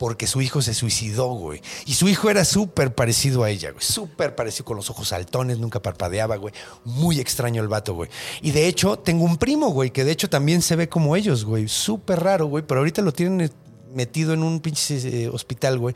[0.00, 1.60] porque su hijo se suicidó, güey.
[1.84, 3.84] Y su hijo era súper parecido a ella, güey.
[3.84, 6.54] Súper parecido con los ojos saltones, nunca parpadeaba, güey.
[6.84, 8.08] Muy extraño el vato, güey.
[8.40, 11.44] Y de hecho, tengo un primo, güey, que de hecho también se ve como ellos,
[11.44, 11.68] güey.
[11.68, 12.64] Súper raro, güey.
[12.66, 13.52] Pero ahorita lo tienen
[13.92, 15.94] metido en un pinche eh, hospital, güey.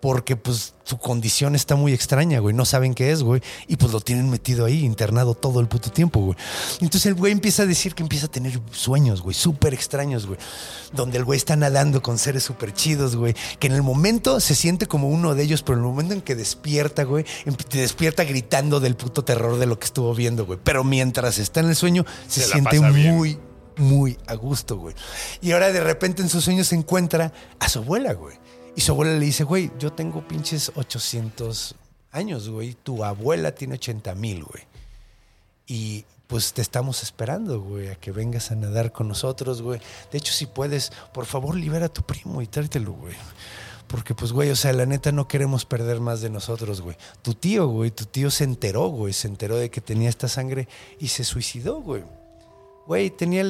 [0.00, 2.54] Porque pues su condición está muy extraña, güey.
[2.54, 3.40] No saben qué es, güey.
[3.66, 6.36] Y pues lo tienen metido ahí, internado todo el puto tiempo, güey.
[6.80, 9.34] Entonces el güey empieza a decir que empieza a tener sueños, güey.
[9.34, 10.38] Súper extraños, güey.
[10.92, 13.34] Donde el güey está nadando con seres súper chidos, güey.
[13.58, 16.20] Que en el momento se siente como uno de ellos, pero en el momento en
[16.20, 20.46] que despierta, güey, em- te despierta gritando del puto terror de lo que estuvo viendo,
[20.46, 20.58] güey.
[20.62, 23.38] Pero mientras está en el sueño, se, siente muy,
[23.76, 24.94] muy a gusto, güey.
[25.40, 28.36] Y ahora de repente en sus sueños se encuentra a su abuela, güey.
[28.76, 31.74] Y su abuela le dice, güey, yo tengo pinches 800
[32.12, 32.74] años, güey.
[32.74, 34.64] Tu abuela tiene 80 mil, güey.
[35.66, 39.80] Y pues te estamos esperando, güey, a que vengas a nadar con nosotros, güey.
[40.12, 43.14] De hecho, si puedes, por favor, libera a tu primo y tráetelo, güey.
[43.86, 46.96] Porque, pues, güey, o sea, la neta no queremos perder más de nosotros, güey.
[47.22, 49.12] Tu tío, güey, tu tío se enteró, güey.
[49.12, 52.02] Se enteró de que tenía esta sangre y se suicidó, güey.
[52.86, 53.44] Güey, tenía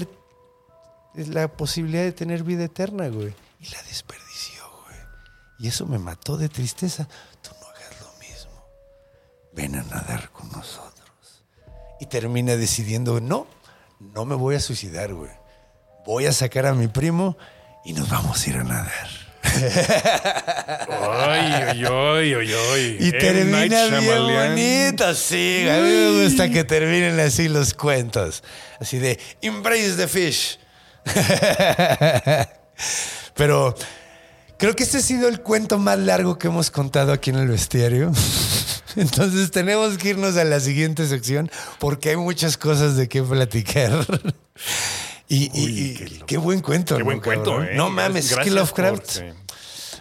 [1.14, 3.34] la posibilidad de tener vida eterna, güey.
[3.60, 4.25] Y la desperdició.
[5.58, 7.08] Y eso me mató de tristeza.
[7.42, 8.66] Tú no hagas lo mismo.
[9.52, 11.44] Ven a nadar con nosotros.
[12.00, 13.46] Y termina decidiendo, no,
[13.98, 15.30] no me voy a suicidar, güey.
[16.04, 17.36] Voy a sacar a mi primo
[17.84, 19.08] y nos vamos a ir a nadar.
[20.88, 22.96] Ay, ay, ay, ay.
[23.00, 25.66] Y termina bien bonito, sí.
[25.68, 28.42] A mí me gusta que terminen así los cuentos.
[28.80, 30.58] Así de, embrace the fish.
[33.34, 33.74] Pero
[34.58, 37.48] creo que este ha sido el cuento más largo que hemos contado aquí en el
[37.48, 38.12] bestiario.
[38.96, 43.92] Entonces tenemos que irnos a la siguiente sección porque hay muchas cosas de qué platicar.
[45.28, 46.96] Y, y- Uy, y qué buen cuento.
[46.96, 47.60] Qué buen ¿no, cuento?
[47.60, 47.72] ¿eh?
[47.74, 48.96] No mames, es que Lovecraft.
[49.02, 49.24] por- sí.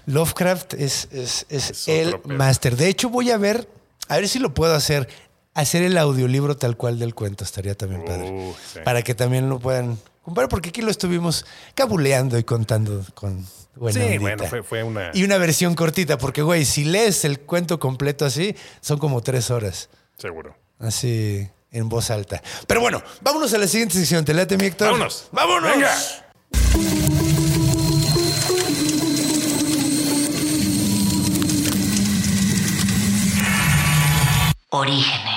[0.05, 2.75] Lovecraft es, es, es Es el máster.
[2.75, 3.67] De hecho, voy a ver,
[4.07, 5.09] a ver si lo puedo hacer.
[5.55, 8.53] Hacer el audiolibro tal cual del cuento estaría también padre.
[8.71, 8.79] Sí.
[8.85, 13.93] Para que también lo puedan comprar, porque aquí lo estuvimos cabuleando y contando con buena
[13.99, 14.21] Sí, ondita.
[14.21, 15.11] bueno, fue, fue una.
[15.13, 19.49] Y una versión cortita, porque, güey, si lees el cuento completo así, son como tres
[19.51, 19.89] horas.
[20.17, 20.55] Seguro.
[20.79, 22.41] Así, en voz alta.
[22.67, 24.23] Pero bueno, vámonos a la siguiente sección.
[24.25, 24.87] ¿Te late, mi Héctor?
[24.91, 25.27] Vámonos.
[25.31, 25.71] ¡Vámonos!
[25.71, 25.91] Venga.
[34.71, 35.34] Orígenes.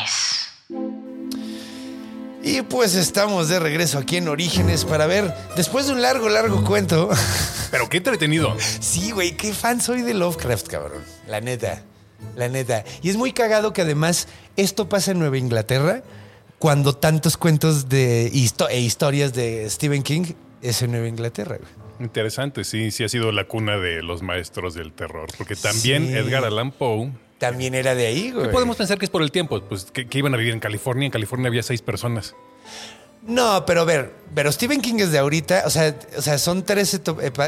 [2.50, 6.64] Y pues estamos de regreso aquí en Orígenes para ver, después de un largo, largo
[6.64, 7.10] cuento.
[7.70, 8.56] Pero qué entretenido.
[8.80, 11.02] Sí, güey, qué fan soy de Lovecraft, cabrón.
[11.26, 11.82] La neta,
[12.36, 12.84] la neta.
[13.02, 16.02] Y es muy cagado que además esto pasa en Nueva Inglaterra
[16.58, 21.70] cuando tantos cuentos de histo- e historias de Stephen King es en Nueva Inglaterra, güey.
[22.00, 25.28] Interesante, sí, sí ha sido la cuna de los maestros del terror.
[25.36, 26.14] Porque también Sí.
[26.14, 27.12] Edgar Allan Poe.
[27.38, 28.46] También era de ahí, güey.
[28.46, 29.60] ¿Qué podemos pensar que es por el tiempo?
[29.62, 31.06] Pues que, que iban a vivir en California.
[31.06, 32.34] En California había seis personas.
[33.22, 36.64] No, pero a ver, pero Stephen King es de ahorita, o sea, o sea son
[36.64, 37.00] tres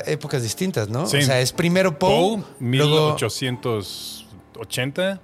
[0.07, 1.07] épocas distintas, ¿no?
[1.07, 1.19] Sí.
[1.19, 5.21] O sea, es primero Poe, Poe, luego 1880.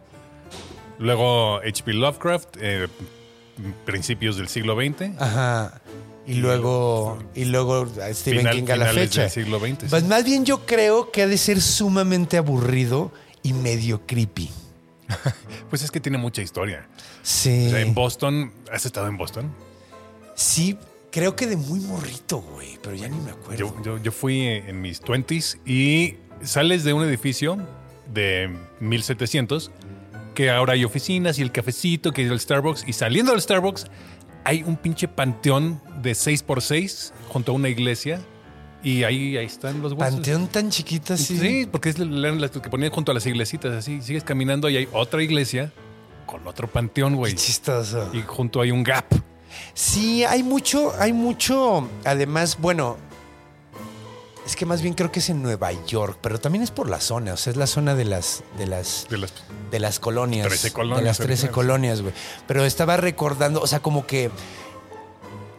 [0.98, 1.92] Luego H.P.
[1.92, 2.88] Lovecraft, eh,
[3.84, 5.20] principios del siglo XX.
[5.20, 5.80] Ajá.
[6.26, 9.22] Y luego, y luego Stephen Final- King a la fecha.
[9.22, 13.12] del siglo XX, Pues más bien yo creo que ha de ser sumamente aburrido
[13.46, 14.50] y medio creepy.
[15.70, 16.86] Pues es que tiene mucha historia.
[17.22, 17.66] Sí.
[17.66, 19.52] O sea, en Boston, ¿has estado en Boston?
[20.34, 20.78] Sí,
[21.10, 23.56] creo que de muy morrito, güey, pero ya ni me acuerdo.
[23.58, 27.58] Yo, yo- yo fui en mis 20s y sales de un edificio
[28.12, 29.70] de 1700
[30.34, 32.84] que ahora hay oficinas y el cafecito, que es el Starbucks.
[32.86, 33.86] Y saliendo del Starbucks
[34.44, 38.20] hay un pinche panteón de 6x6 junto a una iglesia
[38.86, 40.14] Y ahí, ahí están los huesos.
[40.14, 41.36] Panteón tan chiquito así.
[41.36, 44.00] Sí, porque es la- que ponían junto a las iglesitas así.
[44.00, 45.72] Sigues caminando y hay otra iglesia
[46.24, 47.34] con otro panteón, Qué güey.
[47.34, 48.08] chistoso.
[48.12, 49.06] Y junto hay un gap.
[49.74, 51.88] Sí, hay mucho, hay mucho.
[52.04, 52.96] Además, bueno,
[54.46, 57.00] es que más bien creo que es en Nueva York, pero también es por la
[57.00, 59.32] zona, o sea, es la zona de las, de las, De las,
[59.72, 60.46] de las colonias.
[60.46, 61.54] 13 colonias De las 13 originales.
[61.54, 62.14] colonias, güey.
[62.46, 64.30] Pero estaba recordando, o sea, como que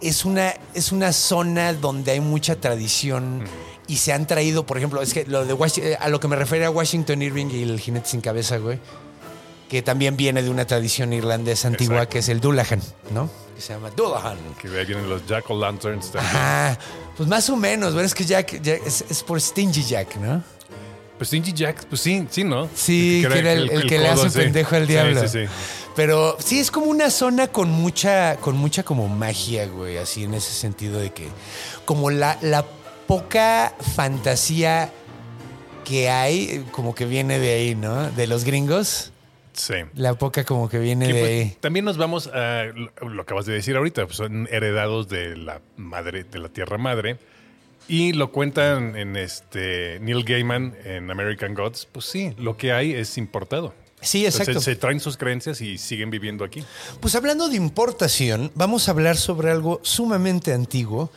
[0.02, 3.44] es una, es una zona donde hay mucha tradición
[3.88, 6.36] y se han traído, por ejemplo, es que lo de eh, a lo que me
[6.36, 8.80] refiere a Washington Irving y el jinete sin cabeza, güey,
[9.70, 12.14] que también viene de una tradición irlandesa antigua Exacto.
[12.14, 13.30] que es el Dullahan, ¿no?
[13.56, 14.38] Que se llama Dullahan.
[14.62, 16.36] que de ahí vienen los Jack o Lanterns también.
[16.36, 16.78] Ajá,
[17.16, 18.06] pues más o menos, ¿verdad?
[18.06, 20.44] Es que Jack, Jack- es, es por Stingy Jack, ¿no?
[21.18, 22.70] Pues Stingy Jack, pues sí, sí, ¿no?
[22.76, 25.22] Sí, que era el, el que le hace pendejo al Sí, diablo.
[25.28, 25.52] Sí, sí,
[25.98, 30.36] Pero sí, es como una zona con mucha, con mucha como magia, güey, así en
[30.36, 31.28] ese sentido de que
[31.86, 32.64] como la, la
[33.08, 34.92] poca fantasía
[35.84, 38.12] que hay, como que viene de ahí, ¿no?
[38.12, 39.12] De los gringos.
[39.54, 39.74] Sí.
[39.96, 41.58] La poca como que viene Que, de pues, ahí.
[41.62, 45.62] también nos vamos a lo, lo acabas de decir ahorita, pues son heredados de la
[45.78, 47.18] madre, de la tierra madre.
[47.88, 51.88] Y lo cuentan en este Neil Gaiman en American Gods.
[51.92, 53.74] Pues sí, lo que hay es importado.
[54.08, 54.52] Sí, exacto.
[54.52, 56.64] Entonces, se traen sus creencias y siguen viviendo aquí.
[57.02, 61.12] Pues hablando de importación, vamos a hablar sobre algo sumamente antiguo,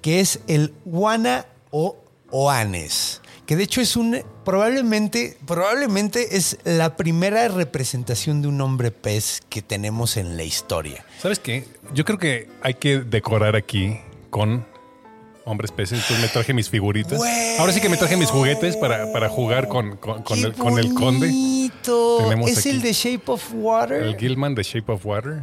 [0.00, 1.96] que es el Wana o
[2.30, 3.20] Oanes.
[3.46, 4.22] Que de hecho es un.
[4.44, 11.04] Probablemente, probablemente es la primera representación de un hombre pez que tenemos en la historia.
[11.20, 11.64] ¿Sabes qué?
[11.92, 13.98] Yo creo que hay que decorar aquí
[14.30, 14.64] con
[15.44, 15.98] hombres peces.
[16.00, 17.20] Entonces me traje mis figuritas.
[17.58, 20.52] Ahora sí que me traje mis juguetes para, para jugar con, con, con ¡Qué el,
[20.52, 21.32] con el conde.
[21.68, 22.18] Bonito!
[22.24, 24.02] Tenemos es aquí el de Shape of Water.
[24.02, 25.40] El Gilman de Shape of Water.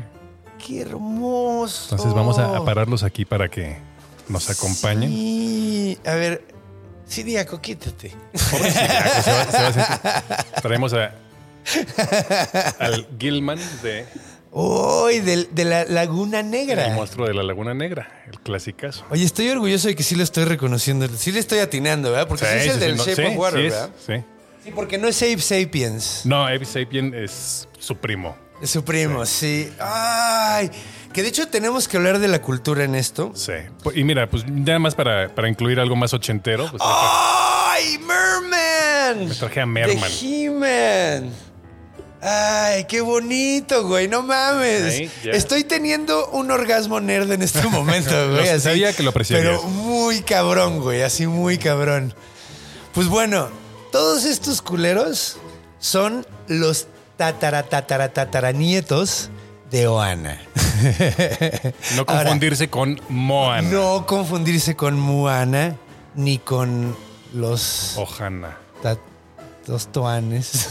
[0.66, 1.96] ¡Qué hermoso!
[1.96, 3.78] Entonces vamos a, a pararlos aquí para que
[4.30, 5.10] nos acompañen.
[5.10, 5.98] Sí.
[6.06, 6.46] A ver,
[7.06, 8.14] Siriaco, quítate.
[8.52, 11.14] Pobre Siriaco, se va- se va a sentir- Traemos a,
[12.80, 14.06] al Gilman de
[14.52, 15.20] ¡Uy!
[15.20, 16.88] de, de la Laguna Negra.
[16.88, 19.04] El monstruo de la Laguna Negra, el clasicazo.
[19.10, 21.08] Oye, estoy orgulloso de que sí lo estoy reconociendo.
[21.18, 22.28] Sí le estoy atinando, ¿verdad?
[22.28, 23.90] Porque sí, es el del no, Shape sí, of Water, sí es, ¿verdad?
[24.06, 24.14] sí.
[24.64, 26.22] Sí, porque no es Ape Sapiens.
[26.26, 28.36] No, Abe Sapien es su primo.
[28.62, 29.70] Es su primo, sí.
[29.78, 30.72] ¡Ay!
[31.12, 33.34] Que de hecho tenemos que hablar de la cultura en esto.
[33.36, 33.54] Sí.
[33.94, 37.98] Y mira, pues nada más para, para incluir algo más ochentero, pues ¡Ay!
[38.00, 39.28] ¡Merman!
[39.28, 40.10] me traje a Merman.
[40.10, 41.30] De.
[42.22, 44.08] Ay, qué bonito, güey.
[44.08, 44.94] No mames.
[44.94, 45.12] Ahí.
[45.26, 48.48] Estoy teniendo un orgasmo nerd en este momento, güey.
[48.48, 49.60] Así, sabía que lo apreciarías.
[49.60, 51.02] Pero muy cabrón, güey.
[51.02, 52.14] Así muy cabrón.
[52.94, 53.50] Pues bueno,
[53.94, 55.38] todos estos culeros
[55.80, 59.30] son los tatara, tatara, tataranietos
[59.70, 60.42] de Oana.
[61.96, 63.70] No Ahora, confundirse con Moana.
[63.70, 65.78] no confundirse con Moana
[66.16, 66.96] ni con
[67.34, 68.58] los Ojana.
[68.82, 68.98] Ta-
[69.68, 70.68] Dos toanes.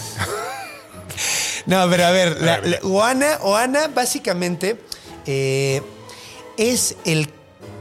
[1.66, 4.78] no, pero a ver, la, la- Oana, Oana básicamente
[5.26, 5.80] eh,
[6.56, 7.30] es el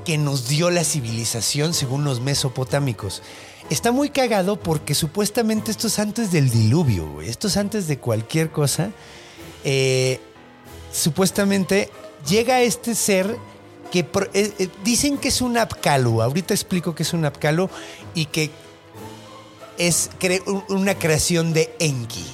[0.05, 3.23] que nos dio la civilización según los mesopotámicos.
[3.71, 7.29] Está muy cagado porque supuestamente esto es antes del diluvio, güey.
[7.29, 8.91] Esto es antes de cualquier cosa.
[9.63, 10.19] Eh,
[10.91, 11.89] supuestamente
[12.27, 13.37] llega este ser
[13.89, 16.21] que eh, eh, dicen que es un apcalo.
[16.21, 17.69] Ahorita explico que es un apcalo
[18.13, 18.51] y que
[19.77, 20.09] es
[20.67, 22.25] una creación de Enki.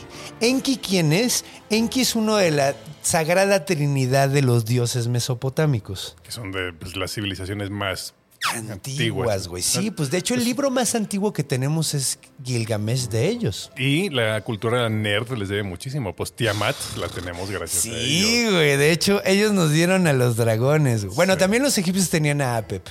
[0.41, 1.45] Enki, ¿quién es?
[1.69, 6.17] Enki es uno de la sagrada trinidad de los dioses mesopotámicos.
[6.23, 8.15] Que son de pues, las civilizaciones más
[8.55, 9.63] Antiguas, güey.
[9.63, 13.71] Sí, pues de hecho el libro más antiguo que tenemos es Gilgamesh de ellos.
[13.77, 16.15] Y la cultura nerd les debe muchísimo.
[16.15, 18.29] Pues Tiamat la tenemos gracias a ellos.
[18.29, 18.77] Sí, güey.
[18.77, 21.05] De hecho, ellos nos dieron a los dragones.
[21.15, 22.87] Bueno, también los egipcios tenían a Apep.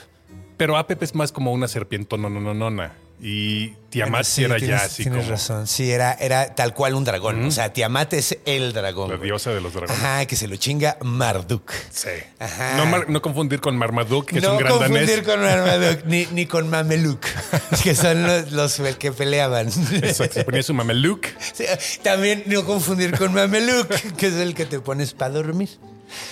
[0.56, 2.94] Pero Apep es más como una serpientona, no, no, nona.
[3.18, 5.66] Y Tiamat sí era tienes, ya así tienes como razón.
[5.66, 7.47] Sí, era, era tal cual un dragón.
[7.47, 9.09] O sea, Tiamat es el dragón.
[9.09, 9.28] la güey.
[9.28, 9.97] diosa de los dragones.
[10.02, 11.72] Ajá, que se lo chinga Marduk.
[11.90, 12.10] Sí.
[12.38, 12.76] Ajá.
[12.76, 15.22] No, no confundir con Marmaduke, que es no un gran confundir danés.
[15.26, 17.24] con Marmaduke ni, ni con Mameluk,
[17.82, 19.68] que son los, los que peleaban.
[19.68, 21.34] Exacto, se ponía su mameluke.
[21.55, 21.64] Sí,
[22.02, 23.88] También no confundir con Mameluk,
[24.18, 25.70] que es el que te pones para dormir.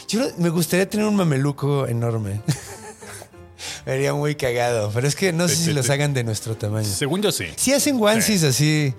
[0.06, 2.42] Yo no- me gustaría tener un mameluco enorme.
[3.86, 6.86] Me haría muy cagado, pero es que no sé si los hagan de nuestro tamaño.
[6.88, 7.46] Según yo sí.
[7.56, 8.94] Sí hacen onesies así.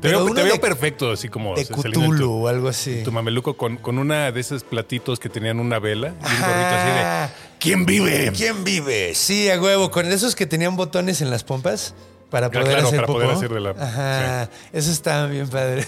[0.00, 3.02] Te pero veo, te veo de- perfecto, así como De Cthulhu tu- o algo así.
[3.04, 6.74] Tu mameluco con, con una de esos platitos que tenían una vela y un gorrito
[6.74, 8.32] así de ¿Quién vive?
[8.36, 9.14] ¿Quién vive?
[9.14, 11.94] Sí, a huevo, con esos que tenían botones en las pompas
[12.30, 13.18] para Ah, poder claro, hacer para popó.
[13.20, 15.86] poder hacer de la- Ajá, esos estaban bien padres.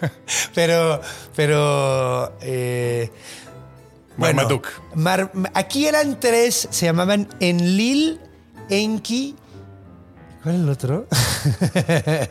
[0.54, 1.00] pero,
[1.34, 3.10] pero, eh,
[4.16, 4.68] bueno, Marmaduke.
[4.94, 8.20] Mar- aquí eran tres, se llamaban Enlil,
[8.68, 9.34] Enki
[10.42, 11.06] ¿Cuál es el otro?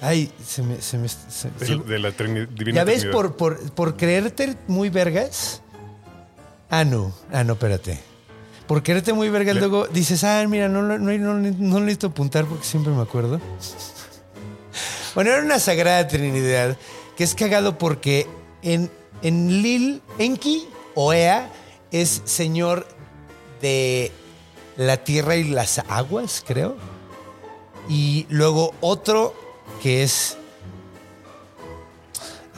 [0.00, 0.80] Ay, se me...
[0.80, 1.50] Se me se-
[1.86, 5.62] De, la Divina ¿Ya ves por, por, por creerte muy vergas?
[6.70, 7.12] Ah, no.
[7.32, 7.98] Ah, no, espérate.
[8.66, 12.08] Por creerte muy vergas, Le- luego dices, ah, mira, no, no, no, no, no necesito
[12.08, 13.40] apuntar porque siempre me acuerdo.
[15.14, 16.76] Bueno, era una sagrada trinidad
[17.16, 18.26] que es cagado porque
[18.62, 18.90] en,
[19.24, 21.50] en Lil Enki o Ea
[21.90, 22.86] es señor
[23.60, 24.12] de
[24.76, 26.76] la tierra y las aguas, creo.
[27.88, 29.34] Y luego otro
[29.82, 30.36] que es.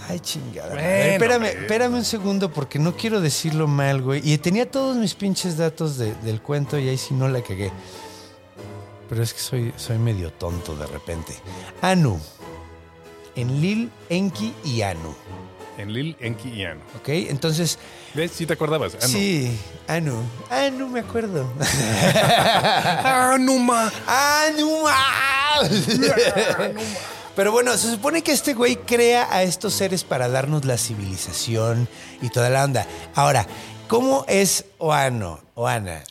[0.08, 0.70] Ay, chingada.
[0.74, 1.56] Bueno, espérame, güey.
[1.62, 4.20] espérame un segundo porque no quiero decirlo mal, güey.
[4.24, 7.72] Y tenía todos mis pinches datos de- del cuento y ahí sí no la cagué.
[9.08, 11.34] Pero es que soy, soy medio tonto de repente.
[11.82, 12.20] Anu.
[13.34, 15.14] En Lil, Enki y Anu.
[15.78, 16.80] En Lil, Enki y Anu.
[16.96, 17.08] ¿Ok?
[17.08, 17.78] Entonces,
[18.14, 18.32] ¿Ves?
[18.32, 18.94] Sí te acordabas.
[18.94, 19.08] Anu.
[19.08, 20.22] sí, Anu.
[20.48, 21.52] Anu, me acuerdo.
[23.04, 23.92] Anuma.
[24.06, 24.84] ¡Anu!
[27.34, 31.88] Pero bueno, se supone que este güey crea a estos seres para darnos la civilización
[32.22, 32.86] y toda la onda.
[33.14, 33.46] Ahora,
[33.88, 35.40] ¿cómo es Oano?
[35.54, 36.02] Oana.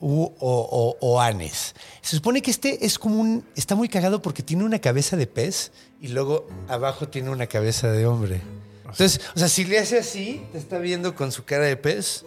[0.00, 1.74] U, o, o, Oanes.
[2.02, 3.44] Se supone que este es como un.
[3.54, 7.90] Está muy cagado porque tiene una cabeza de pez y luego abajo tiene una cabeza
[7.90, 8.40] de hombre.
[8.82, 12.24] Entonces, o sea, si le hace así, te está viendo con su cara de pez.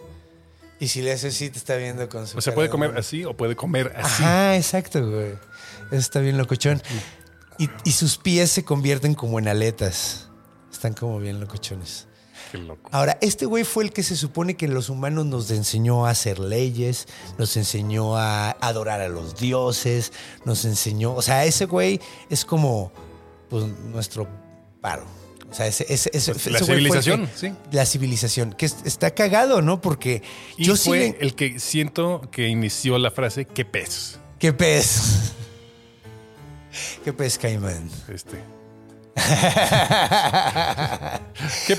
[0.78, 2.72] Y si le hace así, te está viendo con su O sea, cara puede de
[2.72, 3.00] comer hombre.
[3.00, 4.22] así o puede comer así.
[4.22, 5.32] Ajá, exacto, güey.
[5.86, 6.82] Eso está bien locochón.
[7.58, 10.28] Y, y sus pies se convierten como en aletas.
[10.72, 12.06] Están como bien locochones.
[12.50, 12.88] Qué loco.
[12.92, 16.38] Ahora, este güey fue el que se supone que los humanos nos enseñó a hacer
[16.38, 17.06] leyes,
[17.38, 20.12] nos enseñó a adorar a los dioses,
[20.44, 21.14] nos enseñó.
[21.14, 22.92] O sea, ese güey es como
[23.50, 24.26] pues, nuestro
[24.80, 25.04] paro.
[25.50, 27.52] O sea, ese, ese- ese- Pues, ese la civilización, que- sí.
[27.72, 29.80] La civilización, que es- está cagado, ¿no?
[29.80, 30.22] Porque
[30.56, 34.20] Y yo sí fue le- el que siento que inició la frase ¿qué pez?
[34.38, 35.32] ¿Qué pez?
[37.04, 37.90] ¿Qué pez, Caimán?
[38.08, 38.38] Este.
[41.66, 41.78] ¿Qué, qué,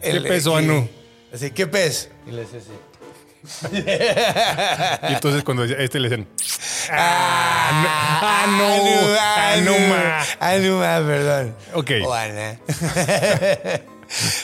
[0.00, 0.88] qué El- pez o que- Anu?
[1.32, 2.10] Así, ¿qué pez?
[2.26, 2.68] Y le hace así.
[3.72, 6.28] Y entonces cuando este le dicen
[6.90, 8.62] ¡Ah, no!
[9.54, 10.22] Anu, ¡Anuma!
[10.40, 11.56] Anuma, perdón.
[11.74, 11.90] Ok.
[12.04, 12.58] O Ana.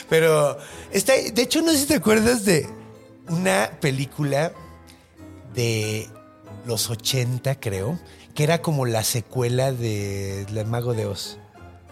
[0.09, 0.57] Pero,
[0.91, 2.67] está, de hecho, no sé si te acuerdas de
[3.27, 4.51] una película
[5.53, 6.07] de
[6.65, 7.99] los 80, creo,
[8.33, 11.37] que era como la secuela de El Mago de Oz.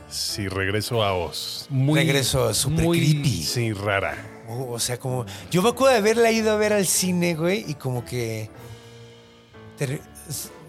[0.10, 1.68] Sí, regreso a Oz.
[1.70, 3.44] Muy, Regreso súper muy, creepy.
[3.44, 4.16] Sí, rara.
[4.50, 5.26] O o sea, como.
[5.52, 8.50] Yo me acuerdo de haberla ido a ver al cine, güey, y como que.
[9.78, 10.02] ter-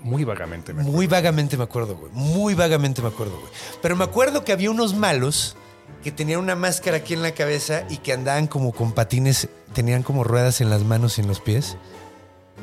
[0.02, 0.72] Muy vagamente.
[0.72, 2.12] me Muy vagamente me acuerdo, güey.
[2.12, 3.52] Muy vagamente me acuerdo, güey.
[3.82, 5.56] Pero me acuerdo que había unos malos
[6.02, 10.02] que tenían una máscara aquí en la cabeza y que andaban como con patines, tenían
[10.02, 11.76] como ruedas en las manos y en los pies.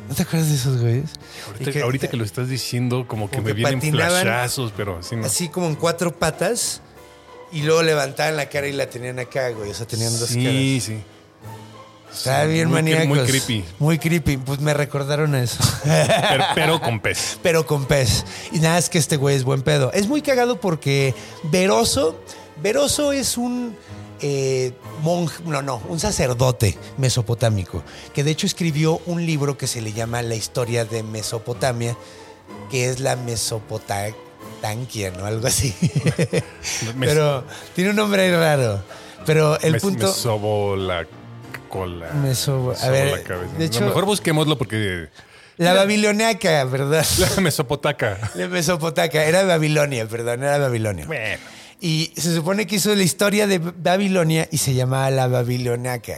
[0.08, 1.12] ¿No te acuerdas de esos güeyes?
[1.48, 5.02] Ahorita, que- ahorita que lo estás diciendo, como que como me que vienen flashazos, pero
[5.02, 5.26] sí, no.
[5.26, 6.82] Así como en cuatro patas
[7.51, 9.72] y luego levantaban la cara y la tenían acá, güey.
[9.72, 10.43] O sea, tenían dos caras.
[10.43, 10.97] Sí, sí.
[12.13, 13.07] Estaba bien Muy maníacos.
[13.07, 13.65] muy creepy.
[13.80, 14.38] Muy creepy.
[14.38, 15.61] Pues me recordaron a eso.
[15.84, 17.38] Pero, pero con pez.
[17.43, 18.26] pero con pez.
[18.51, 19.91] Y nada, es que este güey es buen pedo.
[19.93, 21.13] Es muy cagado porque
[21.43, 22.17] Veroso,
[22.61, 23.76] Veroso es un
[24.22, 24.72] eh,
[25.03, 29.91] monje, no, no, un sacerdote mesopotámico, que de hecho escribió un libro que se le
[29.91, 31.97] llama La historia de Mesopotamia,
[32.72, 34.15] que es la Mesopotamia,
[35.18, 35.26] ¿no?
[35.26, 35.74] Algo así.
[36.96, 37.44] Me- pero
[37.74, 38.82] tiene un nombre ahí raro.
[39.26, 40.08] Pero el me, punto...
[40.08, 41.06] me sobo la
[41.70, 42.12] cola.
[42.14, 43.54] Me sobo- a sobo ver, la cabeza.
[43.58, 45.08] de hecho- Lo mejor busquémoslo porque.
[45.58, 47.06] La babiloniaca, ¿verdad?
[47.18, 48.18] La mesopotaca.
[48.36, 51.06] La Mesopotaca, era Babilonia, perdón, era Babilonia.
[51.06, 51.38] Bueno.
[51.80, 56.18] Y se supone que hizo la historia de Babilonia y se llamaba la Babiloniaca.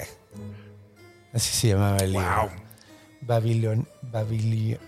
[1.33, 2.27] Así se llamaba el libro.
[2.41, 2.49] Wow.
[3.21, 4.79] Babilon, Babilio,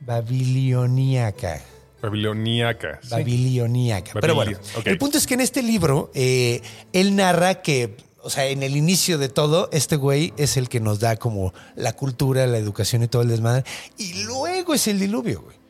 [0.00, 1.60] Babiloniaca.
[2.02, 3.00] Babiloniaca.
[3.02, 3.08] sí.
[3.10, 4.12] Babiloniaca.
[4.20, 6.62] Pero bueno, el punto es que en este libro eh,
[6.92, 10.80] él narra que, o sea, en el inicio de todo, este güey es el que
[10.80, 13.64] nos da como la cultura, la educación y todo el desmadre.
[13.98, 15.60] Y luego es el diluvio, güey.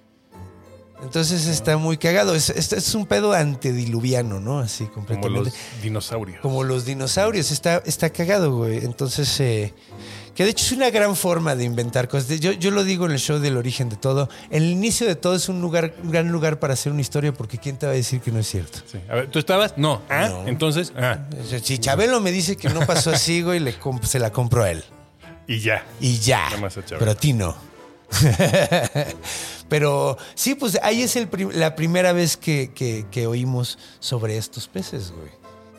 [1.02, 2.34] Entonces está muy cagado.
[2.34, 4.58] Es, es, es un pedo antediluviano, ¿no?
[4.58, 5.50] Así Como completamente.
[5.50, 6.40] los dinosaurios.
[6.42, 7.50] Como los dinosaurios.
[7.52, 8.84] Está, está cagado, güey.
[8.84, 9.72] Entonces, eh,
[10.34, 12.40] que de hecho es una gran forma de inventar cosas.
[12.40, 14.28] Yo, yo lo digo en el show del origen de todo.
[14.50, 17.58] El inicio de todo es un, lugar, un gran lugar para hacer una historia porque
[17.58, 18.78] ¿quién te va a decir que no es cierto?
[18.90, 18.98] Sí.
[19.08, 19.74] A ver, ¿tú estabas?
[19.76, 20.02] No.
[20.08, 20.28] ¿Ah?
[20.28, 20.48] No.
[20.48, 21.18] Entonces, ah.
[21.62, 24.84] Si Chabelo me dice que no pasó así, güey, le se la compro a él.
[25.46, 25.84] Y ya.
[26.00, 26.46] Y ya.
[26.48, 26.70] A.
[26.98, 27.56] Pero a ti no.
[29.68, 34.36] Pero sí, pues ahí es el prim- la primera vez que, que- que oímos sobre
[34.36, 35.30] estos peces, güey.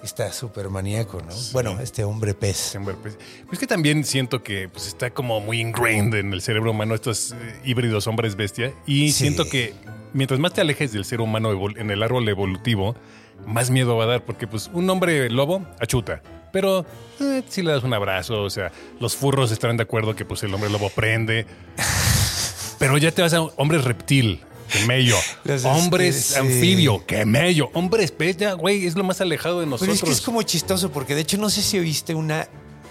[0.04, 1.34] Está súper maníaco, ¿no?
[1.52, 2.76] Bueno, este hombre pez.
[2.76, 3.18] Hombre, pues,
[3.48, 7.34] pues que también siento que pues, está como muy ingrained en el cerebro humano estos
[7.34, 8.74] eh, híbridos hombres bestia.
[8.88, 9.20] Y Sí.
[9.26, 9.74] siento que
[10.14, 12.96] mientras más te alejes del ser humano en el árbol evolutivo,
[13.46, 14.26] más miedo va a dar.
[14.26, 16.24] Porque pues un hombre lobo achuta.
[16.52, 16.84] Pero
[17.20, 20.42] eh, si le das un abrazo, o sea, los furros estarán de acuerdo que pues
[20.44, 21.46] el hombre lobo prende.
[22.80, 24.42] Pero ya te vas a hombres reptil,
[24.88, 25.16] mello.
[25.64, 27.70] Hombres anfibio, que mello.
[27.74, 29.96] Hombres pez, ya, güey, es lo más alejado de Pero nosotros.
[29.98, 32.48] es que es como chistoso, porque de hecho no sé si oíste una.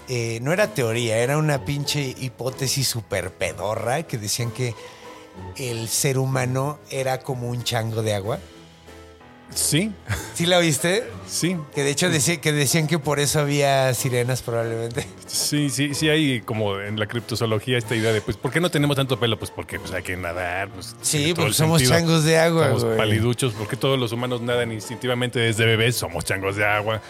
[0.07, 4.73] eh, no era teoría, era una pinche hipótesis súper pedorra que decían que
[5.57, 8.39] el ser humano era como un chango de agua.
[9.53, 9.91] Sí,
[10.33, 11.03] ¿Sí la oíste?
[11.27, 11.57] sí.
[11.75, 15.05] Que de hecho decía, que decían que por eso había sirenas probablemente.
[15.27, 18.69] Sí, sí, sí hay como en la criptozoología esta idea de, pues, ¿por qué no
[18.71, 19.37] tenemos tanto pelo?
[19.37, 20.69] Pues porque pues, hay que nadar.
[20.69, 21.99] Pues, Sí, porque somos sentido.
[21.99, 22.97] changos de agua, Somos güey.
[22.97, 27.01] paliduchos, porque todos los humanos nadan instintivamente desde bebés, somos changos de agua.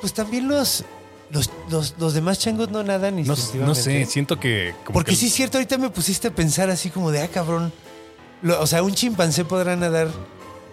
[0.00, 0.84] Pues también los,
[1.30, 3.66] los, los, los demás changos no nadan No, instintivamente.
[3.66, 4.74] no sé, siento que...
[4.84, 7.28] como Porque que- sí es cierto, ahorita me pusiste a pensar así como de, ah,
[7.28, 7.72] cabrón.
[8.42, 10.08] Lo- o sea, un chimpancé podrá nadar.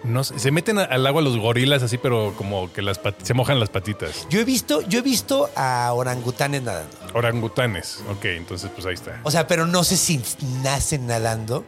[0.06, 3.68] No se meten al agua los gorilas así, pero como que las se mojan las
[3.68, 4.26] patitas.
[4.30, 6.96] Yo he visto, yo he visto a orangutanes nadando.
[7.14, 9.20] Orangutanes, ok, entonces pues ahí está.
[9.22, 10.20] O sea, pero no sé si
[10.62, 11.64] nacen nadando.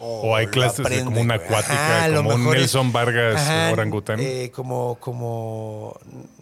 [0.00, 3.36] O, O hay clases de aprenden, como una acuática, Ajá, como un es- Nelson Vargas
[3.40, 4.18] Ajá, orangután.
[4.20, 5.98] eh, como, como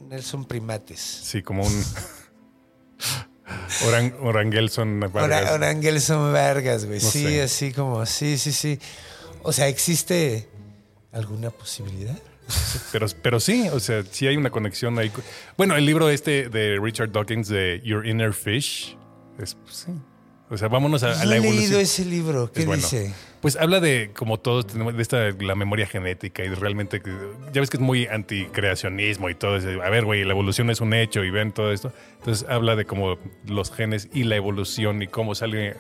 [0.08, 0.98] Nelson Primates.
[1.00, 1.84] Sí, como un...
[3.86, 5.24] Orang, Orangelson Vargas.
[5.42, 7.00] Ora- Orangelson Vargas, güey.
[7.00, 7.42] No sí, sé.
[7.42, 8.78] así como, sí, sí, sí.
[9.42, 10.48] O sea, ¿existe
[11.12, 12.18] alguna posibilidad?
[12.92, 15.12] Pero, pero sí, o sea, sí hay una conexión ahí.
[15.56, 18.96] Bueno, el libro este de Richard Dawkins de Your Inner Fish,
[19.38, 19.92] es, pues, sí.
[20.50, 21.56] O sea, vámonos a, la he evolución.
[21.56, 22.50] leído ese libro.
[22.52, 22.82] ¿Qué Es bueno.
[22.82, 23.14] dice?
[23.40, 27.00] Pues habla de, como todos tenemos, de esta, la memoria genética y realmente,
[27.52, 29.68] ya ves que es muy anticreacionismo y todo eso.
[29.82, 31.92] A ver, güey, la evolución es un hecho y ven todo esto.
[32.18, 35.76] Entonces habla de como los genes y la evolución y cómo sale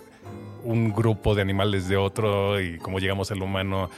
[0.64, 3.90] un grupo de animales de otro y cómo llegamos al humano.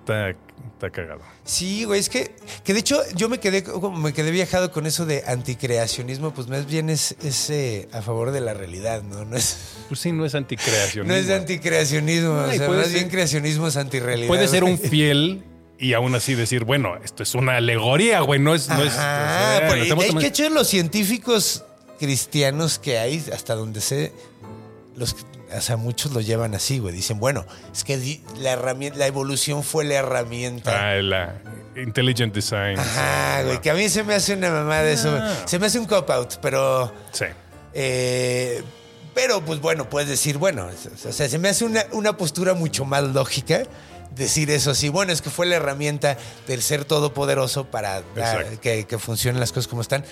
[0.00, 0.34] Está,
[0.74, 1.20] está cagado.
[1.44, 4.86] Sí, güey, es que, que de hecho yo me quedé como me quedé viajado con
[4.86, 9.24] eso de anticreacionismo, pues más bien es, es, eh, a favor de la realidad, ¿no?
[9.24, 9.56] No es,
[9.88, 11.04] Pues sí, no es anticreacionismo.
[11.12, 14.28] no es de anticreacionismo, o sea, más ser- bien creacionismo es antirrealidad.
[14.28, 15.44] Puede ser un fiel
[15.78, 18.68] y aún así decir, bueno, esto es una alegoría, güey, no es...
[18.68, 21.64] No es o sea, de tomando- hecho los científicos
[21.98, 24.12] cristianos que hay, hasta donde sé,
[24.96, 25.14] los,
[25.56, 26.94] o sea, muchos lo llevan así, güey.
[26.94, 30.90] Dicen, bueno, es que la herramienta, la evolución fue la herramienta.
[30.92, 31.40] Ah, la
[31.76, 32.78] Intelligent Design.
[32.78, 35.16] Ajá, güey, que a mí se me hace una mamá de eso.
[35.20, 35.34] Ah.
[35.46, 36.92] Se me hace un cop-out, pero...
[37.12, 37.26] Sí.
[37.74, 38.62] Eh,
[39.14, 42.84] pero, pues bueno, puedes decir, bueno, o sea, se me hace una, una postura mucho
[42.84, 43.62] más lógica
[44.14, 44.88] decir eso así.
[44.88, 46.16] Bueno, es que fue la herramienta
[46.46, 50.04] del ser todopoderoso para dar- que, que funcionen las cosas como están.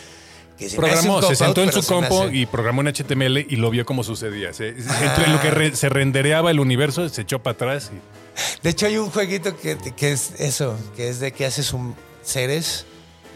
[0.58, 3.56] Que se Programó, se sentó en pero su compo hace- y programó en HTML y
[3.56, 4.52] lo vio como sucedía.
[4.54, 8.00] Se- entre lo que re- se rendereaba el universo, se echó para atrás y
[8.62, 11.94] De hecho, hay un jueguito que, que es eso, que es de que haces un
[12.22, 12.86] seres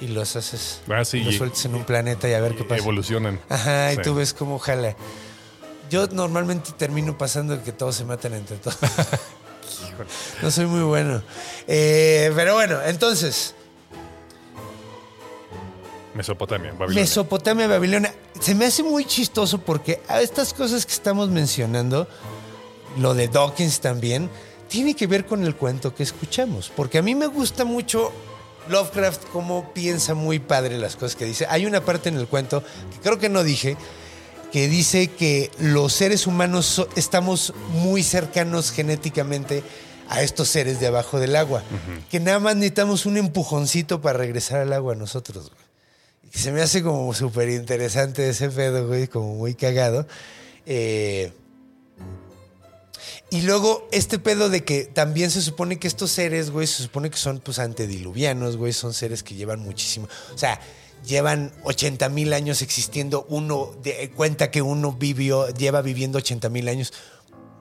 [0.01, 2.55] y los haces, Ah, sí, y los y- sueltas en un planeta y a ver
[2.55, 2.81] qué pasa.
[2.81, 3.39] evolucionan.
[3.51, 4.03] Ajá, y Sí.
[4.03, 4.97] tú ves cómo jala.
[5.91, 8.79] Yo normalmente termino pasando que todos se matan entre todos.
[10.43, 11.23] no soy muy bueno.
[11.67, 13.55] Eh, pero bueno, entonces,
[16.21, 17.01] Mesopotamia, Babilonia.
[17.03, 18.15] Mesopotamia, Babilonia.
[18.41, 22.07] Se me hace muy chistoso porque a estas cosas que estamos mencionando,
[22.99, 24.29] lo de Dawkins también,
[24.69, 26.71] tiene que ver con el cuento que escuchamos.
[26.75, 28.13] Porque a mí me gusta mucho
[28.69, 31.47] Lovecraft, cómo piensa muy padre las cosas que dice.
[31.49, 33.77] Hay una parte en el cuento que creo que no dije,
[34.53, 39.63] que dice que los seres humanos so- estamos muy cercanos genéticamente
[40.09, 41.63] a estos seres de abajo del agua.
[42.11, 45.70] Que nada más necesitamos un empujoncito para regresar al agua nosotros, güey.
[46.31, 50.07] Se me hace como súper interesante ese pedo, güey, como muy cagado.
[50.65, 51.33] Eh,
[53.31, 57.11] y luego este pedo de que también se supone que estos seres, güey, se supone
[57.11, 60.61] que son pues antediluvianos, güey, son seres que llevan muchísimo, o sea,
[61.07, 63.71] llevan 80 mil años existiendo, uno
[64.17, 66.93] cuenta que uno vivió, lleva viviendo 80 mil años.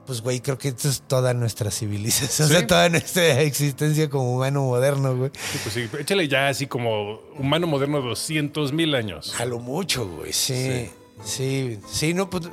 [0.09, 2.57] Pues, güey, creo que esto es toda nuestra civilización, o Sí.
[2.57, 5.29] sea, toda nuestra existencia como humano moderno, güey.
[5.51, 9.39] Sí, pues sí, échale ya así como humano moderno 200 mil años.
[9.39, 10.89] A lo mucho, güey, sí.
[11.23, 12.45] Sí, sí, no, pues.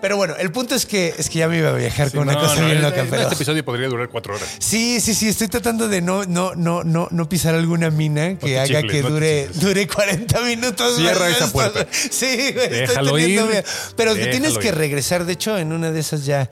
[0.00, 2.26] Pero bueno, el punto es que es que ya me iba a viajar Sí, con
[2.28, 3.22] una cosa no, bien este- loca, pero.
[3.22, 4.48] Este episodio podría durar cuatro horas.
[4.58, 8.58] Sí, sí, sí, estoy tratando de no, no, no, no, no pisar alguna mina que
[8.58, 10.96] haga que dure, dure 40 minutos.
[10.96, 11.52] Cierra esa esto.
[11.52, 11.86] puerta.
[11.92, 13.64] Sí, güey, estoy Déjalo teniendo ir, miedo.
[13.96, 14.74] Pero déjalo tienes que ir.
[14.74, 15.24] regresar.
[15.26, 16.50] De hecho, en una de esas ya,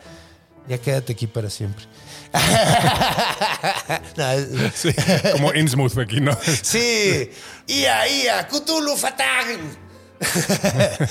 [0.68, 1.84] Ya quédate aquí para siempre.
[4.16, 4.24] No,
[4.74, 4.90] Sí,
[5.32, 6.36] como Innsmouth aquí, ¿no?
[6.62, 7.30] Sí.
[7.66, 9.58] Ia, ia, Cthulhu Fatag.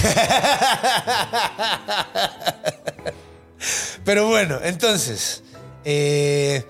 [4.04, 5.42] Pero bueno, entonces.
[5.84, 6.64] eh,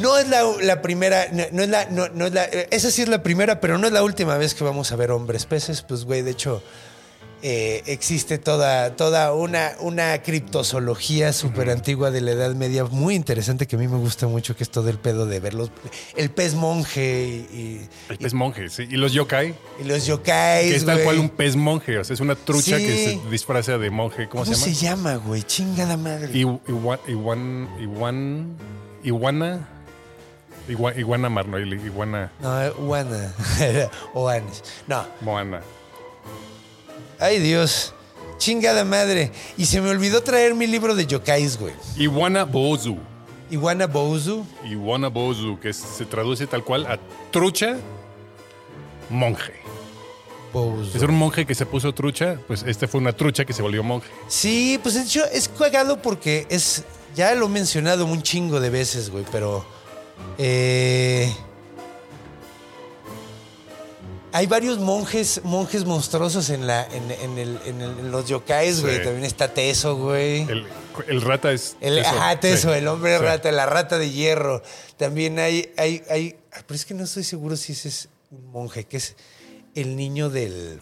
[0.00, 3.60] no es la, primera, no, es la, no, es la, esa sí es la primera,
[3.60, 5.82] pero no es la última vez que vamos a ver hombres peces.
[5.82, 6.62] Pues, güey, de hecho,
[7.46, 13.66] eh, existe toda, toda una, una criptozoología súper antigua de la Edad Media, muy interesante
[13.66, 15.70] que a mí me gusta mucho, que es todo el pedo de verlos,
[16.16, 18.84] el pez monje y, El pez monje, sí.
[18.90, 20.70] Y los yokai, y los yokais.
[20.70, 21.98] que es tal cual un pez monje.
[21.98, 22.86] O sea, es una trucha Sí.
[22.86, 24.26] que se disfraza de monje.
[24.26, 25.12] ¿Cómo, ¿Cómo se se llama?
[25.12, 25.42] llama, güey?
[25.42, 26.30] Chingada madre.
[26.38, 26.60] Iwan,
[27.06, 28.56] Iwan, Iwan,
[29.02, 29.68] Iguana.
[30.66, 33.34] Igua- Iguana mar, no, Iguana No, Juana.
[34.14, 34.62] o Anes.
[34.86, 35.04] No.
[35.20, 35.60] Moana.
[37.24, 37.94] Ay, Dios.
[38.36, 39.32] Chingada madre.
[39.56, 41.72] Y se me olvidó traer mi libro de yokais, güey.
[41.96, 42.98] Iguana Bozu.
[43.50, 44.44] Iguana Bouzu.
[44.64, 46.98] Iguana Bozu, que se traduce tal cual a
[47.30, 47.76] trucha
[49.08, 49.54] monje.
[50.52, 50.96] Bouzu.
[50.98, 53.82] Es un monje que se puso trucha, pues este fue una trucha que se volvió
[53.82, 54.08] monje.
[54.28, 56.84] Sí, pues de hecho es cagado porque es.
[57.16, 59.64] Ya lo he mencionado un chingo de veces, güey, pero.
[60.36, 61.32] eh,
[64.36, 68.80] hay varios monjes, monjes monstruosos en la, en, en el- en el- en los yokais,
[68.82, 68.96] güey.
[68.98, 69.02] Sí.
[69.04, 70.42] También está Teso, güey.
[70.42, 70.66] El,
[71.06, 71.76] el rata es.
[71.80, 72.78] El, Teso, ajá, Teso, sí.
[72.78, 74.60] el hombre rata, la rata de hierro.
[74.96, 76.36] También hay, hay, hay.
[76.52, 79.14] ah, Pero es que no estoy seguro si ese es un monje, que es
[79.76, 80.80] el niño del.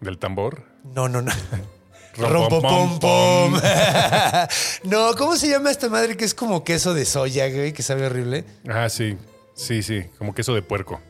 [0.00, 0.62] Del tambor.
[0.94, 1.32] No, no, no.
[2.16, 3.54] Rompopom, pom.
[4.84, 8.06] no, ¿cómo se llama esta madre que es como queso de soya, güey, que sabe
[8.06, 8.44] horrible?
[8.68, 9.16] Ajá, sí.
[9.54, 10.04] Sí, sí.
[10.18, 11.00] Como queso de puerco,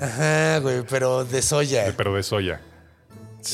[0.00, 1.92] Ajá, güey, pero de soya.
[1.96, 2.60] pero de soya.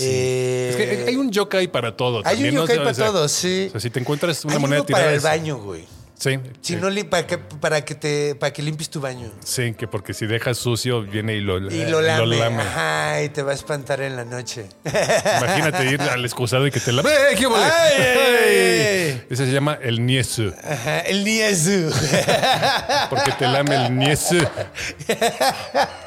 [0.00, 2.22] Eh, Es que hay un yokai para todo.
[2.24, 3.66] hay un yokai O para sea, todo, sí.
[3.68, 5.04] O sea, si te encuentras una Hay moneda uno tirada.
[5.04, 5.84] para el baño, güey.
[6.18, 6.40] Sí.
[6.62, 6.76] Si sí.
[6.76, 9.30] no, para que, para que te, para que limpies tu baño.
[9.44, 12.40] Sí, que porque si dejas sucio, viene y lo, Y eh, lo lame.
[12.62, 14.66] Ajá, y te va a espantar en la noche.
[14.84, 17.02] Imagínate ir al excusado y que te la.
[17.02, 19.26] ¡Eh, qué ay, ay.
[19.28, 20.54] Ese se llama el niesu.
[20.64, 21.92] Ajá, el Niesu.
[23.10, 24.38] Porque te lame el niesu.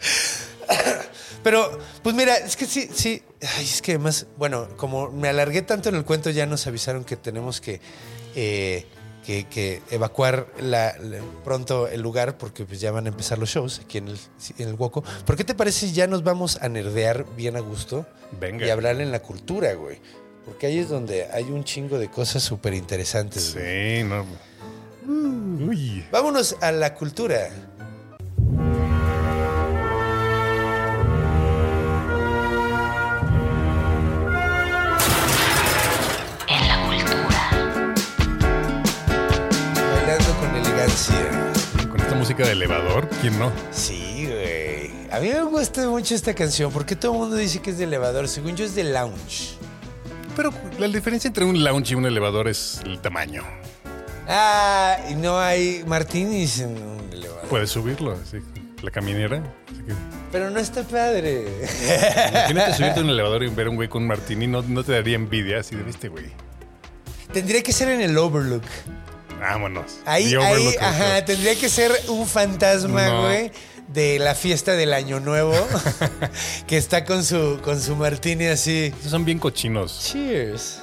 [1.42, 3.22] Pero, pues mira, es que sí, sí.
[3.56, 7.04] Ay, es que además, bueno, como me alargué tanto en el cuento, ya nos avisaron
[7.04, 7.80] que tenemos que,
[8.34, 8.86] eh,
[9.24, 13.50] que, que evacuar la- la- pronto el lugar porque pues ya van a empezar los
[13.50, 14.18] shows aquí en el,
[14.58, 14.76] en el.
[14.76, 15.02] ¿Por
[15.36, 18.04] qué te parece si ya nos vamos a nerdear bien a gusto?
[18.40, 18.66] Venga.
[18.66, 20.00] Y hablar en la cultura, güey.
[20.44, 23.54] Porque ahí es donde hay un chingo de cosas súper interesantes.
[23.54, 24.24] Sí, no.
[25.06, 26.04] Uy.
[26.10, 27.48] Vámonos a la cultura.
[41.90, 43.52] Con esta música de elevador, ¿quién no?
[43.70, 44.90] Sí, güey.
[45.10, 47.84] A mí me gusta mucho esta canción porque todo el mundo dice que es de
[47.84, 48.28] elevador.
[48.28, 49.54] Según yo es de lounge.
[50.36, 53.42] Pero la diferencia entre un lounge y un elevador es el tamaño.
[54.28, 57.42] Ah, y no hay martinis en un elevador.
[57.48, 58.38] Puedes subirlo, así,
[58.82, 59.42] la caminera.
[59.72, 59.94] así que-
[60.30, 61.46] Pero no está padre.
[62.30, 64.84] Imagínate subirte a un elevador y ver a un güey con un martini, no, no
[64.84, 66.26] te daría envidia así de este güey.
[67.32, 68.62] Tendría que ser en el Overlook.
[69.38, 69.98] Vámonos.
[70.04, 73.22] Ahí, ahí, ajá, tendría que ser un fantasma, No.
[73.22, 73.52] güey,
[73.88, 75.54] de la fiesta del Año Nuevo,
[76.66, 78.92] que está con su, con su martini así.
[78.98, 80.10] Esos son bien cochinos.
[80.12, 80.80] Cheers.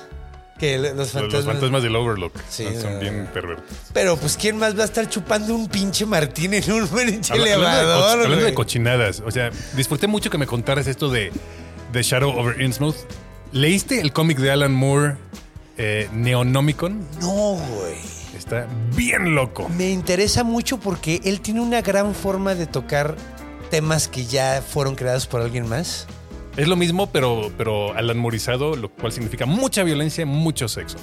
[0.57, 1.33] Que los fantasmas.
[1.33, 2.31] los fantasmas del Overlook.
[2.49, 3.31] Sí, son, son no, bien no.
[3.33, 3.65] perversos.
[3.93, 7.55] Pero pues, ¿quién más va a estar chupando un pinche martini en un pinche Habla-
[7.55, 11.09] hablando, de, co- elevador, hablando de cochinadas, o sea, disfruté mucho que me contaras esto
[11.09, 11.31] de,
[11.91, 12.95] de Shadow over Innsmouth.
[13.51, 15.17] ¿Leíste el cómic de Alan Moore,
[15.77, 17.05] eh, Neonomicon?
[17.19, 17.95] No, güey.
[18.45, 19.67] Está bien loco.
[19.69, 23.15] Me interesa mucho porque él tiene una gran forma de tocar
[23.71, 26.05] temas que ya fueron creados por alguien más.
[26.55, 30.97] Es lo mismo, pero, pero Alan lo cual significa mucha violencia, mucho sexo.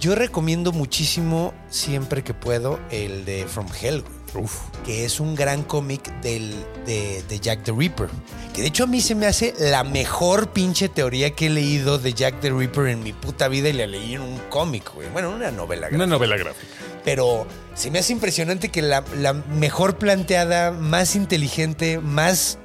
[0.00, 4.60] Yo recomiendo muchísimo, siempre que puedo, el de From Hell, güey, Uf.
[4.84, 6.54] que es un gran cómic del,
[6.86, 8.08] de, de Jack the Ripper.
[8.54, 11.98] Que de hecho a mí se me hace la mejor pinche teoría que he leído
[11.98, 15.08] de Jack the Ripper en mi puta vida y la leí en un cómic, güey.
[15.10, 15.88] Bueno, en una novela.
[15.88, 16.14] Una gráfica.
[16.14, 16.72] novela gráfica.
[17.04, 22.58] Pero se me hace impresionante que la, la mejor planteada, más inteligente, más...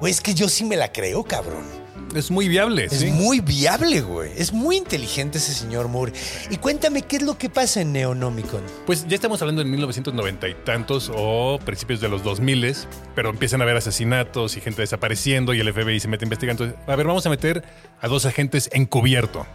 [0.00, 1.83] Güey, es que yo sí me la creo, cabrón.
[2.14, 3.06] Es muy viable, Es sí.
[3.10, 4.30] muy viable, güey.
[4.36, 6.12] Es muy inteligente ese señor Moore.
[6.50, 8.62] Y cuéntame, ¿qué es lo que pasa en Neonomicon?
[8.86, 12.74] Pues ya estamos hablando en 1990 y tantos o principios de los 2000,
[13.14, 16.72] pero empiezan a haber asesinatos y gente desapareciendo y el FBI se mete investigando.
[16.86, 17.64] A ver, vamos a meter
[18.00, 19.46] a dos agentes encubierto.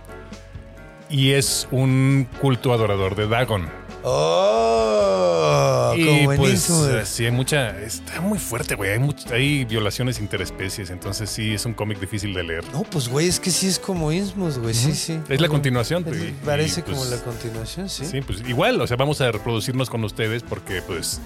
[1.09, 3.67] y es un culto adorador de Dagon.
[4.03, 7.77] Oh, y como pues eh, sí, hay mucha.
[7.81, 8.91] Está muy fuerte, güey.
[8.91, 12.63] Hay, much- hay violaciones interespecies, entonces sí es un cómic difícil de leer.
[12.71, 15.19] No, pues güey, es que sí es como Ismos, güey, sí, sí.
[15.29, 18.05] Es la continuación, Es- güey, Parece y, pues, como la continuación, sí.
[18.05, 21.19] Sí, pues igual, o sea, vamos a reproducirnos con ustedes porque pues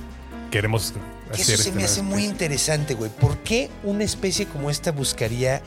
[0.52, 0.94] queremos
[1.36, 3.10] Que hacer Eso se esta me hace muy interesante, güey.
[3.12, 5.62] ¿Por qué una especie como esta buscaría...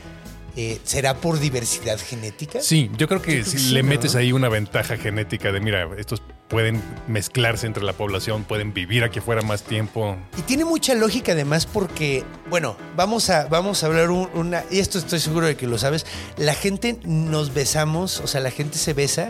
[0.55, 2.61] eh, ¿Será por diversidad genética?
[2.61, 3.89] Sí, yo creo que Yo creo si que sí, le ¿no?
[3.89, 9.03] metes ahí una ventaja genética de, mira, estos pueden mezclarse entre la población, pueden vivir
[9.03, 10.15] aquí afuera más tiempo.
[10.37, 14.79] Y tiene mucha lógica además porque, bueno, vamos a, vamos a hablar un- una, y
[14.79, 16.05] esto estoy seguro de que lo sabes,
[16.37, 19.29] la gente nos besamos, o sea, la gente se besa,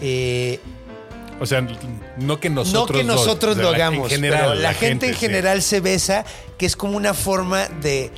[0.00, 0.58] eh,
[1.40, 1.60] O sea,
[2.18, 4.74] no que nosotros no que nosotros o sea, lo la- hagamos, en general, pero la,
[4.74, 5.20] gente, en sí.
[5.20, 6.24] general se besa,
[6.58, 8.10] que es como una forma de,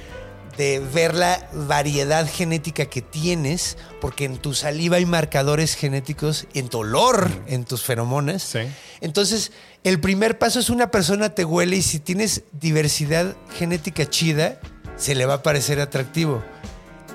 [0.56, 6.68] de ver la variedad genética que tienes, porque en tu saliva hay marcadores genéticos, en
[6.68, 8.42] tu olor, en tus feromonas.
[8.42, 8.60] Sí.
[9.00, 9.52] Entonces,
[9.84, 14.60] el primer paso es una persona te huele y si tienes diversidad genética chida,
[14.96, 16.42] se le va a parecer atractivo.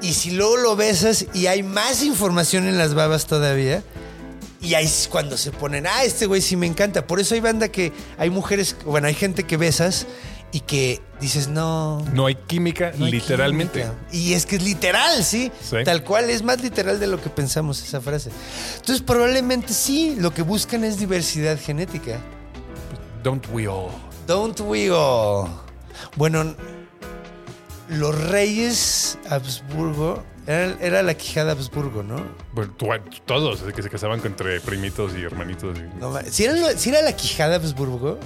[0.01, 3.83] Y si luego lo besas y hay más información en las babas todavía,
[4.61, 7.05] y ahí es cuando se ponen, ah, este güey sí me encanta.
[7.05, 10.07] Por eso hay banda que hay mujeres, bueno, hay gente que besas
[10.51, 12.03] y que dices, no.
[12.13, 13.81] No hay química, no hay literalmente.
[13.81, 13.97] química".
[14.11, 15.51] Y es que es literal, ¿sí?
[15.61, 15.77] Sí.
[15.83, 18.31] Tal cual, es más literal de lo que pensamos esa frase.
[18.77, 22.19] Entonces, probablemente sí, lo que buscan es diversidad genética.
[23.23, 23.89] Don't we all.
[24.25, 25.49] Don't we all?
[26.15, 26.55] Bueno,
[27.89, 32.21] los reyes Habsburgo, era, era la quijada Habsburgo, ¿no?
[32.53, 32.73] Bueno,
[33.25, 35.77] todos, que se casaban entre primitos y hermanitos.
[35.77, 38.19] y- no ¿sí, era, sí era la quijada Habsburgo?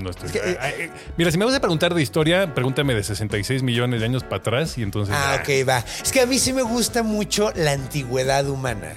[0.00, 2.94] No estoy- es que, eh, ay, mira, si me vas a preguntar de historia, pregúntame
[2.94, 5.14] de 66 millones de años para atrás y entonces.
[5.16, 5.84] Ah, ok, va.
[6.02, 8.94] Es que a mí sí me gusta mucho la antigüedad humana.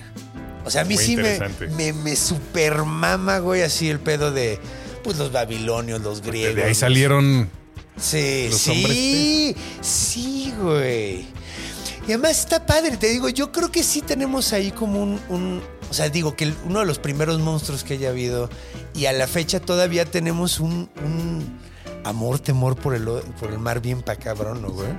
[0.66, 1.40] O sea, a mí sí me,
[1.76, 4.60] me, me super mama, güey, así el pedo de
[5.04, 6.56] pues los babilonios, los griegos.
[6.56, 7.50] De ahí salieron.
[7.98, 11.26] Sí, los sí, hombres, sí, güey.
[12.06, 15.94] Y además está padre, te digo, yo creo que sí tenemos ahí como un, o
[15.94, 18.50] sea, digo que uno de los primeros monstruos que haya habido
[18.94, 20.90] y a la fecha todavía tenemos un,
[22.04, 23.06] amor, temor por el,
[23.40, 24.90] por el mar bien pa' cabrón, ¿no, güey?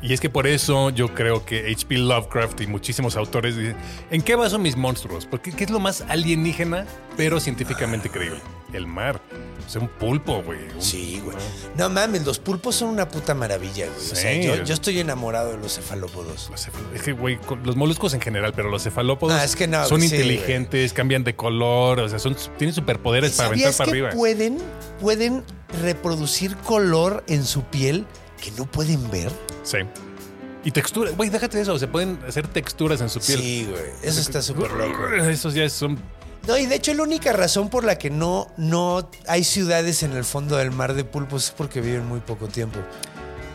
[0.00, 1.96] Y es que por eso yo creo que H.P.
[1.98, 3.76] Lovecraft y muchísimos autores dicen:
[4.10, 5.26] ¿En qué baso mis monstruos?
[5.26, 8.40] Porque ¿qué es lo más alienígena, pero científicamente creíble?
[8.72, 9.20] El mar.
[9.66, 10.60] O sea, un pulpo, güey.
[10.74, 11.36] Un- Sí, güey.
[11.76, 13.96] No mames, los pulpos son una puta maravilla, güey.
[14.12, 14.42] O sea, Sí.
[14.46, 16.48] yo, yo estoy enamorado de los cefalópodos.
[16.50, 19.66] Los cefal- Es que, güey, los moluscos en general, pero los cefalópodos Ah, es que
[19.66, 23.76] no, son sí, inteligentes, cambian de color, o sea, son, tienen superpoderes para aventar ¿Sabías
[23.78, 24.10] para que arriba.
[24.10, 24.58] pueden,
[25.00, 25.42] pueden
[25.82, 28.06] reproducir color en su piel
[28.38, 29.30] que no pueden ver?
[29.62, 29.78] Sí.
[30.64, 33.38] Y textura, güey, déjate de eso, se pueden hacer texturas en su piel.
[33.40, 33.82] Sí, güey.
[34.02, 35.06] Eso está súper loco.
[35.28, 35.98] Esos ya son.
[36.46, 40.12] No, y de hecho la única razón por la que no, no hay ciudades en
[40.12, 42.78] el fondo del mar de pulpos es porque viven muy poco tiempo.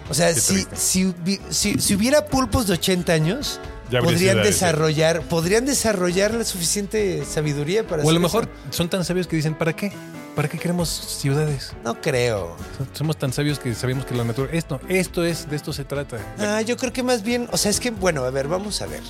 [0.10, 1.14] O sea, si, si,
[1.50, 8.04] si- si hubiera pulpos de 80 años, podrían desarrollar, podrían desarrollar la suficiente sabiduría para
[8.04, 8.74] O a lo mejor eso.
[8.78, 9.92] son tan sabios que dicen, ¿para qué?
[10.36, 11.74] ¿Para qué queremos ciudades?
[11.84, 12.56] No creo.
[12.94, 14.58] Somos tan sabios que sabemos que la naturaleza.
[14.58, 16.18] Esto, esto es, de esto se trata.
[16.40, 18.88] Ah, yo creo que más bien, o sea, es que, bueno, a ver, vamos a
[18.88, 19.02] ver.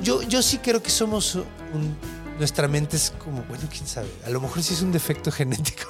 [0.00, 1.96] Yo, yo sí creo que somos un-
[2.38, 5.82] nuestra mente es como, bueno, quién sabe, a lo mejor sí es un defecto genético.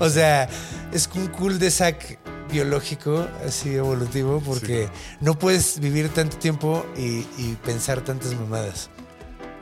[0.00, 0.48] O sea,
[0.92, 2.18] es un cool de sac
[2.50, 4.88] biológico, así evolutivo, porque
[5.20, 8.88] no puedes vivir tanto tiempo y, y pensar tantas mamadas.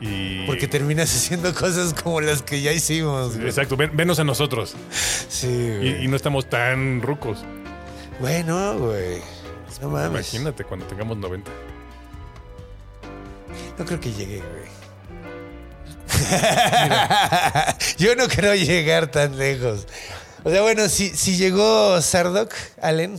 [0.01, 3.35] Y- Porque terminas haciendo cosas como las que ya hicimos.
[3.35, 3.47] güey.
[3.47, 4.75] Exacto, ven- venos a nosotros.
[5.29, 6.03] Sí, Y, güey.
[6.05, 7.39] y no estamos tan rucos.
[8.19, 9.21] Bueno, güey.
[9.81, 10.33] No mames.
[10.33, 11.49] Imagínate cuando tengamos 90.
[13.79, 14.71] No creo que llegue, güey.
[17.97, 19.87] Yo no creo llegar tan lejos.
[20.43, 23.17] O sea, bueno, si, si llegó Sardoc, Allen,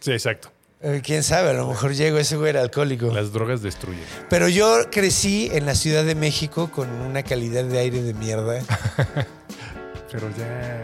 [0.00, 0.50] Sí, exacto.
[0.84, 3.06] Eh, quién sabe, a lo mejor llego, ese güey era alcohólico.
[3.12, 4.04] Las drogas destruyen.
[4.30, 8.60] Pero yo crecí en la Ciudad de México con una calidad de aire de mierda.
[10.12, 10.82] Pero ya.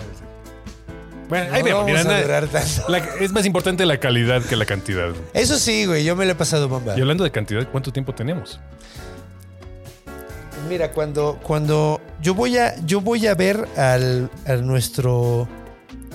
[1.28, 1.85] Bueno, No ahí vemos.
[1.86, 2.89] vamos a durar tanto.
[2.89, 5.10] la- es más importante la calidad que la cantidad.
[5.32, 6.97] Eso sí, güey, yo me lo he pasado bomba.
[6.98, 8.59] Y hablando de cantidad, ¿cuánto tiempo tenemos?
[10.68, 15.48] Mira, cuando, cuando yo voy a, yo voy a ver al, a nuestro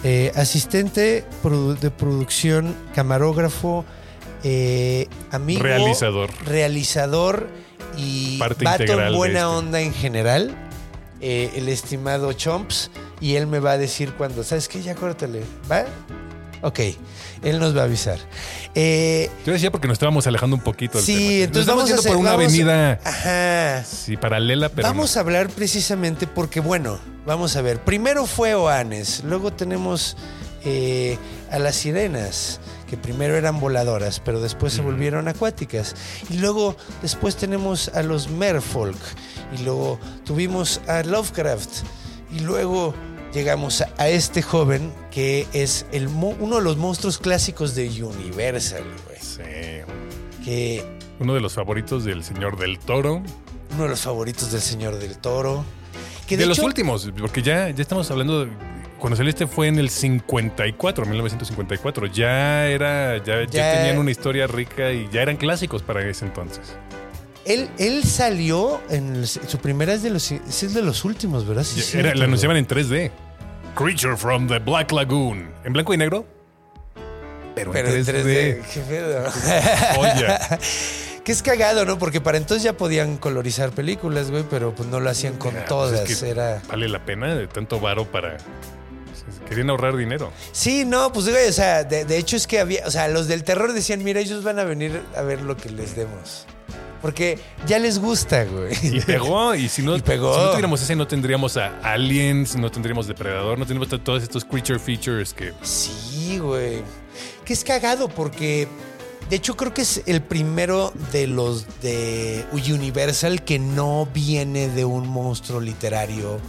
[0.08, 3.84] eh, asistente produ- de producción, camarógrafo,
[4.44, 6.30] eh, amigo, Realizador.
[6.46, 7.48] realizador
[7.98, 9.44] y Parte vato en buena este.
[9.46, 10.56] onda en general,
[11.22, 14.82] eh, el estimado Chomps, y él me va a decir cuando, ¿sabes qué?
[14.84, 15.42] Ya córtale,
[15.72, 15.86] ¿va?
[16.62, 16.80] Ok,
[17.44, 18.18] él nos va a avisar.
[18.74, 21.84] Eh, Yo decía porque nos estábamos alejando un poquito del sí, Nos entonces estamos vamos
[21.84, 23.84] a yendo por una vamos- avenida Ajá.
[23.84, 27.80] sí, paralela, pero vamos a hablar precisamente porque, bueno, vamos a ver.
[27.84, 30.18] Primero fue Oanes, luego tenemos
[30.64, 31.18] eh,
[31.52, 32.60] a las sirenas,
[32.90, 35.96] que primero eran voladoras, pero después se volvieron acuáticas.
[36.30, 38.98] Y luego, después tenemos a los Merfolk,
[39.58, 41.70] y luego tuvimos a Lovecraft,
[42.36, 42.96] y luego
[43.36, 49.20] llegamos a, este joven que es el, uno de los monstruos clásicos de Universal, güey.
[49.20, 50.84] Sí, Que
[51.20, 53.22] uno de los favoritos del señor del Toro.
[53.74, 55.64] uno de los favoritos del Señor del Toro.
[56.28, 58.52] Que de los hecho- últimos, porque ya, ya estamos hablando de,
[59.00, 62.08] cuando salió este fue en el 54, 1954.
[62.08, 66.26] Ya era, ya, ya Ya- tenían una historia rica y ya eran clásicos para ese
[66.26, 66.62] entonces.
[67.46, 71.64] Él, él salió en su primera es de los es de los últimos, ¿verdad?
[71.64, 73.12] Sí, era- la anunciaban en 3D.
[73.76, 75.50] Creature from the Black Lagoon.
[75.66, 76.26] En blanco y negro.
[77.56, 78.24] Pero, Pero en en 3D.
[78.24, 79.32] 3D, qué pedo.
[79.96, 80.60] Joya.
[81.24, 81.98] que es cagado, ¿no?
[81.98, 85.66] Porque para entonces ya podían colorizar películas, güey, pero pues no lo hacían con pues
[85.66, 86.10] todas.
[86.10, 86.62] es que Era.
[86.70, 88.38] Vale la pena de tanto varo para.
[89.50, 90.32] Querían ahorrar dinero.
[90.54, 93.28] Sí, no, pues güey, o sea, de, de hecho es que había, o sea, los
[93.28, 96.48] del terror decían, mira, ellos van a venir a ver lo que les demos.
[97.06, 97.38] Porque
[97.68, 98.74] ya les gusta, güey.
[98.82, 100.34] Y pegó, y si no, Y pegó.
[100.34, 104.44] si no tuviéramos ese, no tendríamos a Aliens, no tendríamos Depredador, no tendríamos todos estos
[104.44, 105.54] creature features que.
[105.62, 106.82] Sí, güey.
[107.46, 108.68] Que es cagado porque,
[109.30, 114.84] de hecho, creo que es el primero de los de Universal que no viene de
[114.86, 116.40] un monstruo literario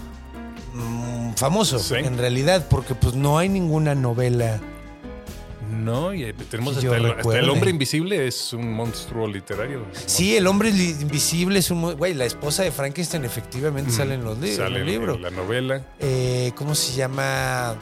[0.73, 1.97] mm, famoso, Sí.
[1.97, 4.59] en realidad, porque pues no hay ninguna novela.
[5.85, 9.85] No, y eh, tenemos hasta el, hasta el hombre invisible, es un monstruo literario.
[10.07, 11.95] Sí, el hombre invisible es un...
[11.97, 15.15] Güey, la esposa de Frankenstein efectivamente sale en los li- en Sale el libro.
[15.15, 15.83] en la novela.
[16.01, 17.77] Eh, ¿Cómo se llama?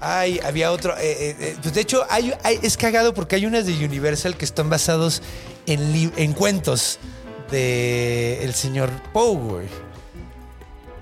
[0.00, 0.96] Ay, había otro.
[0.96, 4.36] eh, eh, eh, pues de hecho, hay, hay- es cagado porque hay unas de Universal
[4.36, 5.22] que están basados
[5.66, 6.98] en, en cuentos
[7.50, 9.66] de el señor Poe, güey.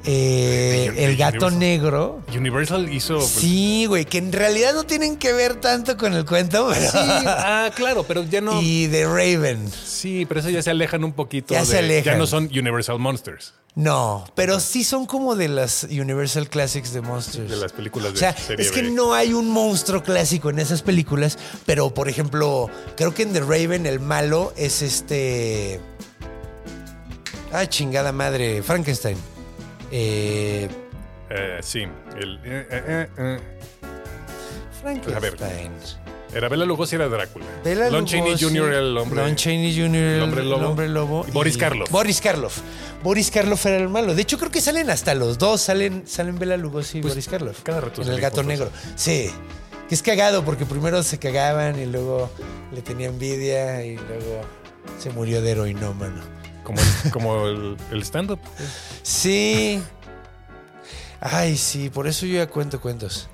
[0.04, 1.58] Eh, De- de el gato Universal.
[1.58, 2.22] negro.
[2.36, 3.20] Universal hizo.
[3.20, 6.90] Sí, güey, que en realidad no tienen que ver tanto con el cuento, pero.
[6.90, 8.60] Sí, ah, claro, pero ya no.
[8.62, 9.68] Y de Raven.
[9.70, 11.54] Sí, pero eso ya se alejan un poquito.
[11.54, 12.14] Ya de- se alejan.
[12.14, 13.54] Ya no son Universal Monsters.
[13.74, 17.50] No, pero sí son como de las Universal Classics de Monsters.
[17.50, 18.90] De las películas de O sea, serie es que B.
[18.90, 21.36] no hay un monstruo clásico en esas películas,
[21.66, 25.78] pero por ejemplo, creo que en The Raven el malo es este.
[27.52, 29.18] Ah, chingada madre, Frankenstein.
[29.90, 30.68] Eh,
[31.30, 31.80] Eh, sí.
[32.16, 33.40] El, eh, eh, eh,
[34.80, 35.72] Frankenstein.
[36.34, 37.46] Era Bela Lugosi era Drácula.
[37.64, 38.68] Bela Lon Chaney Jr.
[38.68, 39.22] era el hombre.
[39.22, 39.96] Lon Chaney Jr.
[39.96, 40.56] el hombre lobo.
[40.60, 41.24] el hombre lobo.
[41.26, 41.90] Y Boris Karloff.
[41.90, 42.58] Boris Karloff.
[43.02, 44.14] Boris Karloff era el malo.
[44.14, 45.62] De hecho, creo que salen hasta los dos.
[45.62, 47.62] Salen, salen Bela Lugosi y Pues, Boris Karloff.
[47.62, 48.70] cada rato En el gato negro.
[48.96, 49.30] Sí.
[49.88, 52.30] Que es cagado porque primero se cagaban y luego
[52.72, 54.42] le tenía envidia y luego
[54.98, 56.20] se murió de heroinómano.
[56.66, 58.40] Como el, como el, el stand-up.
[59.02, 59.80] Sí.
[61.20, 63.28] Ay, sí, por eso yo ya cuento cuentos.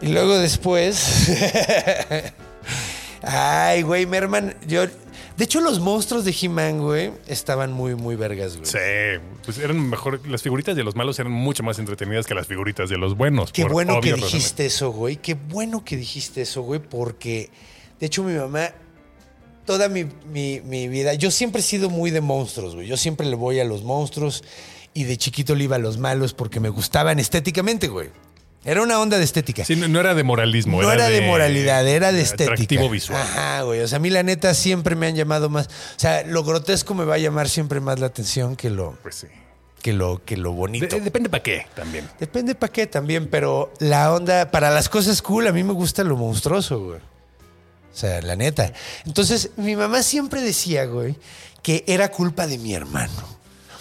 [0.00, 1.30] Y luego después.
[3.22, 4.86] Ay, güey, Merman, yo.
[5.36, 8.66] De hecho, los monstruos de He-Man, güey, estaban muy, muy vergas, güey.
[8.66, 10.24] Sí, pues eran mejor.
[10.28, 13.50] Las figuritas de los malos eran mucho más entretenidas que las figuritas de los buenos.
[13.50, 14.32] Qué bueno que razones.
[14.32, 15.16] dijiste eso, güey.
[15.16, 17.50] Qué bueno que dijiste eso, güey, porque
[17.98, 18.70] de hecho mi mamá,
[19.64, 22.86] toda mi, mi- mi vida, yo siempre he sido muy de monstruos, güey.
[22.86, 24.42] Yo siempre le voy a los monstruos
[24.92, 28.10] y de chiquito le iba a los malos porque me gustaban estéticamente, güey.
[28.66, 29.62] Era una onda de estética.
[29.64, 30.80] Sí, no, no era de moralismo.
[30.80, 32.52] no era de, moralidad, era de estética.
[32.54, 33.20] Atractivo visual.
[33.20, 33.80] Ajá, güey.
[33.80, 35.66] O sea, a mí la neta siempre me han llamado más.
[35.66, 39.16] O sea, lo grotesco me va a llamar siempre más la atención que lo, Pues
[39.16, 39.26] sí.
[39.82, 40.96] que lo, que lo bonito.
[40.96, 42.08] De- depende para qué también.
[42.18, 46.02] Depende para qué también, pero la onda, para las cosas cool, a mí me gusta
[46.02, 47.00] lo monstruoso, güey.
[47.94, 48.72] O sea, la neta.
[49.06, 51.14] Entonces, mi mamá siempre decía, güey,
[51.62, 53.12] que era culpa de mi hermano.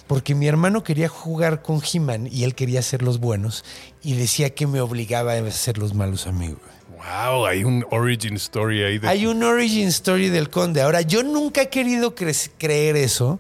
[0.08, 3.64] Porque mi hermano quería jugar con He-Man y él quería ser los buenos.
[4.04, 6.74] Y decía que me obligaba a ser los malos a mí, güey.
[6.98, 8.98] Wow, hay un origin story ahí.
[9.00, 10.82] De, Hay un origin story del conde.
[10.82, 13.40] Ahora, yo nunca he querido cre- creer eso.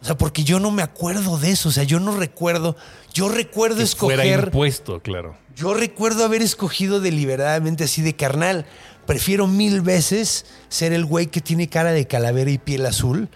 [0.00, 1.70] O sea, porque yo no me acuerdo de eso.
[1.70, 2.76] O sea, yo no recuerdo.
[3.12, 4.44] Yo recuerdo que fuera escoger.
[4.46, 5.36] impuesto, claro.
[5.56, 8.66] Yo recuerdo haber escogido deliberadamente así de carnal.
[9.06, 13.28] Prefiero mil veces ser el güey que tiene cara de calavera y piel azul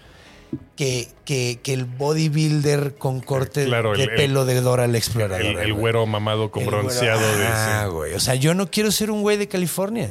[0.75, 4.97] que, que, que el bodybuilder con corte Claro, de el- el- pelo de Dora la
[4.97, 5.61] exploradora.
[5.63, 7.89] El, güero mamado con El güero- bronceado de Ah, ese.
[7.91, 8.13] güey.
[8.13, 10.09] O sea, yo no quiero ser un güey de California.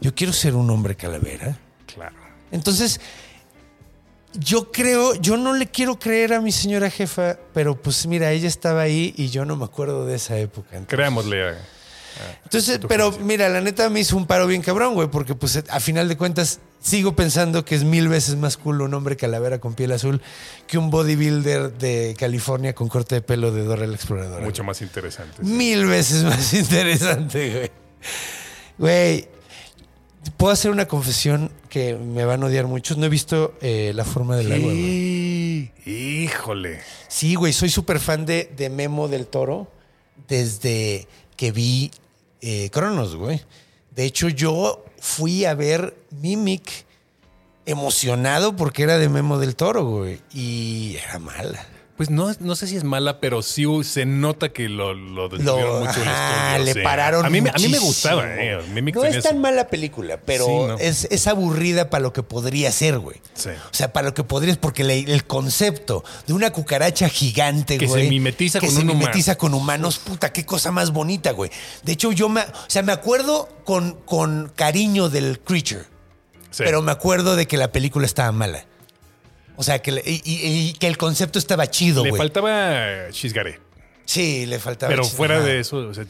[0.00, 1.58] Yo quiero ser un hombre calavera.
[1.94, 2.16] Claro.
[2.50, 3.00] Entonces,
[4.32, 8.48] yo creo, yo no le quiero creer a mi señora jefa, pero pues mira, ella
[8.48, 10.68] estaba ahí y yo no me acuerdo de esa época.
[10.76, 11.58] Entonces, Creámosle a.
[12.44, 15.80] Entonces, pero mira, la neta me hizo un paro bien cabrón, güey, porque pues a
[15.80, 19.74] final de cuentas sigo pensando que es mil veces más cool un hombre calavera con
[19.74, 20.22] piel azul
[20.66, 24.44] que un bodybuilder de California con corte de pelo de Dora la Exploradora.
[24.44, 25.44] Mucho más interesante.
[25.44, 25.50] sí.
[25.50, 27.70] Mil veces más interesante, güey.
[28.78, 29.28] Güey,
[30.36, 32.96] puedo hacer una confesión que me van a odiar muchos.
[32.96, 35.72] No he visto eh, La Forma del Agua, güey.
[35.86, 36.80] Híjole.
[37.08, 39.70] Sí, güey, soy súper fan de, de Memo del Toro
[40.28, 41.06] desde
[41.36, 41.90] que vi
[42.40, 43.40] eh, Cronos, güey.
[43.94, 46.84] De hecho, yo fui a ver Mimic
[47.66, 50.20] emocionado porque era de Memo del Toro, güey.
[50.32, 51.66] Y era mala.
[52.00, 55.36] Pues no, no sé si es mala, pero sí se nota que lo, lo mucho
[56.00, 56.80] el ajá, estudio, le sí.
[56.82, 58.58] pararon A mí, me- a mí me muchísimo, gustaba, eh.
[58.94, 60.78] No es tan mala película, pero Sí, no.
[60.78, 63.20] es, es aburrida para lo que podría ser, güey.
[63.34, 63.50] Sí.
[63.50, 67.86] O sea, para lo que podría porque le- el concepto de una cucaracha gigante, Que
[67.86, 68.04] güey.
[68.04, 69.00] se mimetiza que con se un humano.
[69.00, 71.50] mimetiza con humanos, puta, qué cosa más bonita, güey.
[71.82, 75.84] De hecho, yo me, o sea, me acuerdo con, con cariño del creature,
[76.56, 78.64] pero me acuerdo de que la película estaba mala.
[79.60, 82.18] O sea, que, le- y, y- y que el concepto estaba chido, Le güey.
[82.18, 83.60] faltaba Chisgaré.
[84.06, 84.88] Sí, le faltaba.
[84.88, 86.04] Pero fuera de eso, o sea,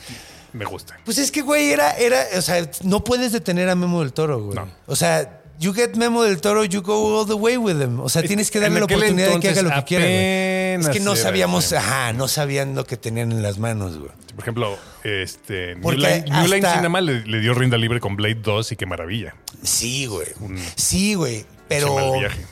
[0.52, 0.96] me gusta.
[1.04, 4.40] Pues es que, güey, era, era, o sea, no puedes detener a Memo del Toro,
[4.40, 4.54] güey.
[4.54, 4.68] No.
[4.86, 7.98] O sea, you get Memo del Toro, you go all the way with him.
[7.98, 10.80] O sea, Es tienes que darle la oportunidad de que haga lo que quiera, güey.
[10.80, 14.12] Es que no sabíamos, ajá, no sabían lo que tenían en las manos, güey.
[14.36, 18.14] Por ejemplo, este, New Line, New Line hasta- Cinema le, le dio rienda libre con
[18.14, 19.34] Blade 2 y qué maravilla.
[19.64, 20.28] Sí, güey.
[20.76, 21.44] Sí, güey.
[21.68, 21.88] Pero.
[21.98, 22.46] Ese mal viaje.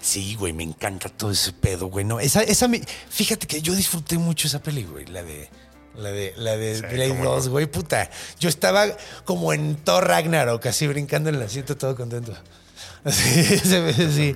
[0.00, 2.04] Sí, güey, me encanta todo ese pedo, güey.
[2.04, 5.06] No, esa, esa me- fíjate que yo disfruté mucho esa peli, güey.
[5.06, 5.48] La de.
[5.96, 7.50] La de, la de Sí, Blade cómo 2, no.
[7.52, 8.08] güey, puta.
[8.38, 8.86] Yo estaba
[9.24, 12.32] como en Thor Ragnarok, así brincando en el asiento, todo contento.
[13.04, 13.30] Así,
[13.64, 14.34] bien, sí.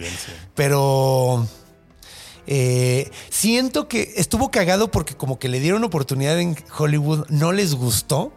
[0.55, 1.47] Pero.
[2.47, 7.75] eh, siento que estuvo cagado porque, como que le dieron oportunidad en Hollywood, no les
[7.75, 8.33] gustó.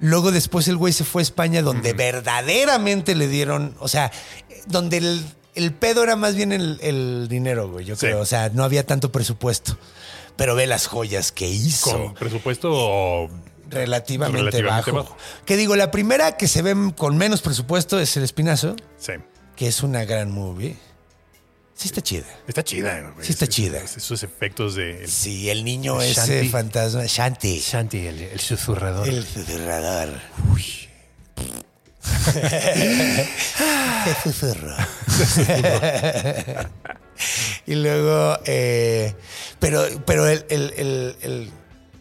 [0.00, 3.74] Luego, después, el güey se fue a España, donde verdaderamente le dieron.
[3.80, 4.10] O sea,
[4.66, 5.24] donde el,
[5.54, 8.06] el pedo era más bien el, el dinero, güey, yo Sí.
[8.06, 8.20] creo.
[8.20, 9.78] O sea, no había tanto presupuesto.
[10.36, 11.90] Pero ve las joyas que hizo.
[11.92, 13.28] Con presupuesto
[13.70, 15.04] Relativamente, Relativamente bajo.
[15.10, 15.16] bajo.
[15.46, 19.12] Que digo, la primera que se ve con menos presupuesto es El Espinazo, Sí.
[19.56, 20.76] que es una gran movie.
[21.74, 22.26] Sí está chida.
[22.46, 23.00] Está chida.
[23.14, 23.26] güey.
[23.26, 23.78] Sí está Es- chida.
[23.78, 25.08] es- Esos efectos de...
[25.08, 26.48] Sí, el niño El ese Shanti.
[26.50, 27.04] fantasma.
[27.06, 27.58] Shanti.
[27.58, 29.08] Shanti, el, el susurrador.
[29.08, 30.10] El susurrador.
[34.22, 34.74] Susurro.
[37.66, 39.14] y luego, eh,
[39.58, 41.50] pero, pero el, el- el- el-